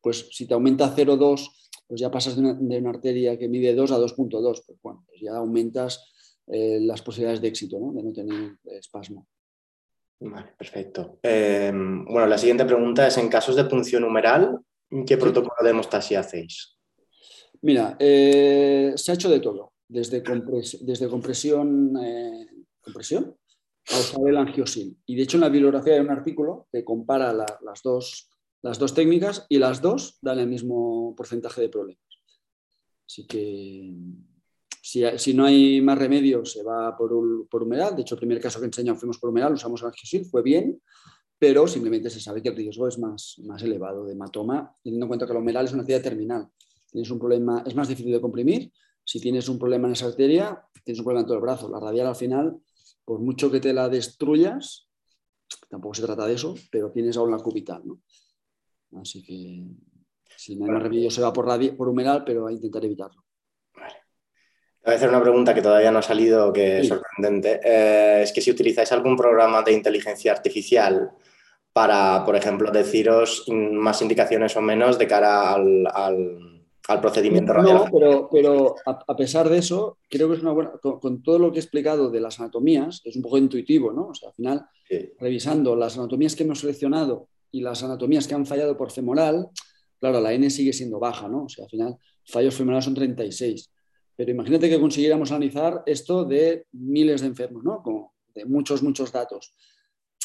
pues 0.00 0.28
si 0.30 0.46
te 0.46 0.54
aumenta 0.54 0.94
0,2, 0.94 1.48
pues 1.88 2.00
ya 2.00 2.10
pasas 2.10 2.36
de 2.36 2.42
una, 2.42 2.90
arteria 2.90 3.38
que 3.38 3.48
mide 3.48 3.74
2 3.74 3.90
a 3.92 3.98
2.2, 3.98 4.62
pues 4.66 4.78
bueno, 4.82 5.04
pues 5.06 5.20
ya 5.20 5.36
aumentas 5.36 6.12
eh, 6.46 6.78
las 6.80 7.02
posibilidades 7.02 7.40
de 7.40 7.48
éxito, 7.48 7.78
de 7.94 8.02
no 8.02 8.12
tener 8.12 8.56
espasmo. 8.64 9.26
Vale, 10.20 10.54
perfecto. 10.56 11.18
Em, 11.22 12.04
bueno, 12.04 12.26
la 12.26 12.38
siguiente 12.38 12.64
pregunta 12.64 13.06
es, 13.06 13.18
en 13.18 13.28
casos 13.28 13.54
de 13.56 13.64
punción 13.64 14.04
humeral, 14.04 14.58
¿qué 15.06 15.16
protocolo 15.16 15.56
de 15.62 15.70
hemostasia 15.70 16.20
hacéis? 16.20 16.76
Mira, 17.62 17.96
eh, 17.98 18.92
se 18.96 19.10
ha 19.10 19.14
hecho 19.14 19.28
de 19.28 19.40
todo, 19.40 19.72
desde, 19.88 20.22
desde 20.80 21.08
compresión, 21.08 21.96
eh, 22.02 22.46
compresión 22.80 23.36
a 23.92 23.98
usar 23.98 24.20
el 24.28 24.36
angiosin. 24.36 25.00
Y 25.06 25.16
de 25.16 25.22
hecho 25.22 25.36
en 25.36 25.42
la 25.42 25.48
bibliografía 25.48 25.94
hay 25.94 26.00
un 26.00 26.10
artículo 26.10 26.66
que 26.72 26.84
compara 26.84 27.32
las, 27.32 27.82
dos, 27.82 28.30
las 28.62 28.78
dos 28.78 28.94
técnicas 28.94 29.46
y 29.48 29.58
las 29.58 29.80
dos 29.80 30.18
dan 30.22 30.38
el 30.38 30.48
mismo 30.48 31.14
porcentaje 31.16 31.60
de 31.60 31.68
problemas. 31.68 32.02
Así 33.06 33.26
que 33.26 33.92
si, 34.86 35.34
no 35.34 35.44
hay 35.44 35.80
más 35.80 35.98
remedio, 35.98 36.44
se 36.44 36.62
va 36.62 36.96
por, 36.96 37.48
por, 37.48 37.64
humedad. 37.64 37.92
De 37.92 38.02
hecho, 38.02 38.14
el 38.14 38.20
primer 38.20 38.40
caso 38.40 38.60
que 38.60 38.66
enseñamos 38.66 39.00
fuimos 39.00 39.18
por 39.18 39.30
humedad, 39.30 39.52
usamos 39.52 39.82
angiosil, 39.82 40.24
fue 40.26 40.42
bien, 40.42 40.80
pero 41.36 41.66
simplemente 41.66 42.08
se 42.08 42.20
sabe 42.20 42.40
que 42.40 42.50
el 42.50 42.56
riesgo 42.56 42.86
es 42.86 42.96
más, 42.96 43.34
más 43.44 43.60
elevado 43.64 44.04
de 44.04 44.12
hematoma, 44.12 44.72
teniendo 44.84 45.06
en 45.06 45.08
cuenta 45.08 45.26
que 45.26 45.32
la 45.32 45.40
humedal 45.40 45.64
es 45.64 45.72
una 45.72 45.80
arteria 45.80 46.00
terminal. 46.00 46.46
Tienes 46.88 47.10
un 47.10 47.18
problema, 47.18 47.64
es 47.66 47.74
más 47.74 47.88
difícil 47.88 48.12
de 48.12 48.20
comprimir. 48.20 48.72
Si 49.02 49.18
tienes 49.18 49.48
un 49.48 49.58
problema 49.58 49.88
en 49.88 49.94
esa 49.94 50.06
arteria, 50.06 50.64
tienes 50.84 51.00
un 51.00 51.04
problema 51.04 51.22
en 51.22 51.26
todo 51.26 51.36
el 51.38 51.42
brazo. 51.42 51.68
La 51.68 51.80
radial 51.80 52.06
al 52.06 52.14
final, 52.14 52.56
por 53.04 53.18
mucho 53.18 53.50
que 53.50 53.58
te 53.58 53.72
la 53.72 53.88
destruyas, 53.88 54.88
tampoco 55.68 55.94
se 55.94 56.02
trata 56.02 56.28
de 56.28 56.34
eso, 56.34 56.54
pero 56.70 56.92
tienes 56.92 57.16
aún 57.16 57.32
la 57.32 57.38
cubital. 57.38 57.82
¿no? 57.84 58.00
Así 59.00 59.20
que 59.24 59.66
si 60.36 60.54
no 60.54 60.66
hay 60.66 60.70
más 60.70 60.82
remedio, 60.84 61.10
se 61.10 61.22
va 61.22 61.32
por, 61.32 61.76
por 61.76 61.88
humeral, 61.88 62.22
pero 62.24 62.46
a 62.46 62.52
intentar 62.52 62.84
evitarlo. 62.84 63.25
Voy 64.86 64.92
a 64.92 64.98
hacer 64.98 65.08
una 65.08 65.20
pregunta 65.20 65.52
que 65.52 65.62
todavía 65.62 65.90
no 65.90 65.98
ha 65.98 66.02
salido, 66.02 66.52
que 66.52 66.78
es 66.78 66.86
sorprendente. 66.86 67.58
Eh, 67.64 68.20
es 68.22 68.32
que 68.32 68.40
si 68.40 68.52
utilizáis 68.52 68.92
algún 68.92 69.16
programa 69.16 69.60
de 69.62 69.72
inteligencia 69.72 70.30
artificial 70.30 71.10
para, 71.72 72.24
por 72.24 72.36
ejemplo, 72.36 72.70
deciros 72.70 73.46
más 73.48 74.00
indicaciones 74.00 74.56
o 74.56 74.60
menos 74.60 74.96
de 74.96 75.08
cara 75.08 75.54
al, 75.54 76.62
procedimiento 77.02 77.52
No, 77.54 77.88
pero, 77.92 78.28
pero 78.30 78.76
a, 78.86 79.16
pesar 79.16 79.48
de 79.48 79.58
eso, 79.58 79.98
creo 80.08 80.28
que 80.28 80.36
es 80.36 80.42
una 80.42 80.52
buena. 80.52 80.70
Con, 80.80 81.20
todo 81.20 81.40
lo 81.40 81.50
que 81.50 81.58
he 81.58 81.62
explicado 81.62 82.08
de 82.08 82.20
las 82.20 82.38
anatomías, 82.38 83.02
es 83.04 83.16
un 83.16 83.22
poco 83.22 83.38
intuitivo, 83.38 83.92
¿no? 83.92 84.10
O 84.10 84.14
sea, 84.14 84.28
al 84.28 84.36
final, 84.36 84.66
revisando 85.18 85.74
las 85.74 85.98
anatomías 85.98 86.36
que 86.36 86.44
hemos 86.44 86.60
seleccionado 86.60 87.26
y 87.50 87.60
las 87.60 87.82
anatomías 87.82 88.28
que 88.28 88.36
han 88.36 88.46
fallado 88.46 88.76
por 88.76 88.92
femoral, 88.92 89.48
claro, 89.98 90.20
la 90.20 90.32
N 90.32 90.48
sigue 90.48 90.72
siendo 90.72 91.00
baja, 91.00 91.26
¿no? 91.26 91.46
O 91.46 91.48
sea, 91.48 91.64
al 91.64 91.70
final, 91.70 91.96
fallos 92.24 92.54
femorales 92.54 92.84
son 92.84 92.94
36 92.94 93.68
pero 94.16 94.30
imagínate 94.30 94.70
que 94.70 94.80
consiguiéramos 94.80 95.30
analizar 95.30 95.82
esto 95.86 96.24
de 96.24 96.66
miles 96.72 97.20
de 97.20 97.28
enfermos, 97.28 97.62
¿no? 97.62 98.12
de 98.34 98.44
muchos, 98.46 98.82
muchos 98.82 99.12
datos. 99.12 99.54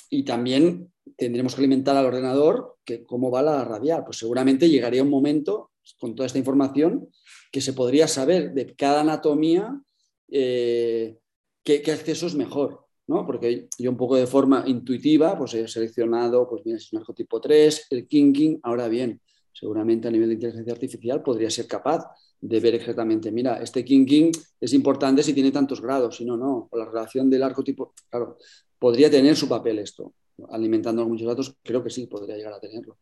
Y 0.09 0.23
también 0.23 0.91
tendremos 1.17 1.55
que 1.55 1.61
alimentar 1.61 1.95
al 1.95 2.05
ordenador 2.05 2.77
que 2.85 3.03
cómo 3.03 3.29
va 3.31 3.41
la 3.41 3.63
radial. 3.65 4.03
Pues 4.05 4.17
seguramente 4.17 4.69
llegaría 4.69 5.03
un 5.03 5.09
momento 5.09 5.71
con 5.99 6.15
toda 6.15 6.27
esta 6.27 6.39
información 6.39 7.09
que 7.51 7.61
se 7.61 7.73
podría 7.73 8.07
saber 8.07 8.53
de 8.53 8.75
cada 8.75 9.01
anatomía 9.01 9.81
eh, 10.29 11.17
qué, 11.63 11.83
acceso 11.91 12.27
es 12.27 12.35
mejor. 12.35 12.85
¿no? 13.07 13.25
Porque 13.25 13.67
yo 13.77 13.89
un 13.89 13.97
poco 13.97 14.15
de 14.15 14.27
forma 14.27 14.63
intuitiva 14.67 15.37
pues 15.37 15.53
he 15.53 15.67
seleccionado, 15.67 16.47
pues 16.47 16.61
mira, 16.65 16.77
es 16.77 16.91
un 16.93 16.99
arco 16.99 17.13
tipo 17.13 17.41
3, 17.41 17.87
el 17.89 18.07
kinking, 18.07 18.59
ahora 18.63 18.87
bien, 18.87 19.19
seguramente 19.51 20.07
a 20.07 20.11
nivel 20.11 20.29
de 20.29 20.35
inteligencia 20.35 20.73
artificial 20.73 21.21
podría 21.21 21.49
ser 21.49 21.67
capaz 21.67 22.05
de 22.41 22.59
ver 22.59 22.75
exactamente, 22.75 23.31
mira, 23.31 23.61
este 23.61 23.85
kinking 23.85 24.31
es 24.59 24.73
importante 24.73 25.21
si 25.21 25.33
tiene 25.33 25.51
tantos 25.51 25.79
grados, 25.79 26.17
si 26.17 26.25
no, 26.25 26.35
no, 26.35 26.67
o 26.71 26.77
la 26.77 26.85
relación 26.85 27.29
del 27.29 27.43
arco 27.43 27.63
tipo, 27.63 27.93
claro, 28.09 28.37
podría 28.79 29.11
tener 29.11 29.35
su 29.35 29.47
papel 29.47 29.79
esto, 29.79 30.13
alimentando 30.49 31.07
muchos 31.07 31.27
datos, 31.27 31.55
creo 31.63 31.83
que 31.83 31.91
sí, 31.91 32.07
podría 32.07 32.35
llegar 32.35 32.53
a 32.53 32.59
tenerlo. 32.59 32.97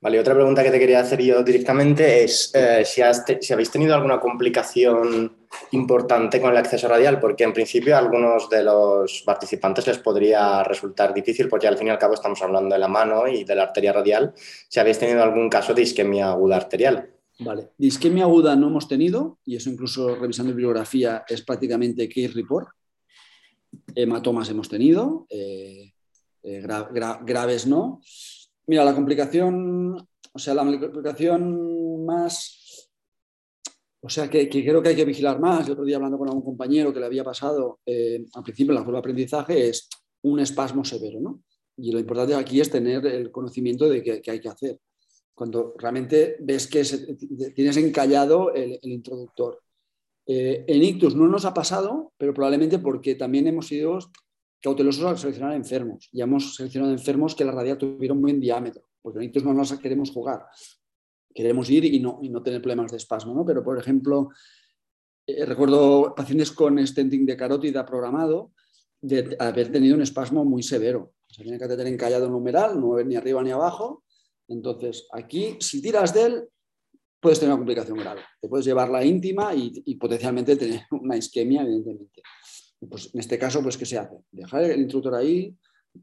Vale, 0.00 0.18
otra 0.18 0.34
pregunta 0.34 0.64
que 0.64 0.72
te 0.72 0.80
quería 0.80 0.98
hacer 0.98 1.22
yo 1.22 1.44
directamente 1.44 2.24
es 2.24 2.50
eh, 2.54 2.84
si, 2.84 3.00
si, 3.40 3.52
habéis 3.52 3.70
tenido 3.70 3.94
alguna 3.94 4.18
complicación 4.18 5.46
importante 5.70 6.40
con 6.40 6.50
el 6.50 6.56
acceso 6.56 6.88
radial, 6.88 7.20
porque 7.20 7.44
en 7.44 7.52
principio 7.52 7.94
a 7.94 7.98
algunos 7.98 8.50
de 8.50 8.64
los 8.64 9.22
participantes 9.24 9.86
les 9.86 9.98
podría 9.98 10.64
resultar 10.64 11.14
difícil, 11.14 11.48
porque 11.48 11.68
al 11.68 11.78
fin 11.78 11.86
y 11.86 11.90
al 11.90 11.98
cabo 11.98 12.14
estamos 12.14 12.42
hablando 12.42 12.74
de 12.74 12.80
la 12.80 12.88
mano 12.88 13.28
y 13.28 13.44
de 13.44 13.54
la 13.54 13.62
arteria 13.62 13.92
radial, 13.92 14.34
si 14.36 14.80
habéis 14.80 14.98
tenido 14.98 15.22
algún 15.22 15.48
caso 15.48 15.72
de 15.72 15.82
isquemia 15.82 16.30
aguda 16.30 16.56
arterial. 16.56 17.11
Vale, 17.38 17.70
de 17.78 17.86
isquemia 17.86 18.24
aguda 18.24 18.54
no 18.56 18.68
hemos 18.68 18.86
tenido, 18.86 19.38
y 19.44 19.56
eso 19.56 19.70
incluso 19.70 20.14
revisando 20.14 20.52
bibliografía 20.52 21.24
es 21.28 21.42
prácticamente 21.42 22.08
case 22.08 22.28
report. 22.28 22.68
Hematomas 23.94 24.50
hemos 24.50 24.68
tenido, 24.68 25.26
eh, 25.30 25.92
eh, 26.42 26.62
graves 27.24 27.66
no. 27.66 28.00
Mira, 28.66 28.84
la 28.84 28.94
complicación, 28.94 29.96
o 30.32 30.38
sea, 30.38 30.54
la 30.54 30.62
complicación 30.62 32.04
más, 32.04 32.90
o 34.00 34.08
sea, 34.08 34.28
que, 34.28 34.48
creo 34.48 34.82
que 34.82 34.90
hay 34.90 34.96
que 34.96 35.04
vigilar 35.04 35.40
más, 35.40 35.66
el 35.66 35.72
otro 35.72 35.84
día 35.84 35.96
hablando 35.96 36.18
con 36.18 36.28
algún 36.28 36.44
compañero 36.44 36.92
que 36.92 37.00
le 37.00 37.06
había 37.06 37.24
pasado 37.24 37.80
eh, 37.86 38.24
al 38.34 38.42
principio 38.42 38.72
en 38.72 38.78
la 38.78 38.84
curva 38.84 38.98
de 38.98 39.00
aprendizaje, 39.00 39.68
es 39.68 39.88
un 40.22 40.40
espasmo 40.40 40.84
severo, 40.84 41.20
¿no? 41.20 41.42
Y 41.76 41.90
lo 41.90 41.98
importante 41.98 42.34
aquí 42.34 42.60
es 42.60 42.70
tener 42.70 43.04
el 43.06 43.30
conocimiento 43.30 43.88
de 43.88 44.02
qué, 44.02 44.30
hay 44.30 44.40
que 44.40 44.48
hacer. 44.48 44.78
Cuando 45.34 45.74
realmente 45.78 46.36
ves 46.40 46.66
que 46.66 46.84
tienes 47.54 47.76
encallado 47.76 48.52
el, 48.52 48.78
introductor. 48.82 49.62
Eh, 50.26 50.64
en 50.68 50.82
ictus 50.82 51.16
no 51.16 51.26
nos 51.26 51.44
ha 51.44 51.54
pasado, 51.54 52.12
pero 52.16 52.32
probablemente 52.32 52.78
porque 52.78 53.14
también 53.14 53.46
hemos 53.46 53.66
sido 53.66 53.98
cautelosos 54.62 55.04
al 55.04 55.18
seleccionar 55.18 55.54
enfermos. 55.54 56.08
Ya 56.12 56.24
hemos 56.24 56.54
seleccionado 56.54 56.92
enfermos 56.92 57.34
que 57.34 57.44
la 57.44 57.52
radial 57.52 57.78
tuvieron 57.78 58.18
un 58.18 58.22
buen 58.22 58.40
diámetro, 58.40 58.84
porque 59.00 59.18
nosotros 59.18 59.44
no 59.44 59.54
nos 59.54 59.72
queremos 59.78 60.10
jugar. 60.10 60.46
Queremos 61.34 61.68
ir 61.70 61.84
y 61.84 61.98
no, 61.98 62.20
y 62.22 62.28
no 62.28 62.42
tener 62.42 62.60
problemas 62.60 62.92
de 62.92 62.98
espasmo, 62.98 63.34
¿no? 63.34 63.44
Pero, 63.44 63.64
por 63.64 63.78
ejemplo, 63.78 64.28
eh, 65.26 65.44
recuerdo 65.46 66.14
pacientes 66.14 66.52
con 66.52 66.78
stenting 66.86 67.26
de 67.26 67.36
carótida 67.36 67.86
programado 67.86 68.52
de 69.00 69.36
haber 69.38 69.72
tenido 69.72 69.96
un 69.96 70.02
espasmo 70.02 70.44
muy 70.44 70.62
severo. 70.62 71.12
Se 71.28 71.42
tiene 71.42 71.58
que 71.58 71.66
tener 71.66 71.86
encallado 71.86 72.28
numeral, 72.28 72.80
no 72.80 72.90
ver 72.90 73.06
ni 73.06 73.16
arriba 73.16 73.42
ni 73.42 73.50
abajo. 73.50 74.04
Entonces, 74.52 75.08
aquí, 75.12 75.56
si 75.60 75.80
tiras 75.80 76.12
de 76.14 76.22
él, 76.22 76.48
puedes 77.20 77.38
tener 77.38 77.52
una 77.52 77.60
complicación 77.60 77.98
grave. 77.98 78.22
Te 78.40 78.48
puedes 78.48 78.66
llevar 78.66 78.88
la 78.90 79.04
íntima 79.04 79.54
y, 79.54 79.72
y 79.84 79.94
potencialmente 79.96 80.56
tener 80.56 80.82
una 80.90 81.16
isquemia, 81.16 81.62
evidentemente. 81.62 82.22
Pues 82.88 83.14
en 83.14 83.20
este 83.20 83.38
caso, 83.38 83.62
pues, 83.62 83.76
¿qué 83.76 83.86
se 83.86 83.98
hace? 83.98 84.16
Dejar 84.30 84.64
el 84.64 84.80
instructor 84.80 85.14
ahí, 85.14 85.56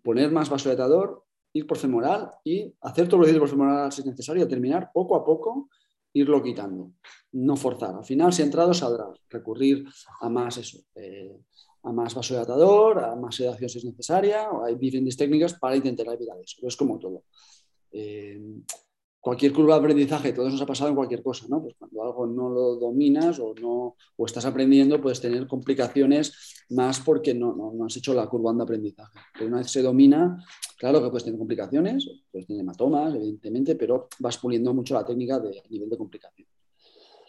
poner 0.03 0.31
más 0.31 0.49
vasodilatador, 0.49 1.23
ir 1.53 1.65
por 1.67 1.77
femoral 1.77 2.29
y 2.43 2.73
hacer 2.81 3.07
todo 3.07 3.23
que 3.23 3.33
por 3.33 3.49
femoral 3.49 3.91
si 3.91 4.01
es 4.01 4.07
necesario, 4.07 4.47
terminar 4.47 4.91
poco 4.93 5.15
a 5.15 5.25
poco, 5.25 5.69
irlo 6.13 6.41
quitando, 6.41 6.93
no 7.33 7.55
forzar. 7.55 7.95
Al 7.95 8.05
final, 8.05 8.33
si 8.33 8.41
ha 8.41 8.45
entrado, 8.45 8.73
saldrá. 8.73 9.07
Recurrir 9.29 9.85
a 10.21 10.29
más 10.29 10.57
eso, 10.57 10.79
eh, 10.95 11.37
a 11.83 11.91
más 11.91 12.13
vasodilatador, 12.15 13.03
a 13.03 13.15
más 13.15 13.35
sedación 13.35 13.69
si 13.69 13.77
es 13.79 13.85
necesaria, 13.85 14.47
hay 14.63 14.75
diferentes 14.75 15.17
técnicas 15.17 15.53
para 15.55 15.75
intentar 15.75 16.07
evitar 16.07 16.37
eso. 16.39 16.65
es 16.65 16.75
como 16.75 16.97
todo. 16.99 17.23
Eh, 17.91 18.39
cualquier 19.19 19.51
curva 19.53 19.75
de 19.75 19.79
aprendizaje, 19.81 20.33
todo 20.33 20.45
eso 20.45 20.53
nos 20.53 20.61
ha 20.61 20.65
pasado 20.65 20.89
en 20.89 20.95
cualquier 20.95 21.21
cosa, 21.21 21.45
¿no? 21.49 21.61
Pues 21.61 21.75
cuando 21.77 22.03
algo 22.03 22.25
no 22.25 22.49
lo 22.49 22.75
dominas 22.75 23.39
o, 23.39 23.53
no, 23.61 23.95
o 24.15 24.25
estás 24.25 24.45
aprendiendo, 24.45 25.01
puedes 25.01 25.19
tener 25.19 25.45
complicaciones 25.47 26.63
más 26.69 27.01
porque 27.01 27.33
no, 27.33 27.53
no, 27.53 27.85
has 27.85 27.97
hecho 27.97 28.13
la 28.13 28.27
curva 28.27 28.53
de 28.53 28.63
aprendizaje. 28.63 29.19
Pero 29.33 29.47
una 29.47 29.57
vez 29.57 29.69
se 29.69 29.81
domina, 29.81 30.43
claro 30.77 31.03
que 31.03 31.09
puedes 31.09 31.25
tener 31.25 31.37
complicaciones, 31.37 32.09
puedes 32.31 32.47
tener 32.47 32.61
hematomas, 32.61 33.13
evidentemente, 33.13 33.75
pero 33.75 34.07
vas 34.19 34.37
puliendo 34.37 34.73
mucho 34.73 34.93
la 34.93 35.05
técnica 35.05 35.39
de 35.39 35.61
nivel 35.69 35.89
de 35.89 35.97
complicación. 35.97 36.47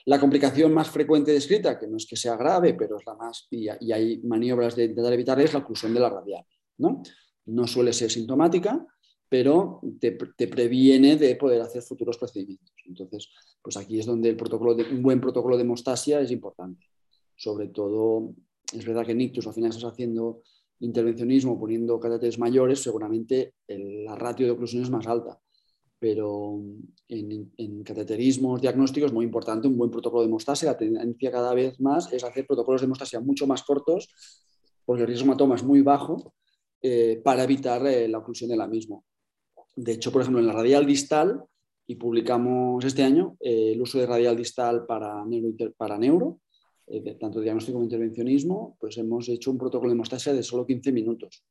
La 0.06 0.18
complicación 0.18 0.72
más 0.72 0.88
frecuente 0.88 1.32
descrita, 1.32 1.78
que 1.78 1.86
no 1.86 1.96
es 1.96 2.06
que 2.06 2.16
sea 2.16 2.36
grave, 2.36 2.74
pero 2.74 2.96
es 2.96 3.04
la 3.04 3.14
más, 3.14 3.46
y, 3.50 3.66
y 3.80 3.92
hay 3.92 4.18
maniobras 4.22 4.74
de 4.74 4.84
intentar 4.84 5.12
evitar, 5.12 5.40
es 5.40 5.52
la 5.52 5.58
oclusión 5.58 5.92
de 5.92 6.00
la 6.00 6.08
radial, 6.08 6.44
¿no? 6.78 7.02
No 7.46 7.66
suele 7.66 7.92
ser 7.92 8.10
sintomática, 8.10 8.86
pero 9.30 9.80
te, 10.00 10.48
previene 10.48 11.14
de 11.14 11.36
poder 11.36 11.62
hacer 11.62 11.82
futuros 11.82 12.18
procedimientos. 12.18 12.74
Entonces, 12.84 13.28
pues 13.62 13.76
aquí 13.76 14.00
es 14.00 14.04
donde 14.04 14.30
el 14.30 14.36
protocolo 14.36 14.74
de, 14.74 14.82
un 14.92 15.02
buen 15.02 15.20
protocolo 15.20 15.56
de 15.56 15.62
hemostasia 15.62 16.20
es 16.20 16.32
importante. 16.32 16.84
Sobre 17.36 17.68
todo, 17.68 18.34
es 18.72 18.84
verdad 18.84 19.06
que 19.06 19.12
en 19.12 19.20
ictus 19.20 19.46
al 19.46 19.54
final 19.54 19.70
estás 19.70 19.84
haciendo 19.84 20.42
intervencionismo 20.80 21.60
poniendo 21.60 22.00
catéteres 22.00 22.40
mayores, 22.40 22.82
seguramente 22.82 23.54
la 23.68 24.16
ratio 24.16 24.46
de 24.46 24.52
oclusión 24.52 24.82
es 24.82 24.90
más 24.90 25.06
alta. 25.06 25.38
Pero 26.00 26.60
en, 27.06 27.52
en, 27.56 27.84
cateterismos 27.84 28.60
diagnósticos 28.60 29.10
es 29.10 29.14
muy 29.14 29.24
importante 29.24 29.68
un 29.68 29.78
buen 29.78 29.92
protocolo 29.92 30.22
de 30.22 30.28
hemostasia. 30.28 30.70
La 30.70 30.76
tendencia 30.76 31.30
cada 31.30 31.54
vez 31.54 31.78
más 31.78 32.12
es 32.12 32.24
hacer 32.24 32.48
protocolos 32.48 32.80
de 32.80 32.86
hemostasia 32.86 33.20
mucho 33.20 33.46
más 33.46 33.62
cortos, 33.62 34.08
porque 34.84 35.02
el 35.02 35.06
riesgo 35.06 35.26
de 35.26 35.28
hematoma 35.28 35.54
es 35.54 35.62
muy 35.62 35.82
bajo, 35.82 36.34
eh, 36.82 37.20
para 37.22 37.44
evitar 37.44 37.86
eh, 37.86 38.08
la 38.08 38.18
oclusión 38.18 38.50
de 38.50 38.56
la 38.56 38.66
misma. 38.66 39.00
De 39.76 39.92
hecho, 39.92 40.12
por 40.12 40.22
ejemplo, 40.22 40.40
en 40.40 40.46
la 40.46 40.52
radial 40.52 40.86
distal, 40.86 41.44
y 41.90 41.96
publicamos 41.96 42.84
este 42.84 43.02
año 43.02 43.36
eh, 43.40 43.72
el 43.72 43.82
uso 43.82 43.98
de 43.98 44.06
radial 44.06 44.36
distal 44.36 44.86
para 44.86 45.24
neuro, 45.24 45.72
para 45.76 45.98
neuro 45.98 46.38
eh, 46.86 47.16
tanto 47.18 47.40
diagnóstico 47.40 47.74
como 47.74 47.84
intervencionismo, 47.84 48.76
pues 48.78 48.96
hemos 48.98 49.28
hecho 49.28 49.50
un 49.50 49.58
protocolo 49.58 49.90
de 49.90 49.94
hemostasia 49.94 50.32
de 50.32 50.44
solo 50.44 50.64
15 50.64 50.92
minutos. 50.92 51.44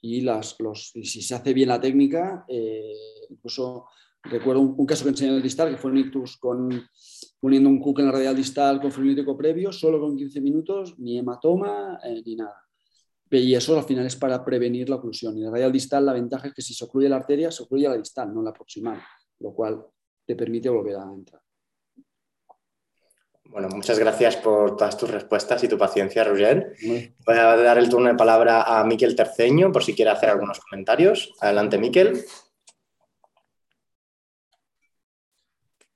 Y, 0.00 0.20
las, 0.20 0.54
los, 0.60 0.92
si 0.92 1.22
se 1.22 1.34
hace 1.34 1.52
bien 1.52 1.70
la 1.70 1.80
técnica, 1.80 2.44
eh, 2.46 2.94
incluso 3.30 3.86
recuerdo 4.22 4.60
un, 4.60 4.86
caso 4.86 5.02
que 5.02 5.10
enseñé 5.10 5.30
en 5.30 5.36
el 5.38 5.42
distal, 5.42 5.70
que 5.70 5.76
fue 5.76 5.90
un 5.90 5.98
ictus 5.98 6.36
con, 6.36 6.68
poniendo 7.40 7.68
un 7.68 7.80
cook 7.80 7.98
en 7.98 8.06
la 8.06 8.12
radial 8.12 8.36
distal 8.36 8.80
con 8.80 8.92
fluido 8.92 9.36
previo, 9.36 9.72
solo 9.72 9.98
con 9.98 10.16
15 10.16 10.40
minutos, 10.40 10.96
ni 11.00 11.18
hematoma 11.18 11.98
ni 12.24 12.36
nada 12.36 12.63
y 13.38 13.54
eso 13.54 13.76
al 13.76 13.84
final 13.84 14.06
es 14.06 14.16
para 14.16 14.44
prevenir 14.44 14.88
la 14.88 14.96
oclusión. 14.96 15.36
Y 15.36 15.42
la 15.42 15.50
radial 15.50 15.72
distal 15.72 16.06
la 16.06 16.12
ventaja 16.12 16.48
es 16.48 16.54
que 16.54 16.62
si 16.62 16.74
se 16.74 16.84
ocluye 16.84 17.08
la 17.08 17.16
arteria, 17.16 17.50
se 17.50 17.62
ocluye 17.62 17.88
la 17.88 17.96
distal, 17.96 18.34
no 18.34 18.42
la 18.42 18.52
proximal, 18.52 19.00
lo 19.40 19.52
cual 19.52 19.84
te 20.26 20.36
permite 20.36 20.68
volver 20.68 20.96
a 20.96 21.04
entrar. 21.04 21.40
Bueno, 23.46 23.68
muchas 23.68 23.98
gracias 23.98 24.36
por 24.36 24.76
todas 24.76 24.96
tus 24.96 25.10
respuestas 25.10 25.62
y 25.62 25.68
tu 25.68 25.78
paciencia, 25.78 26.24
Roger. 26.24 26.74
Voy 27.24 27.36
a 27.36 27.56
dar 27.56 27.78
el 27.78 27.88
turno 27.88 28.08
de 28.08 28.14
palabra 28.14 28.62
a 28.62 28.82
Miquel 28.84 29.14
Terceño 29.14 29.70
por 29.70 29.84
si 29.84 29.94
quiere 29.94 30.10
hacer 30.10 30.30
algunos 30.30 30.58
comentarios. 30.60 31.32
Adelante, 31.40 31.78
Miquel. 31.78 32.24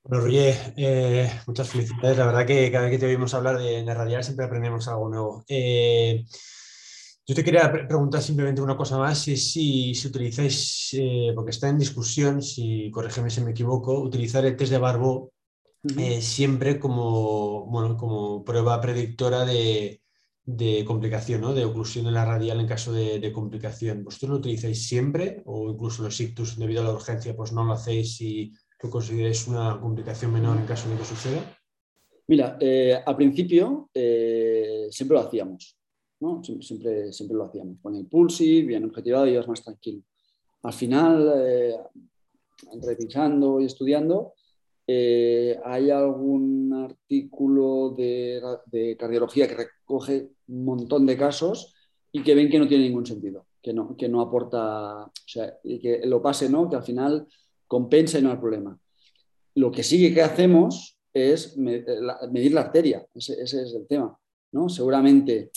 Bueno, 0.04 0.24
Roger, 0.24 0.54
eh, 0.76 1.30
muchas 1.46 1.68
felicidades. 1.70 2.18
La 2.18 2.26
verdad 2.26 2.46
que 2.46 2.70
cada 2.70 2.84
vez 2.84 2.92
que 2.92 2.98
te 2.98 3.06
oímos 3.06 3.34
hablar 3.34 3.58
de, 3.58 3.82
de 3.82 3.94
radial 3.94 4.22
siempre 4.22 4.46
aprendemos 4.46 4.86
algo 4.86 5.08
nuevo. 5.08 5.44
Eh, 5.48 6.24
yo 7.28 7.34
te 7.34 7.44
quería 7.44 7.70
preguntar 7.70 8.22
simplemente 8.22 8.62
una 8.62 8.74
cosa 8.74 8.96
más, 8.96 9.18
si, 9.18 9.36
si, 9.36 10.06
utilizáis, 10.06 10.94
eh, 10.94 11.32
porque 11.34 11.50
está 11.50 11.68
en 11.68 11.78
discusión, 11.78 12.40
si 12.40 12.90
corrígeme 12.90 13.28
si 13.28 13.42
me 13.42 13.50
equivoco, 13.50 14.00
utilizar 14.00 14.46
el 14.46 14.56
test 14.56 14.72
de 14.72 14.78
Barbo 14.78 15.34
eh, 15.98 16.22
siempre 16.22 16.78
como, 16.78 17.66
bueno, 17.66 17.98
como 17.98 18.42
prueba 18.42 18.80
predictora 18.80 19.44
de, 19.44 20.00
complicación, 20.86 21.42
¿no? 21.42 21.52
de 21.52 21.66
oclusión 21.66 22.06
en 22.06 22.14
la 22.14 22.24
radial 22.24 22.60
en 22.60 22.66
caso 22.66 22.94
de, 22.94 23.30
complicación. 23.30 24.04
¿Vosotros 24.04 24.30
lo 24.30 24.36
utilizáis 24.36 24.88
siempre 24.88 25.42
o 25.44 25.70
incluso 25.70 26.02
los 26.02 26.18
ictus 26.18 26.58
debido 26.58 26.80
a 26.80 26.84
la 26.84 26.94
urgencia 26.94 27.36
pues 27.36 27.52
no 27.52 27.62
lo 27.62 27.74
hacéis 27.74 28.18
y 28.22 28.54
lo 28.82 28.88
consideráis 28.88 29.46
una 29.46 29.78
complicación 29.78 30.32
menor 30.32 30.56
en 30.56 30.64
caso 30.64 30.88
de 30.88 30.96
que 30.96 31.04
suceda? 31.04 31.58
Mira, 32.26 32.56
eh, 32.58 32.98
al 33.04 33.16
principio 33.16 33.90
siempre 33.92 35.14
lo 35.14 35.20
hacíamos. 35.20 35.78
Siempre, 36.20 37.12
siempre 37.12 37.36
lo 37.36 37.44
hacíamos. 37.44 37.78
Con 37.80 37.94
el 37.94 38.06
pulsi, 38.06 38.62
bien 38.62 38.84
objetivado 38.84 39.26
y 39.26 39.32
ibas 39.32 39.46
más 39.46 39.62
tranquilo. 39.62 40.02
Al 40.62 40.72
final, 40.72 41.32
eh, 41.36 41.76
revisando 42.82 43.60
y 43.60 43.66
estudiando, 43.66 44.34
eh, 44.86 45.58
hay 45.64 45.90
algún 45.90 46.72
artículo 46.72 47.94
de, 47.96 48.96
cardiología 48.98 49.46
que 49.46 49.54
recoge 49.54 50.30
un 50.48 50.64
montón 50.64 51.06
de 51.06 51.16
casos 51.16 51.74
y 52.10 52.22
que 52.22 52.34
ven 52.34 52.50
que 52.50 52.58
no 52.58 52.66
tiene 52.66 52.84
ningún 52.84 53.06
sentido, 53.06 53.46
que 53.62 53.72
no, 53.72 53.96
que 53.96 54.08
no 54.08 54.20
aporta, 54.20 55.04
o 55.04 55.12
sea, 55.26 55.56
y 55.62 55.78
que 55.78 56.04
lo 56.04 56.20
pase, 56.20 56.48
¿no? 56.48 56.68
Que 56.68 56.76
al 56.76 56.82
final 56.82 57.28
compensa 57.68 58.18
y 58.18 58.22
no 58.22 58.30
hay 58.30 58.38
problema. 58.38 58.76
Lo 59.54 59.70
que 59.70 59.84
sí 59.84 60.12
que 60.12 60.22
hacemos 60.22 60.98
es 61.12 61.56
medir 61.56 62.52
la 62.54 62.60
arteria, 62.60 63.06
ese, 63.14 63.40
ese 63.40 63.62
es 63.62 63.74
el 63.74 63.86
tema, 63.86 64.18
¿no? 64.52 64.68
Seguramente 64.68 65.52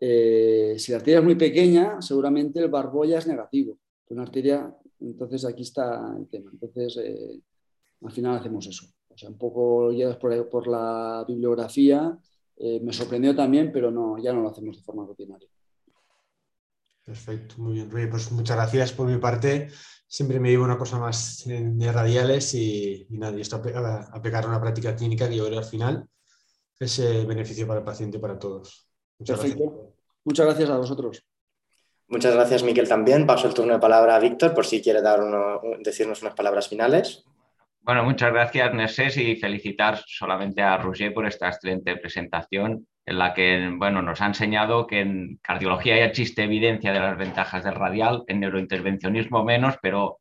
Eh, 0.00 0.74
si 0.78 0.92
la 0.92 0.98
arteria 0.98 1.18
es 1.18 1.24
muy 1.24 1.36
pequeña, 1.36 2.00
seguramente 2.00 2.60
el 2.60 2.68
barbolla 2.68 3.18
es 3.18 3.26
negativo. 3.26 3.78
Una 4.08 4.22
arteria, 4.22 4.74
entonces 5.00 5.44
aquí 5.44 5.62
está 5.62 6.14
el 6.18 6.28
tema. 6.28 6.50
Entonces, 6.52 6.98
eh, 7.02 7.40
al 8.02 8.12
final 8.12 8.36
hacemos 8.36 8.66
eso. 8.66 8.86
O 9.08 9.16
sea, 9.16 9.28
un 9.28 9.38
poco 9.38 9.90
guiados 9.90 10.16
por, 10.16 10.66
la 10.66 11.24
bibliografía, 11.26 12.18
eh, 12.56 12.80
me 12.80 12.92
sorprendió 12.92 13.34
también, 13.34 13.70
pero 13.72 13.90
no, 13.90 14.18
ya 14.18 14.32
no 14.32 14.42
lo 14.42 14.50
hacemos 14.50 14.76
de 14.76 14.82
forma 14.82 15.06
rutinaria. 15.06 15.48
Perfecto, 17.04 17.56
muy 17.58 17.74
bien, 17.74 17.90
Rui. 17.90 18.06
Pues 18.06 18.32
muchas 18.32 18.56
gracias 18.56 18.92
por 18.92 19.06
mi 19.06 19.18
parte. 19.18 19.68
Siempre 20.06 20.40
me 20.40 20.50
digo 20.50 20.64
una 20.64 20.78
cosa 20.78 20.98
más 20.98 21.44
de 21.46 21.92
radiales 21.92 22.54
y, 22.54 23.06
y 23.08 23.18
nada, 23.18 23.38
esto 23.38 23.56
a, 23.56 24.00
a, 24.12 24.22
pegar 24.22 24.46
una 24.48 24.60
práctica 24.60 24.94
clínica 24.96 25.28
que 25.28 25.36
yo 25.36 25.46
creo 25.46 25.58
al 25.58 25.64
final 25.64 26.08
es 26.78 27.26
beneficio 27.26 27.66
para 27.66 27.80
el 27.80 27.84
paciente 27.84 28.18
y 28.18 28.20
para 28.20 28.38
todos. 28.38 28.88
Muchas 29.18 29.40
Perfecto. 29.40 29.64
Gracias. 29.64 29.94
Muchas 30.24 30.46
gracias 30.46 30.70
a 30.70 30.76
vosotros. 30.78 31.24
Muchas 32.08 32.34
gracias, 32.34 32.62
Miquel, 32.62 32.88
también. 32.88 33.26
Paso 33.26 33.48
el 33.48 33.54
turno 33.54 33.74
de 33.74 33.78
palabra 33.78 34.16
a 34.16 34.18
Víctor 34.20 34.54
por 34.54 34.66
si 34.66 34.82
quiere 34.82 35.02
dar 35.02 35.20
uno, 35.20 35.60
decirnos 35.80 36.22
unas 36.22 36.34
palabras 36.34 36.68
finales. 36.68 37.24
Bueno, 37.80 38.04
muchas 38.04 38.32
gracias, 38.32 38.72
Nersés, 38.72 39.16
y 39.18 39.36
felicitar 39.36 40.02
solamente 40.06 40.62
a 40.62 40.78
Roger 40.78 41.12
por 41.12 41.26
esta 41.26 41.48
excelente 41.48 41.96
presentación 41.96 42.86
en 43.06 43.18
la 43.18 43.34
que 43.34 43.70
bueno, 43.76 44.00
nos 44.00 44.20
ha 44.20 44.26
enseñado 44.26 44.86
que 44.86 45.00
en 45.00 45.38
cardiología 45.42 45.96
ya 45.96 46.04
existe 46.04 46.44
evidencia 46.44 46.92
de 46.92 47.00
las 47.00 47.18
ventajas 47.18 47.62
del 47.64 47.74
radial, 47.74 48.24
en 48.26 48.40
neurointervencionismo 48.40 49.44
menos, 49.44 49.76
pero 49.82 50.20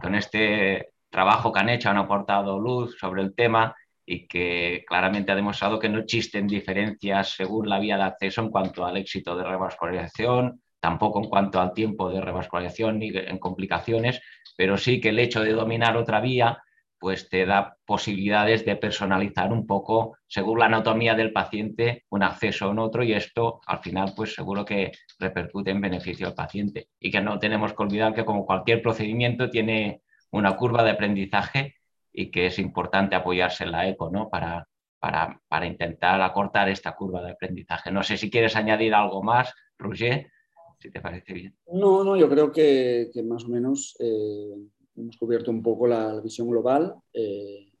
con 0.00 0.14
este 0.14 0.92
trabajo 1.10 1.52
que 1.52 1.60
han 1.60 1.68
hecho 1.68 1.90
han 1.90 1.98
aportado 1.98 2.58
luz 2.58 2.96
sobre 2.98 3.22
el 3.22 3.34
tema 3.34 3.76
y 4.06 4.26
que 4.26 4.84
claramente 4.86 5.32
ha 5.32 5.36
demostrado 5.36 5.78
que 5.78 5.88
no 5.88 5.98
existen 5.98 6.46
diferencias 6.46 7.30
según 7.30 7.68
la 7.68 7.78
vía 7.78 7.96
de 7.96 8.04
acceso 8.04 8.42
en 8.42 8.50
cuanto 8.50 8.84
al 8.84 8.96
éxito 8.96 9.36
de 9.36 9.44
revascularización, 9.44 10.62
tampoco 10.80 11.22
en 11.22 11.28
cuanto 11.28 11.60
al 11.60 11.72
tiempo 11.72 12.10
de 12.10 12.20
revascularización 12.20 12.98
ni 12.98 13.08
en 13.14 13.38
complicaciones, 13.38 14.20
pero 14.56 14.76
sí 14.76 15.00
que 15.00 15.08
el 15.10 15.18
hecho 15.18 15.42
de 15.42 15.52
dominar 15.52 15.96
otra 15.96 16.20
vía 16.20 16.62
pues 16.98 17.28
te 17.28 17.44
da 17.44 17.76
posibilidades 17.84 18.64
de 18.64 18.76
personalizar 18.76 19.52
un 19.52 19.66
poco, 19.66 20.16
según 20.26 20.58
la 20.58 20.66
anatomía 20.66 21.14
del 21.14 21.34
paciente, 21.34 22.04
un 22.08 22.22
acceso 22.22 22.70
en 22.70 22.78
otro 22.78 23.02
y 23.02 23.12
esto 23.12 23.60
al 23.66 23.80
final 23.80 24.14
pues 24.16 24.34
seguro 24.34 24.64
que 24.64 24.92
repercute 25.18 25.70
en 25.70 25.82
beneficio 25.82 26.26
al 26.26 26.34
paciente. 26.34 26.88
Y 26.98 27.10
que 27.10 27.20
no 27.20 27.38
tenemos 27.38 27.74
que 27.74 27.82
olvidar 27.82 28.14
que 28.14 28.24
como 28.24 28.46
cualquier 28.46 28.80
procedimiento 28.80 29.50
tiene 29.50 30.00
una 30.30 30.56
curva 30.56 30.82
de 30.82 30.92
aprendizaje 30.92 31.74
y 32.14 32.30
que 32.30 32.46
es 32.46 32.58
importante 32.58 33.14
apoyarse 33.14 33.64
en 33.64 33.72
la 33.72 33.86
ECO 33.86 34.08
¿no? 34.10 34.30
para, 34.30 34.66
para, 34.98 35.38
para 35.48 35.66
intentar 35.66 36.22
acortar 36.22 36.70
esta 36.70 36.94
curva 36.94 37.22
de 37.22 37.32
aprendizaje. 37.32 37.90
No 37.90 38.02
sé 38.02 38.16
si 38.16 38.30
quieres 38.30 38.56
añadir 38.56 38.94
algo 38.94 39.22
más, 39.22 39.52
Roger, 39.76 40.30
si 40.78 40.90
te 40.90 41.00
parece 41.00 41.34
bien. 41.34 41.56
No, 41.66 42.04
no, 42.04 42.16
yo 42.16 42.30
creo 42.30 42.50
que, 42.50 43.10
que 43.12 43.22
más 43.22 43.44
o 43.44 43.48
menos... 43.48 43.96
Eh 44.00 44.54
hemos 44.96 45.16
cubierto 45.16 45.50
un 45.50 45.62
poco 45.62 45.86
la, 45.86 46.20
visión 46.20 46.48
global 46.48 46.94
eh, 47.12 47.72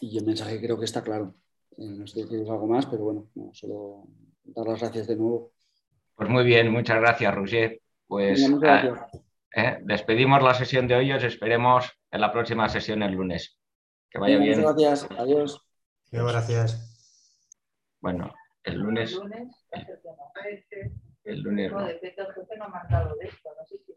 y 0.00 0.18
el 0.18 0.24
mensaje 0.24 0.60
creo 0.60 0.78
que 0.78 0.84
está 0.84 1.02
claro. 1.02 1.34
Eh, 1.76 1.86
no 1.86 2.06
sé 2.06 2.22
si 2.22 2.28
quieres 2.28 2.48
algo 2.48 2.66
más, 2.66 2.86
pero 2.86 3.04
bueno, 3.04 3.28
solo 3.52 4.04
dar 4.44 4.66
las 4.66 4.80
gracias 4.80 5.06
de 5.06 5.16
nuevo. 5.16 5.52
Pues 6.14 6.28
muy 6.28 6.44
bien, 6.44 6.70
muchas 6.70 6.98
gracias, 7.00 7.34
Roger. 7.34 7.80
Pues 8.06 8.48
eh, 9.54 9.78
despedimos 9.82 10.42
la 10.42 10.54
sesión 10.54 10.86
de 10.86 10.96
hoy 10.96 11.10
y 11.10 11.12
os 11.12 11.24
esperemos 11.24 11.90
en 12.10 12.20
la 12.20 12.32
próxima 12.32 12.68
sesión 12.68 13.02
el 13.02 13.12
lunes. 13.12 13.58
Que 14.10 14.18
vaya 14.18 14.38
bien. 14.38 14.60
Muchas 14.60 14.76
gracias, 14.76 15.18
adiós. 15.18 15.66
Muchas 16.12 16.32
gracias. 16.32 16.96
Bueno, 18.00 18.32
el 18.62 18.78
lunes. 18.78 19.18
El 21.24 21.40
lunes. 21.40 21.72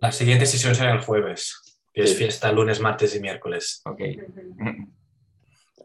La 0.02 0.12
siguiente 0.12 0.46
sesión 0.46 0.74
será 0.74 0.94
el 0.94 1.02
jueves 1.02 1.70
es 2.04 2.18
fiesta 2.18 2.52
lunes, 2.52 2.80
martes 2.80 3.16
y 3.16 3.20
miércoles. 3.20 3.82
Ok. 3.86 4.02